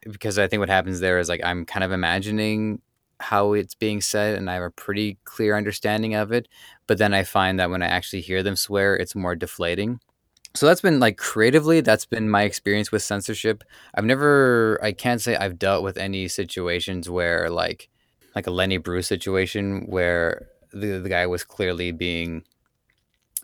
because 0.01 0.39
I 0.39 0.47
think 0.47 0.59
what 0.59 0.69
happens 0.69 0.99
there 0.99 1.19
is 1.19 1.29
like 1.29 1.41
I'm 1.43 1.65
kind 1.65 1.83
of 1.83 1.91
imagining 1.91 2.81
how 3.21 3.53
it's 3.53 3.75
being 3.75 4.01
said 4.01 4.35
and 4.37 4.49
I 4.49 4.55
have 4.55 4.63
a 4.63 4.71
pretty 4.71 5.17
clear 5.23 5.55
understanding 5.55 6.15
of 6.15 6.31
it, 6.31 6.47
but 6.87 6.97
then 6.97 7.13
I 7.13 7.23
find 7.23 7.59
that 7.59 7.69
when 7.69 7.81
I 7.81 7.87
actually 7.87 8.21
hear 8.21 8.43
them 8.43 8.55
swear, 8.55 8.95
it's 8.95 9.15
more 9.15 9.35
deflating. 9.35 9.99
So 10.53 10.65
that's 10.65 10.81
been 10.81 10.99
like 10.99 11.17
creatively 11.17 11.79
that's 11.81 12.05
been 12.05 12.29
my 12.29 12.43
experience 12.43 12.91
with 12.91 13.03
censorship. 13.03 13.63
I've 13.95 14.03
never 14.03 14.79
i 14.83 14.91
can't 14.91 15.21
say 15.21 15.35
i've 15.37 15.57
dealt 15.57 15.83
with 15.83 15.97
any 15.97 16.27
situations 16.27 17.09
where 17.09 17.49
like 17.49 17.89
like 18.35 18.47
a 18.47 18.51
lenny 18.51 18.77
bruce 18.77 19.07
situation 19.07 19.85
where 19.87 20.47
the, 20.73 20.99
the 20.99 21.09
guy 21.09 21.25
was 21.25 21.43
clearly 21.43 21.91
being 21.91 22.43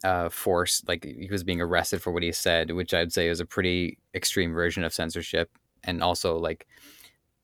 uh, 0.04 0.30
forced 0.30 0.88
like 0.88 1.04
he 1.04 1.28
was 1.32 1.44
being 1.44 1.60
arrested 1.60 2.02
for 2.02 2.12
what 2.12 2.24
he 2.24 2.32
said 2.32 2.72
which 2.72 2.94
i'd 2.94 3.12
say 3.12 3.28
is 3.28 3.40
a 3.40 3.46
pretty 3.46 3.98
extreme 4.18 4.52
version 4.52 4.84
of 4.84 4.94
censorship. 4.94 5.50
And 5.86 6.04
also 6.04 6.38
like 6.38 6.68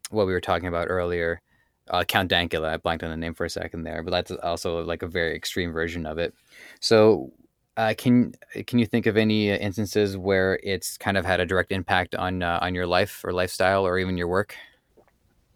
what 0.10 0.28
we 0.28 0.34
were 0.34 0.42
talking 0.42 0.68
about 0.68 0.88
earlier 0.90 1.42
uh, 1.90 2.04
count 2.04 2.32
dankula 2.32 2.70
i 2.70 2.78
blanked 2.78 3.04
on 3.04 3.10
the 3.10 3.18
name 3.18 3.34
for 3.34 3.46
a 3.46 3.50
second 3.50 3.84
there 3.84 4.04
but 4.04 4.12
that's 4.12 4.32
also 4.44 4.84
like 4.84 5.02
a 5.02 5.08
very 5.08 5.36
extreme 5.36 5.72
version 5.72 6.06
of 6.06 6.18
it 6.18 6.34
so 6.80 7.32
uh, 7.76 7.94
can 7.98 8.34
can 8.68 8.78
you 8.78 8.86
think 8.86 9.08
of 9.08 9.18
any 9.18 9.52
uh, 9.52 9.56
instances 9.56 10.16
where 10.16 10.60
it's 10.64 10.96
kind 10.98 11.18
of 11.18 11.26
had 11.26 11.40
a 11.40 11.46
direct 11.46 11.72
impact 11.72 12.14
on 12.14 12.44
uh, 12.44 12.60
on 12.62 12.76
your 12.76 12.86
life 12.86 13.22
or 13.24 13.34
lifestyle 13.34 13.86
or 13.86 13.98
even 13.98 14.16
your 14.16 14.28
work? 14.28 14.56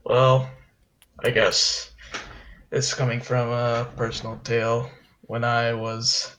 Well, 0.04 0.50
I 1.24 1.30
guess 1.30 1.92
it's 2.72 2.94
coming 2.94 3.22
from 3.22 3.50
a 3.50 3.88
personal 3.96 4.38
tale. 4.44 4.90
When 5.24 5.44
I 5.44 5.74
was 5.74 6.38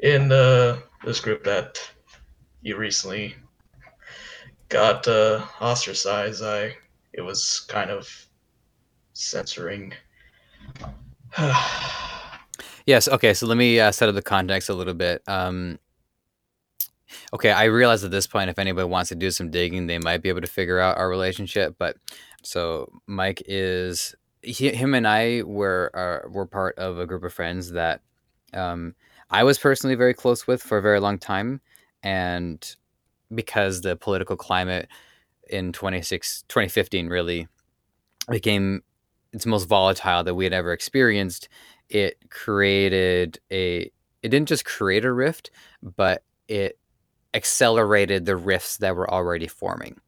in 0.00 0.28
the, 0.28 0.82
this 1.04 1.20
group 1.20 1.44
that 1.44 1.78
you 2.62 2.76
recently 2.76 3.36
got 4.68 5.06
uh, 5.06 5.46
ostracized, 5.60 6.42
I 6.42 6.76
it 7.12 7.22
was 7.22 7.60
kind 7.68 7.90
of 7.90 8.25
censoring. 9.16 9.92
yes. 12.86 13.08
Okay. 13.08 13.34
So 13.34 13.46
let 13.46 13.56
me 13.56 13.80
uh, 13.80 13.92
set 13.92 14.08
up 14.08 14.14
the 14.14 14.22
context 14.22 14.68
a 14.68 14.74
little 14.74 14.94
bit. 14.94 15.22
Um, 15.26 15.78
okay, 17.32 17.50
I 17.50 17.64
realize 17.64 18.04
at 18.04 18.10
this 18.10 18.26
point, 18.26 18.50
if 18.50 18.58
anybody 18.58 18.86
wants 18.86 19.08
to 19.08 19.14
do 19.14 19.30
some 19.30 19.50
digging, 19.50 19.86
they 19.86 19.98
might 19.98 20.22
be 20.22 20.28
able 20.28 20.40
to 20.40 20.46
figure 20.46 20.78
out 20.78 20.98
our 20.98 21.08
relationship. 21.08 21.76
But 21.78 21.96
so 22.42 22.90
Mike 23.06 23.42
is 23.46 24.14
he, 24.42 24.70
him 24.70 24.94
and 24.94 25.06
I 25.06 25.42
were 25.42 25.90
are, 25.94 26.28
were 26.30 26.46
part 26.46 26.78
of 26.78 26.98
a 26.98 27.06
group 27.06 27.24
of 27.24 27.32
friends 27.32 27.72
that 27.72 28.00
um, 28.54 28.94
I 29.30 29.44
was 29.44 29.58
personally 29.58 29.96
very 29.96 30.14
close 30.14 30.46
with 30.46 30.62
for 30.62 30.78
a 30.78 30.82
very 30.82 31.00
long 31.00 31.18
time, 31.18 31.60
and 32.02 32.76
because 33.34 33.80
the 33.80 33.96
political 33.96 34.36
climate 34.36 34.88
in 35.48 35.72
26, 35.72 36.44
2015 36.48 37.08
really 37.08 37.48
became 38.30 38.82
its 39.36 39.46
most 39.46 39.68
volatile 39.68 40.24
that 40.24 40.34
we 40.34 40.44
had 40.44 40.54
ever 40.54 40.72
experienced, 40.72 41.48
it 41.90 42.16
created 42.30 43.38
a 43.52 43.90
it 44.22 44.30
didn't 44.30 44.48
just 44.48 44.64
create 44.64 45.04
a 45.04 45.12
rift, 45.12 45.50
but 45.82 46.24
it 46.48 46.78
accelerated 47.34 48.24
the 48.24 48.34
rifts 48.34 48.78
that 48.78 48.96
were 48.96 49.08
already 49.08 49.46
forming. 49.46 50.00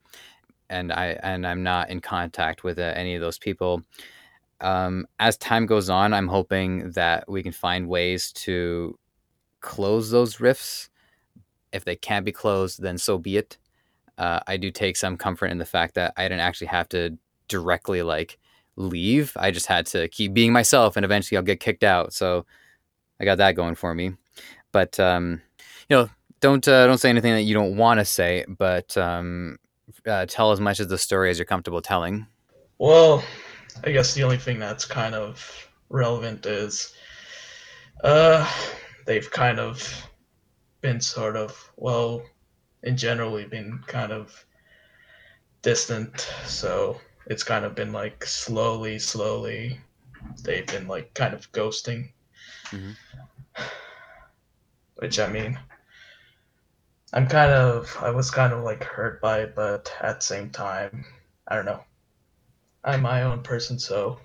And 0.69 0.91
I 0.91 1.17
and 1.23 1.45
I'm 1.47 1.63
not 1.63 1.89
in 1.89 2.01
contact 2.01 2.63
with 2.63 2.79
uh, 2.79 2.93
any 2.95 3.15
of 3.15 3.21
those 3.21 3.37
people. 3.37 3.83
Um, 4.61 5.05
as 5.19 5.37
time 5.37 5.67
goes 5.67 5.89
on, 5.89 6.13
I'm 6.13 6.27
hoping 6.27 6.91
that 6.91 7.29
we 7.29 7.43
can 7.43 7.53
find 7.53 7.87
ways 7.87 8.33
to 8.33 8.97
close 9.61 10.09
those 10.09 10.39
rifts. 10.39 10.89
If 11.71 11.85
they 11.85 11.95
can't 11.95 12.25
be 12.25 12.31
closed, 12.31 12.81
then 12.81 12.97
so 12.97 13.19
be 13.19 13.37
it. 13.37 13.57
Uh, 14.17 14.39
I 14.47 14.57
do 14.57 14.71
take 14.71 14.97
some 14.97 15.17
comfort 15.17 15.51
in 15.51 15.59
the 15.59 15.65
fact 15.65 15.93
that 15.95 16.13
I 16.17 16.23
didn't 16.23 16.41
actually 16.41 16.67
have 16.67 16.89
to 16.89 17.17
directly 17.47 18.01
like 18.01 18.37
leave. 18.79 19.33
I 19.35 19.51
just 19.51 19.67
had 19.67 19.85
to 19.87 20.07
keep 20.07 20.33
being 20.33 20.51
myself, 20.51 20.95
and 20.95 21.05
eventually 21.05 21.37
I'll 21.37 21.43
get 21.43 21.59
kicked 21.59 21.83
out. 21.83 22.13
So 22.13 22.45
I 23.19 23.25
got 23.25 23.37
that 23.37 23.55
going 23.55 23.75
for 23.75 23.93
me. 23.93 24.13
But 24.71 24.99
um, 24.99 25.41
you 25.89 25.97
know, 25.97 26.09
don't 26.39 26.67
uh, 26.67 26.87
don't 26.87 26.97
say 26.97 27.09
anything 27.09 27.33
that 27.33 27.43
you 27.43 27.53
don't 27.53 27.77
want 27.77 27.99
to 27.99 28.05
say, 28.05 28.45
but 28.47 28.97
um, 28.97 29.57
uh, 30.07 30.25
tell 30.25 30.51
as 30.51 30.59
much 30.59 30.79
of 30.79 30.89
the 30.89 30.97
story 30.97 31.29
as 31.29 31.37
you're 31.37 31.45
comfortable 31.45 31.81
telling. 31.81 32.25
Well, 32.77 33.23
I 33.83 33.91
guess 33.91 34.13
the 34.13 34.23
only 34.23 34.37
thing 34.37 34.59
that's 34.59 34.85
kind 34.85 35.13
of 35.13 35.69
relevant 35.89 36.45
is 36.45 36.93
uh, 38.03 38.49
they've 39.05 39.29
kind 39.29 39.59
of 39.59 40.05
been 40.81 41.01
sort 41.01 41.35
of 41.35 41.71
well, 41.75 42.23
in 42.83 42.95
general, 42.95 43.33
we've 43.33 43.49
been 43.49 43.83
kind 43.87 44.13
of 44.13 44.45
distant. 45.61 46.31
So 46.45 46.99
it's 47.29 47.43
kind 47.43 47.63
of 47.63 47.75
been 47.75 47.93
like 47.93 48.25
slowly, 48.25 48.99
slowly, 48.99 49.79
they've 50.43 50.65
been 50.65 50.87
like 50.87 51.13
kind 51.13 51.33
of 51.33 51.49
ghosting. 51.51 52.09
Mm-hmm. 52.71 52.91
Which 54.95 55.19
I 55.19 55.27
mean, 55.27 55.57
I'm 57.13 57.27
kind 57.27 57.51
of 57.51 57.95
I 58.01 58.09
was 58.09 58.31
kind 58.31 58.51
of 58.51 58.63
like 58.63 58.83
hurt 58.83 59.21
by 59.21 59.41
it, 59.41 59.55
but 59.55 59.93
at 60.01 60.19
the 60.19 60.25
same 60.25 60.49
time, 60.49 61.05
I 61.47 61.55
don't 61.55 61.65
know. 61.65 61.83
I'm 62.83 63.01
my 63.01 63.23
own 63.23 63.43
person, 63.43 63.77
so 63.79 64.19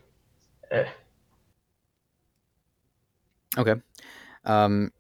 eh. 0.71 0.87
Okay. 3.57 3.75
Um, 4.45 4.93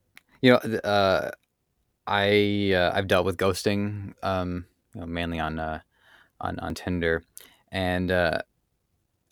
you 0.42 0.50
know, 0.50 0.56
uh, 0.56 1.30
I 2.06 2.72
uh, 2.74 2.92
I've 2.94 3.08
dealt 3.08 3.24
with 3.24 3.38
ghosting, 3.38 4.14
um, 4.22 4.66
you 4.94 5.00
know, 5.00 5.06
mainly 5.06 5.40
on 5.40 5.58
uh, 5.58 5.80
on 6.40 6.58
on 6.60 6.74
Tinder, 6.74 7.24
and 7.74 8.10
uh, 8.10 8.38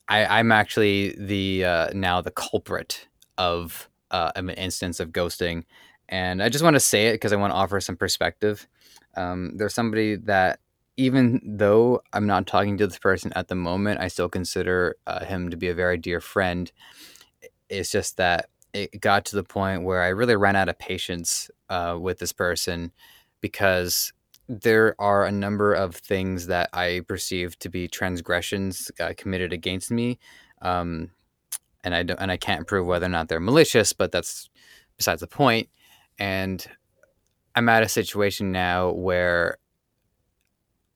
I 0.09 0.27
I'm 0.39 0.53
actually 0.53 1.17
the 1.19 1.65
uh, 1.65 1.89
now 1.95 2.21
the 2.21 2.31
culprit 2.31 3.09
of 3.39 3.89
uh, 4.11 4.33
an 4.37 4.51
instance 4.51 5.01
of 5.01 5.13
ghosting 5.13 5.65
and 6.13 6.43
I 6.43 6.51
just 6.51 6.63
want 6.63 6.75
to 6.75 6.81
say 6.81 7.09
it 7.09 7.15
because 7.15 7.33
I 7.33 7.37
want 7.37 7.53
to 7.53 7.57
offer 7.57 7.81
some 7.81 7.97
perspective. 7.97 8.69
Um, 9.17 9.57
there's 9.57 9.73
somebody 9.73 10.17
that, 10.17 10.61
even 10.99 11.41
though 11.43 12.03
I'm 12.13 12.27
not 12.27 12.47
talking 12.47 12.77
to 12.77 12.87
this 12.87 12.99
person 12.99 13.33
at 13.35 13.49
the 13.49 13.55
moment, 13.55 13.99
I 13.99 14.09
still 14.09 14.29
consider 14.29 14.97
uh, 15.07 15.25
him 15.25 15.49
to 15.49 15.57
be 15.57 15.69
a 15.69 15.75
very 15.75 15.97
dear 15.97 16.21
friend. 16.21 16.71
It's 17.71 17.91
just 17.91 18.19
that 18.19 18.51
it 18.75 19.01
got 19.01 19.25
to 19.27 19.37
the 19.37 19.43
point 19.43 19.85
where 19.85 20.03
I 20.03 20.09
really 20.09 20.37
ran 20.37 20.55
out 20.55 20.69
of 20.69 20.79
patience 20.79 21.51
uh, 21.71 21.97
with 21.99 22.19
this 22.19 22.33
person 22.33 22.93
because 23.41 24.13
there 24.49 24.95
are 24.99 25.25
a 25.25 25.33
number 25.33 25.73
of 25.73 25.95
things 25.95 26.47
that 26.49 26.69
I 26.73 27.03
perceive 27.07 27.59
to 27.61 27.69
be 27.69 27.89
transgressions 27.89 28.91
uh, 29.01 29.13
committed 29.17 29.53
against 29.53 29.91
me. 29.91 30.19
Um, 30.61 31.11
and 31.85 31.95
I 31.95 32.03
don't, 32.03 32.21
and 32.21 32.31
I 32.31 32.37
can't 32.37 32.67
prove 32.67 32.87
whether 32.87 33.07
or 33.07 33.09
not 33.09 33.29
they're 33.29 33.41
malicious, 33.41 33.93
but 33.93 34.13
that's 34.13 34.49
besides 34.97 35.21
the 35.21 35.27
point. 35.27 35.69
point 35.69 35.71
and 36.19 36.67
I'm 37.55 37.69
at 37.69 37.83
a 37.83 37.89
situation 37.89 38.53
now 38.53 38.93
where 38.93 39.59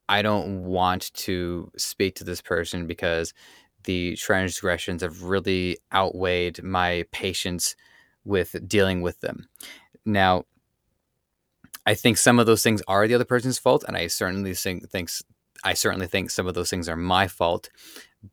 I 0.09 0.23
don't 0.23 0.65
want 0.65 1.13
to 1.15 1.71
speak 1.77 2.15
to 2.17 2.25
this 2.25 2.41
person 2.41 2.87
because 2.87 3.35
the 3.85 4.17
transgressions 4.17 5.03
have 5.03 5.25
really 5.25 5.79
outweighed 5.93 6.63
my 6.63 7.05
patience 7.11 7.77
with 8.25 8.57
dealing 8.67 9.03
with 9.03 9.21
them. 9.21 9.49
Now, 10.05 10.45
I 11.87 11.95
think 11.95 12.19
some 12.19 12.39
of 12.39 12.47
those 12.47 12.63
things 12.63 12.83
are 12.89 13.07
the 13.07 13.15
other 13.15 13.25
person's 13.25 13.59
fault, 13.59 13.85
and 13.87 13.97
I 13.97 14.09
certainly 14.09 14.55
think 14.55 14.91
thinks 14.91 15.23
I 15.65 15.75
certainly 15.75 16.07
think 16.07 16.31
some 16.31 16.47
of 16.47 16.55
those 16.55 16.69
things 16.69 16.89
are 16.89 16.97
my 16.97 17.29
fault. 17.29 17.71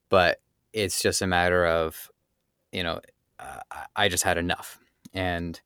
But 0.10 0.40
it's 0.74 1.02
just 1.02 1.22
a 1.22 1.28
matter 1.28 1.66
of, 1.66 2.10
you 2.72 2.84
know, 2.84 3.00
uh, 3.40 3.60
I 3.96 4.10
just 4.10 4.24
had 4.24 4.38
enough, 4.38 4.80
and 5.14 5.60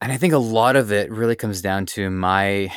and 0.00 0.12
I 0.12 0.16
think 0.16 0.32
a 0.32 0.38
lot 0.38 0.76
of 0.76 0.92
it 0.92 1.10
really 1.10 1.36
comes 1.36 1.62
down 1.62 1.86
to 1.86 2.10
my 2.10 2.72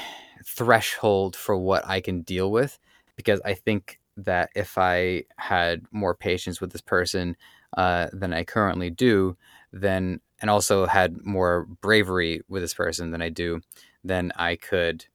threshold 0.46 1.36
for 1.36 1.58
what 1.58 1.86
I 1.88 2.02
can 2.02 2.22
deal 2.22 2.52
with. 2.52 2.78
Because 3.16 3.42
I 3.46 3.54
think 3.54 4.00
that 4.18 4.50
if 4.56 4.78
I 4.78 5.24
had 5.38 5.86
more 5.92 6.16
patience 6.16 6.60
with 6.60 6.72
this 6.72 6.82
person 6.82 7.36
uh, 7.78 8.08
than 8.14 8.34
I 8.34 8.44
currently 8.44 8.90
do, 8.90 9.38
then, 9.72 10.20
and 10.42 10.50
also 10.50 10.86
had 10.86 11.24
more 11.26 11.68
bravery 11.82 12.42
with 12.50 12.62
this 12.62 12.74
person 12.74 13.12
than 13.12 13.22
I 13.22 13.30
do, 13.30 13.62
then 14.04 14.32
I 14.36 14.56
could 14.56 15.06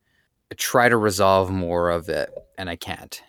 try 0.57 0.89
to 0.89 0.97
resolve 0.97 1.51
more 1.51 1.91
of 1.91 2.09
it. 2.09 2.33
And 2.57 2.71
I 2.71 2.77
can't. 2.77 3.21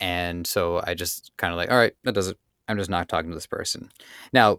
And 0.00 0.46
so 0.46 0.82
I 0.84 0.94
just 0.94 1.32
kind 1.36 1.52
of 1.52 1.56
like, 1.56 1.70
all 1.70 1.78
right, 1.78 1.94
that 2.02 2.12
does 2.12 2.28
it. 2.28 2.38
I'm 2.68 2.78
just 2.78 2.90
not 2.90 3.08
talking 3.08 3.30
to 3.30 3.36
this 3.36 3.46
person. 3.46 3.90
Now, 4.32 4.58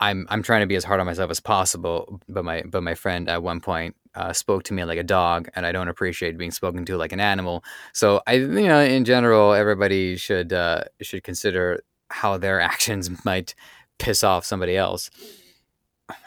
I'm 0.00 0.26
I'm 0.28 0.42
trying 0.42 0.60
to 0.60 0.66
be 0.66 0.74
as 0.74 0.84
hard 0.84 1.00
on 1.00 1.06
myself 1.06 1.30
as 1.30 1.40
possible, 1.40 2.20
but 2.28 2.44
my 2.44 2.62
but 2.66 2.82
my 2.82 2.94
friend 2.94 3.28
at 3.28 3.42
one 3.42 3.60
point 3.60 3.94
uh, 4.14 4.32
spoke 4.32 4.64
to 4.64 4.74
me 4.74 4.84
like 4.84 4.98
a 4.98 5.04
dog, 5.04 5.48
and 5.54 5.64
I 5.64 5.72
don't 5.72 5.88
appreciate 5.88 6.36
being 6.36 6.50
spoken 6.50 6.84
to 6.86 6.96
like 6.96 7.12
an 7.12 7.20
animal. 7.20 7.64
So 7.92 8.20
I, 8.26 8.34
you 8.34 8.68
know, 8.68 8.80
in 8.80 9.04
general, 9.04 9.52
everybody 9.52 10.16
should 10.16 10.52
uh, 10.52 10.84
should 11.00 11.22
consider 11.22 11.82
how 12.10 12.38
their 12.38 12.60
actions 12.72 13.24
might 13.24 13.54
piss 13.98 14.24
off 14.24 14.44
somebody 14.44 14.76
else. 14.76 15.10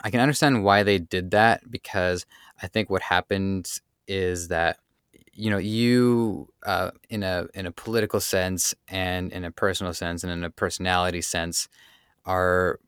I 0.03 0.09
can 0.09 0.19
understand 0.19 0.63
why 0.63 0.83
they 0.83 0.99
did 0.99 1.31
that 1.31 1.69
because 1.69 2.25
I 2.61 2.67
think 2.67 2.89
what 2.89 3.01
happened 3.01 3.79
is 4.07 4.47
that 4.47 4.79
you 5.33 5.51
know 5.51 5.57
you 5.57 6.49
uh, 6.65 6.91
in 7.09 7.23
a 7.23 7.47
in 7.53 7.65
a 7.65 7.71
political 7.71 8.19
sense 8.19 8.73
and 8.87 9.31
in 9.31 9.45
a 9.45 9.51
personal 9.51 9.93
sense 9.93 10.23
and 10.23 10.33
in 10.33 10.43
a 10.43 10.49
personality 10.49 11.21
sense 11.21 11.67
are 12.25 12.79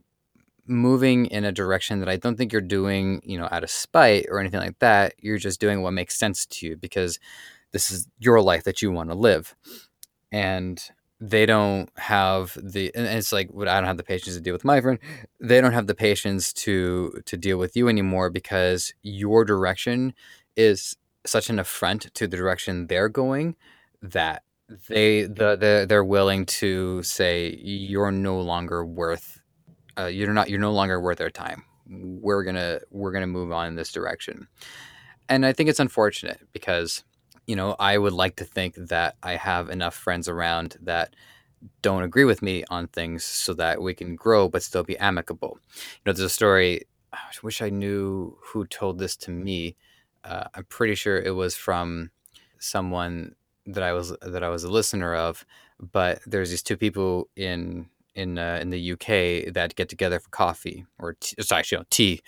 moving 0.65 1.25
in 1.27 1.43
a 1.43 1.51
direction 1.51 1.99
that 1.99 2.09
I 2.09 2.17
don't 2.17 2.37
think 2.37 2.53
you're 2.53 2.61
doing, 2.61 3.21
you 3.23 3.39
know, 3.39 3.47
out 3.51 3.63
of 3.63 3.71
spite 3.71 4.27
or 4.29 4.39
anything 4.39 4.59
like 4.59 4.77
that. 4.79 5.15
You're 5.19 5.39
just 5.39 5.59
doing 5.59 5.81
what 5.81 5.93
makes 5.93 6.15
sense 6.15 6.45
to 6.45 6.67
you 6.67 6.77
because 6.77 7.19
this 7.71 7.91
is 7.91 8.07
your 8.19 8.39
life 8.41 8.63
that 8.65 8.81
you 8.81 8.91
want 8.91 9.09
to 9.09 9.15
live. 9.15 9.55
And 10.31 10.81
they 11.21 11.45
don't 11.45 11.89
have 11.97 12.57
the 12.61 12.91
and 12.95 13.05
it's 13.05 13.33
like 13.33 13.49
what 13.51 13.67
I 13.67 13.79
don't 13.79 13.87
have 13.87 13.97
the 13.97 14.03
patience 14.03 14.35
to 14.35 14.41
deal 14.41 14.53
with 14.53 14.65
my 14.65 14.79
friend. 14.79 14.99
They 15.39 15.59
don't 15.59 15.73
have 15.73 15.87
the 15.87 15.95
patience 15.95 16.53
to 16.53 17.21
to 17.25 17.37
deal 17.37 17.57
with 17.57 17.75
you 17.75 17.89
anymore 17.89 18.29
because 18.29 18.93
your 19.03 19.43
direction 19.43 20.13
is 20.55 20.95
such 21.25 21.49
an 21.49 21.59
affront 21.59 22.13
to 22.15 22.27
the 22.27 22.37
direction 22.37 22.87
they're 22.87 23.09
going 23.09 23.55
that 24.01 24.43
they 24.87 25.23
the, 25.23 25.55
the 25.55 25.85
they're 25.87 26.03
willing 26.03 26.45
to 26.45 27.03
say 27.03 27.55
you're 27.61 28.11
no 28.11 28.39
longer 28.39 28.85
worth 28.85 29.41
uh, 29.97 30.05
you're 30.05 30.33
not 30.33 30.49
you're 30.49 30.59
no 30.59 30.71
longer 30.71 31.01
worth 31.01 31.19
our 31.19 31.29
time 31.29 31.63
we're 31.89 32.43
gonna 32.43 32.79
we're 32.91 33.11
gonna 33.11 33.27
move 33.27 33.51
on 33.51 33.67
in 33.67 33.75
this 33.75 33.91
direction 33.91 34.47
and 35.27 35.45
i 35.45 35.51
think 35.51 35.69
it's 35.69 35.79
unfortunate 35.79 36.39
because 36.53 37.03
you 37.49 37.55
know 37.55 37.75
i 37.79 37.97
would 37.97 38.13
like 38.13 38.35
to 38.35 38.45
think 38.45 38.75
that 38.75 39.15
i 39.23 39.33
have 39.35 39.69
enough 39.69 39.95
friends 39.95 40.27
around 40.29 40.77
that 40.81 41.15
don't 41.81 42.03
agree 42.03 42.23
with 42.23 42.41
me 42.41 42.63
on 42.69 42.87
things 42.87 43.25
so 43.25 43.53
that 43.53 43.81
we 43.81 43.93
can 43.93 44.15
grow 44.15 44.47
but 44.47 44.63
still 44.63 44.83
be 44.83 44.97
amicable 44.99 45.59
you 45.75 46.01
know 46.05 46.13
there's 46.13 46.19
a 46.19 46.29
story 46.29 46.83
i 47.13 47.17
wish 47.43 47.61
i 47.61 47.69
knew 47.69 48.37
who 48.47 48.65
told 48.67 48.99
this 48.99 49.15
to 49.15 49.31
me 49.31 49.75
uh, 50.23 50.45
I'm 50.53 50.65
pretty 50.65 50.95
sure 50.95 51.17
it 51.17 51.35
was 51.35 51.55
from 51.55 52.11
someone 52.59 53.35
that 53.65 53.83
I 53.83 53.93
was 53.93 54.15
that 54.21 54.43
I 54.43 54.49
was 54.49 54.63
a 54.63 54.71
listener 54.71 55.15
of. 55.15 55.45
But 55.79 56.19
there's 56.25 56.49
these 56.49 56.63
two 56.63 56.77
people 56.77 57.29
in 57.35 57.87
in 58.15 58.37
uh, 58.37 58.59
in 58.61 58.69
the 58.69 58.91
UK 58.93 59.53
that 59.53 59.75
get 59.75 59.89
together 59.89 60.19
for 60.19 60.29
coffee 60.29 60.85
or 60.99 61.13
tea, 61.19 61.41
sorry, 61.41 61.59
actually, 61.59 61.79
no, 61.79 61.85
tea. 61.89 62.21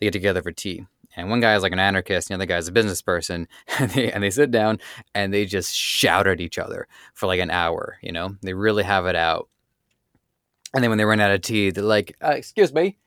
They 0.00 0.06
get 0.06 0.12
together 0.12 0.42
for 0.42 0.52
tea, 0.52 0.86
and 1.16 1.30
one 1.30 1.40
guy 1.40 1.54
is 1.54 1.62
like 1.62 1.72
an 1.72 1.78
anarchist, 1.78 2.30
and 2.30 2.34
the 2.34 2.44
other 2.44 2.48
guy 2.48 2.58
is 2.58 2.68
a 2.68 2.72
business 2.72 3.02
person, 3.02 3.48
and 3.78 3.90
they 3.90 4.10
and 4.12 4.22
they 4.22 4.30
sit 4.30 4.50
down 4.50 4.78
and 5.14 5.32
they 5.32 5.44
just 5.44 5.74
shout 5.74 6.26
at 6.26 6.40
each 6.40 6.58
other 6.58 6.88
for 7.14 7.26
like 7.26 7.40
an 7.40 7.50
hour. 7.50 7.98
You 8.02 8.12
know, 8.12 8.36
they 8.42 8.54
really 8.54 8.82
have 8.84 9.06
it 9.06 9.16
out. 9.16 9.48
And 10.74 10.82
then 10.82 10.90
when 10.90 10.98
they 10.98 11.04
run 11.04 11.20
out 11.20 11.30
of 11.30 11.40
tea, 11.42 11.70
they're 11.70 11.84
like, 11.84 12.16
uh, 12.22 12.30
"Excuse 12.30 12.72
me, 12.72 12.98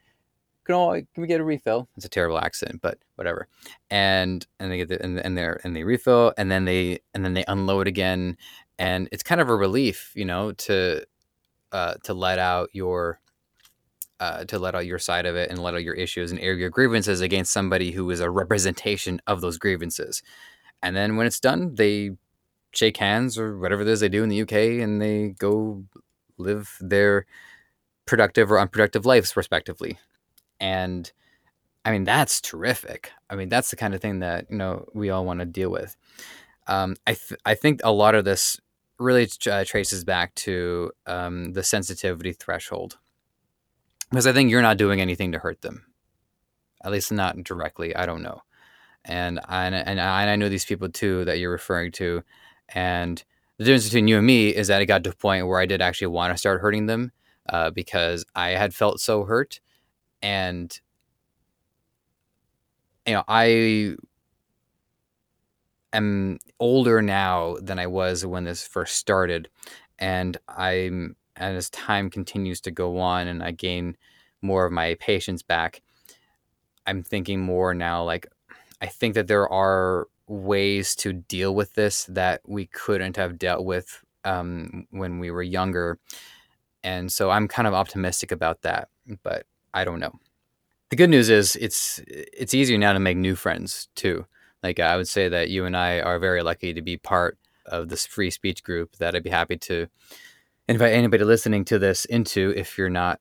can 0.66 0.76
I, 0.76 1.06
can 1.14 1.22
we 1.22 1.28
get 1.28 1.42
a 1.42 1.44
refill?" 1.44 1.90
It's 1.98 2.06
a 2.06 2.10
terrible 2.10 2.40
accent, 2.40 2.82
but 2.82 2.98
whatever. 3.16 3.48
And 3.90 4.46
and 4.60 4.72
they 4.72 4.78
get 4.78 4.90
the, 4.90 5.02
and, 5.04 5.20
and 5.20 5.38
they 5.38 5.50
and 5.64 5.76
they 5.76 5.84
refill, 5.84 6.34
and 6.38 6.50
then 6.50 6.66
they 6.66 7.00
and 7.14 7.26
then 7.26 7.34
they 7.34 7.44
unload 7.48 7.88
again, 7.88 8.38
and 8.80 9.10
it's 9.12 9.24
kind 9.24 9.42
of 9.42 9.50
a 9.50 9.56
relief, 9.56 10.14
you 10.16 10.26
know, 10.26 10.54
to 10.54 11.06
uh, 11.72 11.96
to 12.04 12.14
let 12.14 12.40
out 12.40 12.70
your 12.74 13.20
uh, 14.20 14.46
to 14.46 14.60
let 14.60 14.76
out 14.76 14.86
your 14.86 15.00
side 15.00 15.26
of 15.26 15.36
it 15.36 15.50
and 15.50 15.62
let 15.62 15.74
out 15.74 15.84
your 15.84 15.94
issues 15.94 16.32
and 16.32 16.40
air 16.40 16.54
your 16.54 16.70
grievances 16.70 17.22
against 17.22 17.52
somebody 17.52 17.92
who 17.92 18.10
is 18.10 18.20
a 18.20 18.30
representation 18.30 19.22
of 19.28 19.42
those 19.42 19.58
grievances. 19.58 20.24
And 20.82 20.96
then 20.96 21.16
when 21.16 21.28
it's 21.28 21.40
done, 21.40 21.76
they 21.76 22.12
shake 22.72 22.98
hands 22.98 23.38
or 23.38 23.58
whatever 23.58 23.82
it 23.82 23.88
is 23.88 24.00
they 24.00 24.10
do 24.10 24.24
in 24.24 24.30
the 24.30 24.42
UK 24.42 24.82
and 24.82 25.02
they 25.02 25.30
go 25.40 25.84
live 26.38 26.78
their 26.80 27.26
productive 28.06 28.52
or 28.52 28.60
unproductive 28.60 29.06
lives 29.06 29.36
respectively. 29.36 29.98
And 30.60 31.12
I 31.86 31.92
mean, 31.92 32.04
that's 32.04 32.42
terrific. 32.42 33.12
I 33.30 33.36
mean, 33.36 33.50
that's 33.50 33.70
the 33.70 33.76
kind 33.76 33.94
of 33.94 34.02
thing 34.02 34.20
that, 34.20 34.48
you 34.50 34.58
know, 34.58 34.86
we 34.94 35.10
all 35.10 35.26
want 35.26 35.40
to 35.40 35.46
deal 35.46 35.70
with. 35.70 35.96
Um, 36.68 36.96
I, 37.06 37.14
th- 37.14 37.40
I 37.46 37.56
think 37.56 37.80
a 37.84 37.92
lot 37.92 38.14
of 38.14 38.26
this 38.26 38.60
really 39.00 39.30
uh, 39.50 39.64
traces 39.64 40.04
back 40.04 40.36
to 40.36 40.92
um, 41.06 41.54
the 41.54 41.64
sensitivity 41.64 42.34
threshold 42.34 42.98
because 44.10 44.28
I 44.28 44.34
think 44.34 44.50
you're 44.50 44.62
not 44.62 44.78
doing 44.78 45.02
anything 45.02 45.32
to 45.34 45.40
hurt 45.40 45.62
them, 45.62 45.86
at 46.84 46.92
least 46.92 47.12
not 47.12 47.44
directly. 47.44 47.96
I 47.96 48.06
don't 48.06 48.24
know, 48.24 48.42
and 49.06 49.40
I, 49.48 49.66
and 49.66 49.76
and 49.76 50.00
I 50.00 50.36
know 50.36 50.50
these 50.50 50.66
people 50.66 50.90
too 50.90 51.26
that 51.26 51.40
you're 51.40 51.52
referring 51.52 51.92
to, 51.94 52.24
and 52.70 53.24
the 53.58 53.66
difference 53.66 53.86
between 53.86 54.08
you 54.08 54.18
and 54.18 54.28
me 54.28 54.50
is 54.50 54.68
that 54.68 54.82
it 54.82 54.86
got 54.86 55.04
to 55.04 55.12
a 55.12 55.16
point 55.16 55.48
where 55.48 55.60
I 55.60 55.66
did 55.66 55.82
actually 55.82 56.08
want 56.08 56.34
to 56.34 56.38
start 56.38 56.62
hurting 56.62 56.86
them 56.86 57.12
uh, 57.50 57.72
because 57.72 58.26
I 58.36 58.50
had 58.50 58.74
felt 58.74 59.00
so 59.00 59.24
hurt, 59.24 59.60
and 60.22 60.80
you 63.06 63.14
know 63.14 63.24
I 63.28 63.96
am 65.94 66.40
older 66.60 67.02
now 67.02 67.58
than 67.62 67.80
I 67.80 67.88
was 67.88 68.26
when 68.26 68.44
this 68.44 68.66
first 68.66 68.96
started, 68.96 69.50
and 70.00 70.38
I'm 70.48 71.16
as 71.38 71.70
time 71.70 72.10
continues 72.10 72.62
to 72.62 72.72
go 72.72 73.00
on 73.00 73.28
and 73.28 73.44
I 73.44 73.52
gain 73.52 73.98
more 74.42 74.66
of 74.66 74.72
my 74.72 74.96
patience 75.00 75.42
back, 75.42 75.82
I'm 76.86 77.04
thinking 77.04 77.42
more 77.42 77.74
now 77.74 78.04
like 78.04 78.28
I 78.82 78.88
think 78.88 79.16
that 79.16 79.28
there 79.28 79.52
are 79.52 80.08
ways 80.28 80.96
to 80.98 81.14
deal 81.14 81.56
with 81.56 81.74
this 81.74 82.06
that 82.06 82.42
we 82.46 82.68
couldn't 82.68 83.18
have 83.18 83.40
dealt 83.40 83.66
with 83.66 84.04
um, 84.24 84.86
when 84.92 85.20
we 85.20 85.32
were 85.32 85.44
younger. 85.44 86.00
And 86.84 87.12
so 87.12 87.30
I'm 87.30 87.48
kind 87.48 87.68
of 87.68 87.74
optimistic 87.74 88.32
about 88.32 88.62
that, 88.62 88.90
but 89.24 89.46
I 89.74 89.84
don't 89.84 90.00
know. 90.00 90.14
The 90.90 90.96
good 90.96 91.10
news 91.10 91.30
is 91.30 91.56
it's 91.58 92.02
it's 92.08 92.54
easier 92.54 92.78
now 92.78 92.94
to 92.94 93.00
make 93.00 93.18
new 93.18 93.36
friends 93.36 93.90
too. 93.96 94.26
Like 94.64 94.80
I 94.80 94.96
would 94.96 95.08
say 95.08 95.28
that 95.30 95.50
you 95.50 95.66
and 95.66 95.76
I 95.76 96.00
are 96.00 96.20
very 96.20 96.44
lucky 96.44 96.74
to 96.74 96.82
be 96.82 96.98
part 96.98 97.38
of 97.66 97.90
this 97.90 98.06
free 98.06 98.32
speech 98.32 98.64
group 98.64 98.96
that 98.98 99.16
I'd 99.16 99.24
be 99.24 99.30
happy 99.30 99.58
to 99.58 99.88
invite 100.68 100.94
anybody 100.94 101.24
listening 101.24 101.66
to 101.66 101.80
this 101.80 102.06
into 102.06 102.54
if 102.56 102.78
you're 102.78 102.90
not 102.90 103.20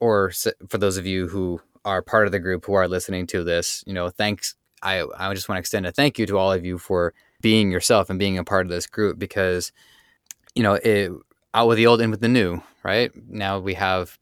or 0.00 0.32
for 0.68 0.78
those 0.78 0.96
of 0.96 1.06
you 1.06 1.28
who 1.28 1.60
are 1.84 2.02
part 2.02 2.26
of 2.26 2.32
the 2.32 2.38
group 2.38 2.64
who 2.66 2.74
are 2.74 2.88
listening 2.88 3.26
to 3.26 3.42
this 3.44 3.82
you 3.86 3.92
know 3.92 4.10
thanks 4.10 4.54
i 4.82 5.04
i 5.16 5.32
just 5.34 5.48
want 5.48 5.56
to 5.56 5.60
extend 5.60 5.86
a 5.86 5.92
thank 5.92 6.18
you 6.18 6.26
to 6.26 6.38
all 6.38 6.52
of 6.52 6.64
you 6.64 6.78
for 6.78 7.14
being 7.40 7.70
yourself 7.70 8.10
and 8.10 8.18
being 8.18 8.38
a 8.38 8.44
part 8.44 8.66
of 8.66 8.70
this 8.70 8.86
group 8.86 9.18
because 9.18 9.72
you 10.54 10.62
know 10.62 10.74
it 10.74 11.10
out 11.54 11.66
with 11.68 11.78
the 11.78 11.86
old 11.86 12.00
in 12.00 12.10
with 12.10 12.20
the 12.20 12.28
new 12.28 12.60
right? 12.88 13.12
Now 13.28 13.58
we 13.58 13.74
have 13.74 14.18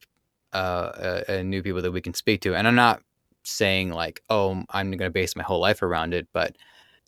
uh, 0.53 1.21
a, 1.27 1.43
new 1.43 1.61
people 1.63 1.81
that 1.81 1.91
we 1.91 2.01
can 2.01 2.13
speak 2.13 2.41
to. 2.41 2.55
And 2.55 2.67
i'm 2.67 2.75
not 2.75 3.01
saying 3.43 3.91
like 3.91 4.21
oh 4.29 4.61
i'm 4.71 4.91
going 4.91 4.97
to 4.97 5.09
base 5.09 5.33
my 5.35 5.43
whole 5.43 5.61
life 5.61 5.81
around 5.81 6.13
it 6.13 6.27
but 6.33 6.57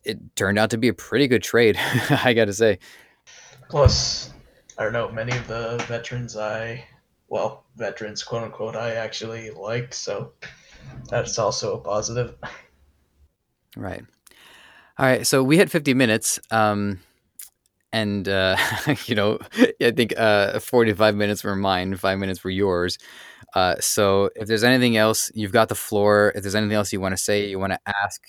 it 0.05 0.17
turned 0.37 0.57
out 0.57 0.69
to 0.69 0.77
be 0.77 0.87
a 0.87 0.93
pretty 0.93 1.27
good 1.27 1.43
trade 1.43 1.77
i 2.23 2.33
gotta 2.33 2.53
say. 2.53 2.79
Plus 3.69 4.31
I 4.79 4.83
don't 4.83 4.93
know, 4.93 5.11
many 5.11 5.35
of 5.35 5.45
the 5.45 5.83
veterans 5.89 6.37
I, 6.37 6.85
well, 7.27 7.65
veterans, 7.75 8.23
quote 8.23 8.43
unquote, 8.43 8.77
I 8.77 8.93
actually 8.93 9.51
like, 9.51 9.93
so 9.93 10.31
that's 11.09 11.37
also 11.37 11.75
a 11.75 11.81
positive. 11.81 12.35
Right. 13.75 14.05
All 14.97 15.05
right. 15.05 15.27
So 15.27 15.43
we 15.43 15.57
had 15.57 15.69
50 15.69 15.93
minutes. 15.95 16.39
Um, 16.49 17.01
and, 17.91 18.29
uh, 18.29 18.55
you 19.05 19.15
know, 19.15 19.39
I 19.81 19.91
think 19.91 20.13
uh, 20.17 20.59
45 20.59 21.13
minutes 21.13 21.43
were 21.43 21.57
mine, 21.57 21.97
five 21.97 22.17
minutes 22.17 22.41
were 22.45 22.49
yours. 22.49 22.97
Uh, 23.53 23.75
so 23.81 24.29
if 24.37 24.47
there's 24.47 24.63
anything 24.63 24.95
else, 24.95 25.29
you've 25.33 25.51
got 25.51 25.67
the 25.67 25.75
floor. 25.75 26.31
If 26.35 26.43
there's 26.43 26.55
anything 26.55 26.75
else 26.75 26.93
you 26.93 27.01
want 27.01 27.11
to 27.11 27.21
say, 27.21 27.49
you 27.49 27.59
want 27.59 27.73
to 27.73 27.79
ask, 27.85 28.21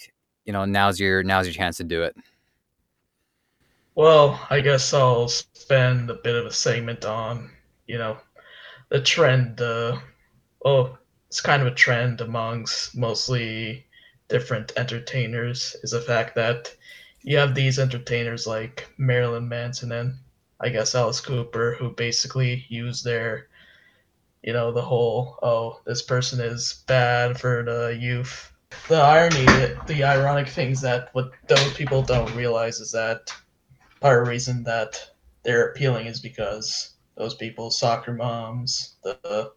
you 0.44 0.52
know, 0.52 0.64
now's 0.64 0.98
your 0.98 1.22
now's 1.22 1.46
your 1.46 1.54
chance 1.54 1.76
to 1.76 1.84
do 1.84 2.02
it. 2.02 2.16
Well, 4.00 4.40
I 4.48 4.60
guess 4.60 4.94
I'll 4.94 5.28
spend 5.28 6.08
a 6.08 6.14
bit 6.14 6.34
of 6.34 6.46
a 6.46 6.52
segment 6.54 7.04
on, 7.04 7.50
you 7.86 7.98
know, 7.98 8.16
the 8.88 9.02
trend. 9.02 9.60
Uh, 9.60 9.98
oh, 10.64 10.96
it's 11.28 11.42
kind 11.42 11.60
of 11.60 11.68
a 11.68 11.74
trend 11.74 12.22
amongst 12.22 12.96
mostly 12.96 13.84
different 14.28 14.72
entertainers 14.78 15.76
is 15.82 15.90
the 15.90 16.00
fact 16.00 16.34
that 16.36 16.74
you 17.20 17.36
have 17.36 17.54
these 17.54 17.78
entertainers 17.78 18.46
like 18.46 18.88
Marilyn 18.96 19.50
Manson 19.50 19.92
and 19.92 20.14
I 20.60 20.70
guess 20.70 20.94
Alice 20.94 21.20
Cooper 21.20 21.76
who 21.78 21.90
basically 21.90 22.64
use 22.70 23.02
their, 23.02 23.48
you 24.42 24.54
know, 24.54 24.72
the 24.72 24.80
whole, 24.80 25.38
oh, 25.42 25.82
this 25.84 26.00
person 26.00 26.40
is 26.40 26.84
bad 26.86 27.38
for 27.38 27.64
the 27.64 27.98
youth. 28.00 28.50
The 28.88 28.96
irony, 28.96 29.44
the 29.86 30.04
ironic 30.04 30.48
things 30.48 30.80
that 30.80 31.10
what 31.12 31.32
those 31.48 31.74
people 31.74 32.00
don't 32.00 32.34
realize 32.34 32.80
is 32.80 32.92
that 32.92 33.30
part 34.00 34.20
of 34.20 34.26
the 34.26 34.30
reason 34.30 34.64
that 34.64 35.10
they're 35.42 35.68
appealing 35.68 36.06
is 36.06 36.20
because 36.20 36.94
those 37.16 37.34
people, 37.34 37.70
soccer 37.70 38.14
moms, 38.14 38.96
the 39.02 39.52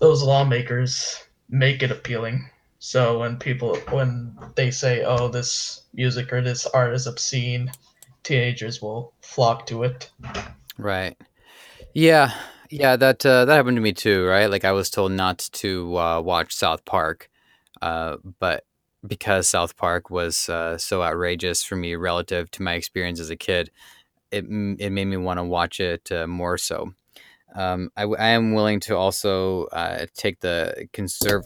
those 0.00 0.22
lawmakers 0.22 1.16
make 1.48 1.82
it 1.82 1.90
appealing. 1.90 2.48
So 2.78 3.18
when 3.18 3.38
people 3.38 3.76
when 3.90 4.38
they 4.54 4.70
say, 4.70 5.02
"Oh, 5.04 5.28
this 5.28 5.82
music 5.92 6.32
or 6.32 6.40
this 6.40 6.66
art 6.66 6.94
is 6.94 7.06
obscene," 7.06 7.72
teenagers 8.22 8.80
will 8.80 9.12
flock 9.20 9.66
to 9.66 9.84
it. 9.84 10.10
Right. 10.76 11.16
Yeah. 11.94 12.32
Yeah, 12.70 12.96
that 12.96 13.24
uh, 13.24 13.46
that 13.46 13.54
happened 13.54 13.78
to 13.78 13.82
me 13.82 13.94
too, 13.94 14.26
right? 14.26 14.50
Like 14.50 14.64
I 14.64 14.72
was 14.72 14.90
told 14.90 15.12
not 15.12 15.38
to 15.38 15.96
uh, 15.96 16.20
watch 16.20 16.54
South 16.54 16.84
Park, 16.84 17.30
uh, 17.80 18.18
but 18.38 18.64
because 19.06 19.48
South 19.48 19.76
Park 19.76 20.10
was 20.10 20.48
uh, 20.48 20.78
so 20.78 21.02
outrageous 21.02 21.62
for 21.62 21.76
me 21.76 21.94
relative 21.94 22.50
to 22.52 22.62
my 22.62 22.74
experience 22.74 23.20
as 23.20 23.30
a 23.30 23.36
kid, 23.36 23.70
it 24.30 24.44
it 24.44 24.90
made 24.90 25.06
me 25.06 25.16
want 25.16 25.38
to 25.38 25.44
watch 25.44 25.80
it 25.80 26.10
uh, 26.12 26.26
more 26.26 26.58
so. 26.58 26.92
Um, 27.54 27.90
I, 27.96 28.02
I, 28.04 28.28
am 28.30 28.52
willing 28.52 28.78
to 28.80 28.96
also 28.96 29.64
uh, 29.66 30.04
take 30.14 30.40
the 30.40 30.86
conserv. 30.92 31.44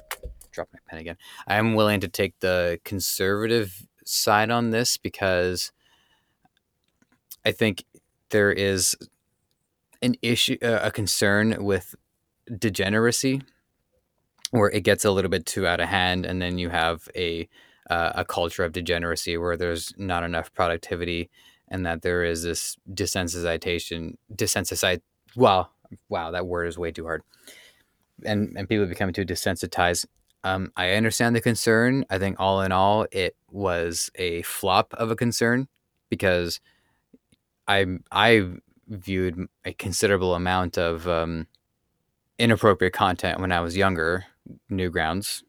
Drop 0.50 0.68
my 0.72 0.80
pen 0.88 0.98
again. 0.98 1.16
I 1.46 1.56
am 1.56 1.74
willing 1.74 2.00
to 2.00 2.08
take 2.08 2.38
the 2.40 2.80
conservative 2.84 3.86
side 4.04 4.50
on 4.50 4.70
this 4.70 4.96
because 4.96 5.70
I 7.44 7.52
think 7.52 7.84
there 8.30 8.52
is 8.52 8.96
an 10.02 10.16
issue, 10.20 10.58
a 10.60 10.90
concern 10.90 11.64
with 11.64 11.94
degeneracy 12.58 13.42
where 14.52 14.70
it 14.70 14.82
gets 14.84 15.04
a 15.04 15.10
little 15.10 15.30
bit 15.30 15.46
too 15.46 15.66
out 15.66 15.80
of 15.80 15.88
hand, 15.88 16.24
and 16.26 16.40
then 16.40 16.58
you 16.58 16.70
have 16.70 17.08
a 17.16 17.48
uh, 17.90 18.12
a 18.14 18.24
culture 18.24 18.64
of 18.64 18.72
degeneracy 18.72 19.36
where 19.36 19.56
there's 19.56 19.92
not 19.98 20.22
enough 20.22 20.54
productivity, 20.54 21.30
and 21.68 21.84
that 21.84 22.02
there 22.02 22.22
is 22.22 22.44
this 22.44 22.76
desensitization, 22.94 24.16
desensitize. 24.34 25.00
Wow, 25.36 25.70
wow, 26.08 26.30
that 26.30 26.46
word 26.46 26.66
is 26.66 26.78
way 26.78 26.92
too 26.92 27.04
hard, 27.04 27.22
and 28.24 28.54
and 28.56 28.68
people 28.68 28.86
becoming 28.86 29.14
too 29.14 29.24
desensitized. 29.24 30.06
Um, 30.44 30.72
I 30.76 30.92
understand 30.92 31.36
the 31.36 31.40
concern. 31.40 32.04
I 32.10 32.18
think 32.18 32.36
all 32.38 32.62
in 32.62 32.72
all, 32.72 33.06
it 33.12 33.36
was 33.50 34.10
a 34.16 34.42
flop 34.42 34.92
of 34.94 35.10
a 35.10 35.16
concern 35.16 35.68
because 36.10 36.60
I 37.68 37.86
I 38.10 38.48
viewed 38.88 39.46
a 39.64 39.72
considerable 39.72 40.34
amount 40.34 40.76
of 40.78 41.08
um, 41.08 41.46
inappropriate 42.38 42.92
content 42.92 43.40
when 43.40 43.52
I 43.52 43.60
was 43.60 43.76
younger 43.76 44.26
Newgrounds 44.70 45.42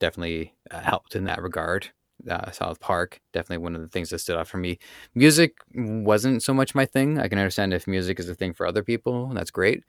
definitely 0.00 0.54
uh, 0.70 0.80
helped 0.80 1.16
in 1.16 1.24
that 1.24 1.42
regard. 1.42 1.90
uh, 2.28 2.50
South 2.50 2.80
Park. 2.80 3.20
Definitely 3.32 3.62
one 3.62 3.74
of 3.74 3.82
the 3.82 3.88
things 3.88 4.10
that 4.10 4.18
stood 4.18 4.36
out 4.36 4.48
for 4.48 4.58
me. 4.58 4.78
Music 5.14 5.56
wasn't 5.74 6.42
so 6.42 6.52
much 6.52 6.74
my 6.74 6.84
thing. 6.86 7.18
I 7.18 7.28
can 7.28 7.38
understand 7.38 7.72
if 7.74 7.86
music 7.86 8.18
is 8.18 8.28
a 8.28 8.34
thing 8.34 8.52
for 8.54 8.66
other 8.66 8.82
people. 8.82 9.28
That's 9.34 9.50
great. 9.50 9.84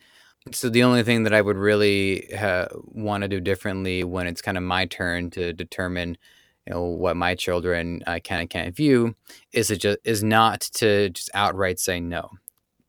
So 0.52 0.70
the 0.70 0.84
only 0.84 1.04
thing 1.04 1.24
that 1.24 1.34
I 1.34 1.42
would 1.42 1.58
really 1.58 2.34
uh, 2.34 2.68
want 2.74 3.24
to 3.24 3.28
do 3.28 3.40
differently 3.42 4.04
when 4.04 4.28
it's 4.28 4.42
kind 4.42 4.58
of 4.58 4.64
my 4.64 4.86
turn 4.86 5.30
to 5.32 5.54
determine, 5.54 6.18
you 6.66 6.74
know, 6.74 6.84
what 6.84 7.18
my 7.18 7.36
children 7.36 8.02
uh, 8.08 8.20
can 8.24 8.42
and 8.42 8.50
can't 8.50 8.76
view 8.76 9.16
is 9.52 9.70
it 9.70 9.78
just 9.78 10.00
is 10.06 10.24
not 10.24 10.62
to 10.62 11.10
just 11.10 11.30
outright 11.34 11.80
say 11.80 12.00
no, 12.00 12.30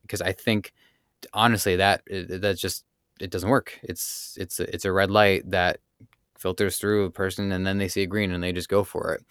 because 0.03 0.23
I 0.23 0.33
think 0.33 0.73
honestly 1.35 1.77
that 1.77 2.03
that's 2.09 2.61
just 2.61 2.85
it 3.21 3.31
doesn't 3.31 3.49
work. 3.49 3.79
It's 3.83 4.37
it's 4.41 4.61
a, 4.61 4.75
it's 4.75 4.85
a 4.85 4.93
red 4.93 5.11
light 5.11 5.51
that 5.51 5.79
filters 6.39 6.79
through 6.79 7.05
a 7.05 7.11
person 7.11 7.53
and 7.53 7.67
then 7.67 7.79
they 7.79 7.89
see 7.89 8.03
a 8.03 8.07
green 8.07 8.33
and 8.33 8.43
they 8.43 8.53
just 8.53 8.69
go 8.69 8.83
for 8.83 9.15
it. 9.15 9.25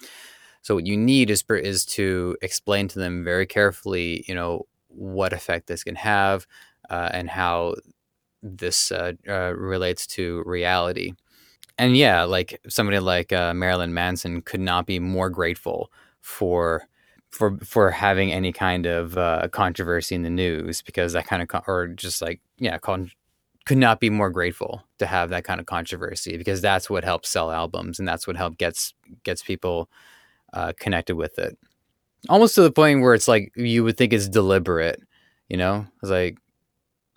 So 0.61 0.75
what 0.75 0.85
you 0.85 0.97
need 0.97 1.29
is 1.29 1.43
is 1.49 1.85
to 1.85 2.37
explain 2.41 2.87
to 2.89 2.99
them 2.99 3.23
very 3.23 3.45
carefully, 3.45 4.23
you 4.27 4.35
know, 4.35 4.67
what 4.89 5.33
effect 5.33 5.67
this 5.67 5.83
can 5.83 5.95
have 5.95 6.45
uh, 6.89 7.09
and 7.11 7.29
how 7.29 7.75
this 8.43 8.91
uh, 8.91 9.13
uh, 9.27 9.53
relates 9.55 10.05
to 10.07 10.43
reality. 10.45 11.13
And 11.77 11.95
yeah, 11.95 12.23
like 12.23 12.59
somebody 12.67 12.99
like 12.99 13.31
uh, 13.31 13.53
Marilyn 13.53 13.93
Manson 13.93 14.41
could 14.41 14.59
not 14.59 14.85
be 14.85 14.99
more 14.99 15.29
grateful 15.29 15.91
for 16.21 16.83
for 17.29 17.57
for 17.59 17.91
having 17.91 18.31
any 18.33 18.51
kind 18.51 18.85
of 18.85 19.17
uh, 19.17 19.47
controversy 19.51 20.15
in 20.15 20.23
the 20.23 20.29
news 20.29 20.81
because 20.81 21.13
that 21.13 21.27
kind 21.27 21.41
of 21.41 21.47
con- 21.47 21.63
or 21.67 21.87
just 21.87 22.21
like 22.21 22.41
yeah, 22.57 22.77
con- 22.77 23.11
could 23.65 23.77
not 23.77 23.99
be 23.99 24.09
more 24.09 24.29
grateful 24.29 24.83
to 24.97 25.05
have 25.05 25.29
that 25.29 25.43
kind 25.43 25.59
of 25.59 25.65
controversy 25.65 26.37
because 26.37 26.61
that's 26.61 26.89
what 26.89 27.03
helps 27.03 27.29
sell 27.29 27.51
albums 27.51 27.99
and 27.99 28.07
that's 28.07 28.25
what 28.25 28.37
help 28.37 28.57
gets 28.57 28.93
gets 29.23 29.43
people 29.43 29.89
uh, 30.53 30.73
connected 30.79 31.15
with 31.15 31.37
it. 31.37 31.57
Almost 32.27 32.55
to 32.55 32.61
the 32.61 32.71
point 32.71 33.01
where 33.01 33.13
it's 33.13 33.27
like 33.27 33.51
you 33.55 33.83
would 33.83 33.97
think 33.97 34.11
it's 34.11 34.27
deliberate, 34.27 35.01
you 35.47 35.57
know? 35.57 35.85
It's 36.01 36.11
like 36.11 36.37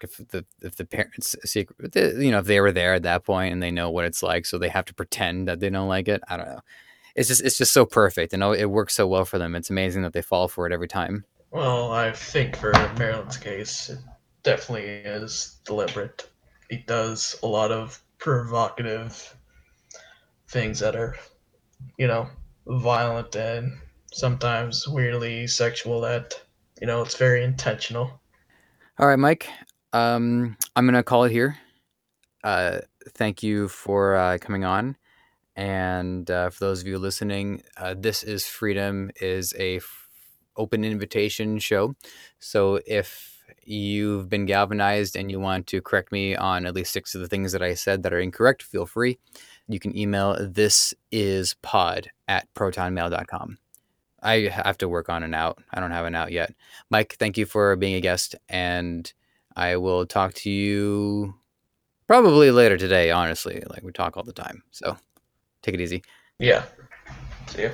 if 0.02 0.16
the 0.28 0.44
if 0.60 0.76
the 0.76 0.84
parents 0.84 1.36
secret, 1.44 1.94
you 1.94 2.30
know, 2.30 2.38
if 2.38 2.46
they 2.46 2.60
were 2.60 2.72
there 2.72 2.94
at 2.94 3.02
that 3.04 3.24
point 3.24 3.52
and 3.52 3.62
they 3.62 3.70
know 3.70 3.90
what 3.90 4.04
it's 4.04 4.22
like, 4.22 4.46
so 4.46 4.58
they 4.58 4.68
have 4.68 4.84
to 4.86 4.94
pretend 4.94 5.48
that 5.48 5.60
they 5.60 5.70
don't 5.70 5.88
like 5.88 6.08
it. 6.08 6.22
I 6.28 6.36
don't 6.36 6.46
know. 6.48 6.60
It's 7.14 7.28
just 7.28 7.42
it's 7.42 7.58
just 7.58 7.72
so 7.72 7.84
perfect, 7.84 8.32
and 8.32 8.42
it 8.42 8.70
works 8.70 8.94
so 8.94 9.06
well 9.06 9.24
for 9.24 9.38
them. 9.38 9.54
It's 9.54 9.70
amazing 9.70 10.02
that 10.02 10.12
they 10.12 10.22
fall 10.22 10.48
for 10.48 10.66
it 10.66 10.72
every 10.72 10.88
time. 10.88 11.24
Well, 11.50 11.92
I 11.92 12.12
think 12.12 12.56
for 12.56 12.72
Marilyn's 12.98 13.36
case, 13.36 13.90
it 13.90 13.98
definitely 14.42 14.86
is 14.86 15.58
deliberate. 15.64 16.28
He 16.72 16.78
does 16.78 17.38
a 17.42 17.46
lot 17.46 17.70
of 17.70 18.02
provocative 18.16 19.36
things 20.48 20.80
that 20.80 20.96
are, 20.96 21.14
you 21.98 22.06
know, 22.06 22.30
violent 22.66 23.36
and 23.36 23.78
sometimes 24.10 24.88
weirdly 24.88 25.46
sexual. 25.48 26.00
That 26.00 26.32
you 26.80 26.86
know, 26.86 27.02
it's 27.02 27.18
very 27.18 27.44
intentional. 27.44 28.22
All 28.98 29.06
right, 29.06 29.18
Mike. 29.18 29.50
Um, 29.92 30.56
I'm 30.74 30.86
gonna 30.86 31.02
call 31.02 31.24
it 31.24 31.32
here. 31.32 31.58
Uh, 32.42 32.78
thank 33.10 33.42
you 33.42 33.68
for 33.68 34.16
uh, 34.16 34.38
coming 34.40 34.64
on, 34.64 34.96
and 35.54 36.30
uh, 36.30 36.48
for 36.48 36.64
those 36.64 36.80
of 36.80 36.86
you 36.86 36.98
listening, 36.98 37.62
uh, 37.76 37.94
this 37.98 38.22
is 38.22 38.46
Freedom 38.46 39.10
is 39.20 39.52
a 39.58 39.76
f- 39.76 40.08
open 40.56 40.84
invitation 40.84 41.58
show. 41.58 41.96
So 42.38 42.80
if 42.86 43.31
you've 43.64 44.28
been 44.28 44.46
galvanized 44.46 45.16
and 45.16 45.30
you 45.30 45.40
want 45.40 45.66
to 45.68 45.80
correct 45.80 46.12
me 46.12 46.36
on 46.36 46.66
at 46.66 46.74
least 46.74 46.92
six 46.92 47.14
of 47.14 47.20
the 47.20 47.28
things 47.28 47.52
that 47.52 47.62
I 47.62 47.74
said 47.74 48.02
that 48.02 48.12
are 48.12 48.20
incorrect, 48.20 48.62
feel 48.62 48.86
free. 48.86 49.18
You 49.68 49.78
can 49.78 49.96
email 49.96 50.36
this 50.40 50.92
is 51.10 51.54
pod 51.62 52.10
at 52.28 52.52
protonmail.com. 52.54 53.58
I 54.22 54.50
have 54.52 54.78
to 54.78 54.88
work 54.88 55.08
on 55.08 55.22
an 55.22 55.34
out. 55.34 55.62
I 55.72 55.80
don't 55.80 55.90
have 55.90 56.06
an 56.06 56.14
out 56.14 56.32
yet. 56.32 56.54
Mike, 56.90 57.16
thank 57.18 57.36
you 57.36 57.46
for 57.46 57.74
being 57.76 57.94
a 57.94 58.00
guest 58.00 58.34
and 58.48 59.12
I 59.56 59.76
will 59.76 60.06
talk 60.06 60.34
to 60.34 60.50
you 60.50 61.34
probably 62.06 62.50
later 62.50 62.76
today, 62.76 63.10
honestly. 63.10 63.62
Like 63.68 63.82
we 63.82 63.92
talk 63.92 64.16
all 64.16 64.22
the 64.22 64.32
time. 64.32 64.62
So 64.70 64.96
take 65.62 65.74
it 65.74 65.80
easy. 65.80 66.02
Yeah. 66.38 66.64
See 67.46 67.64
ya. 67.64 67.70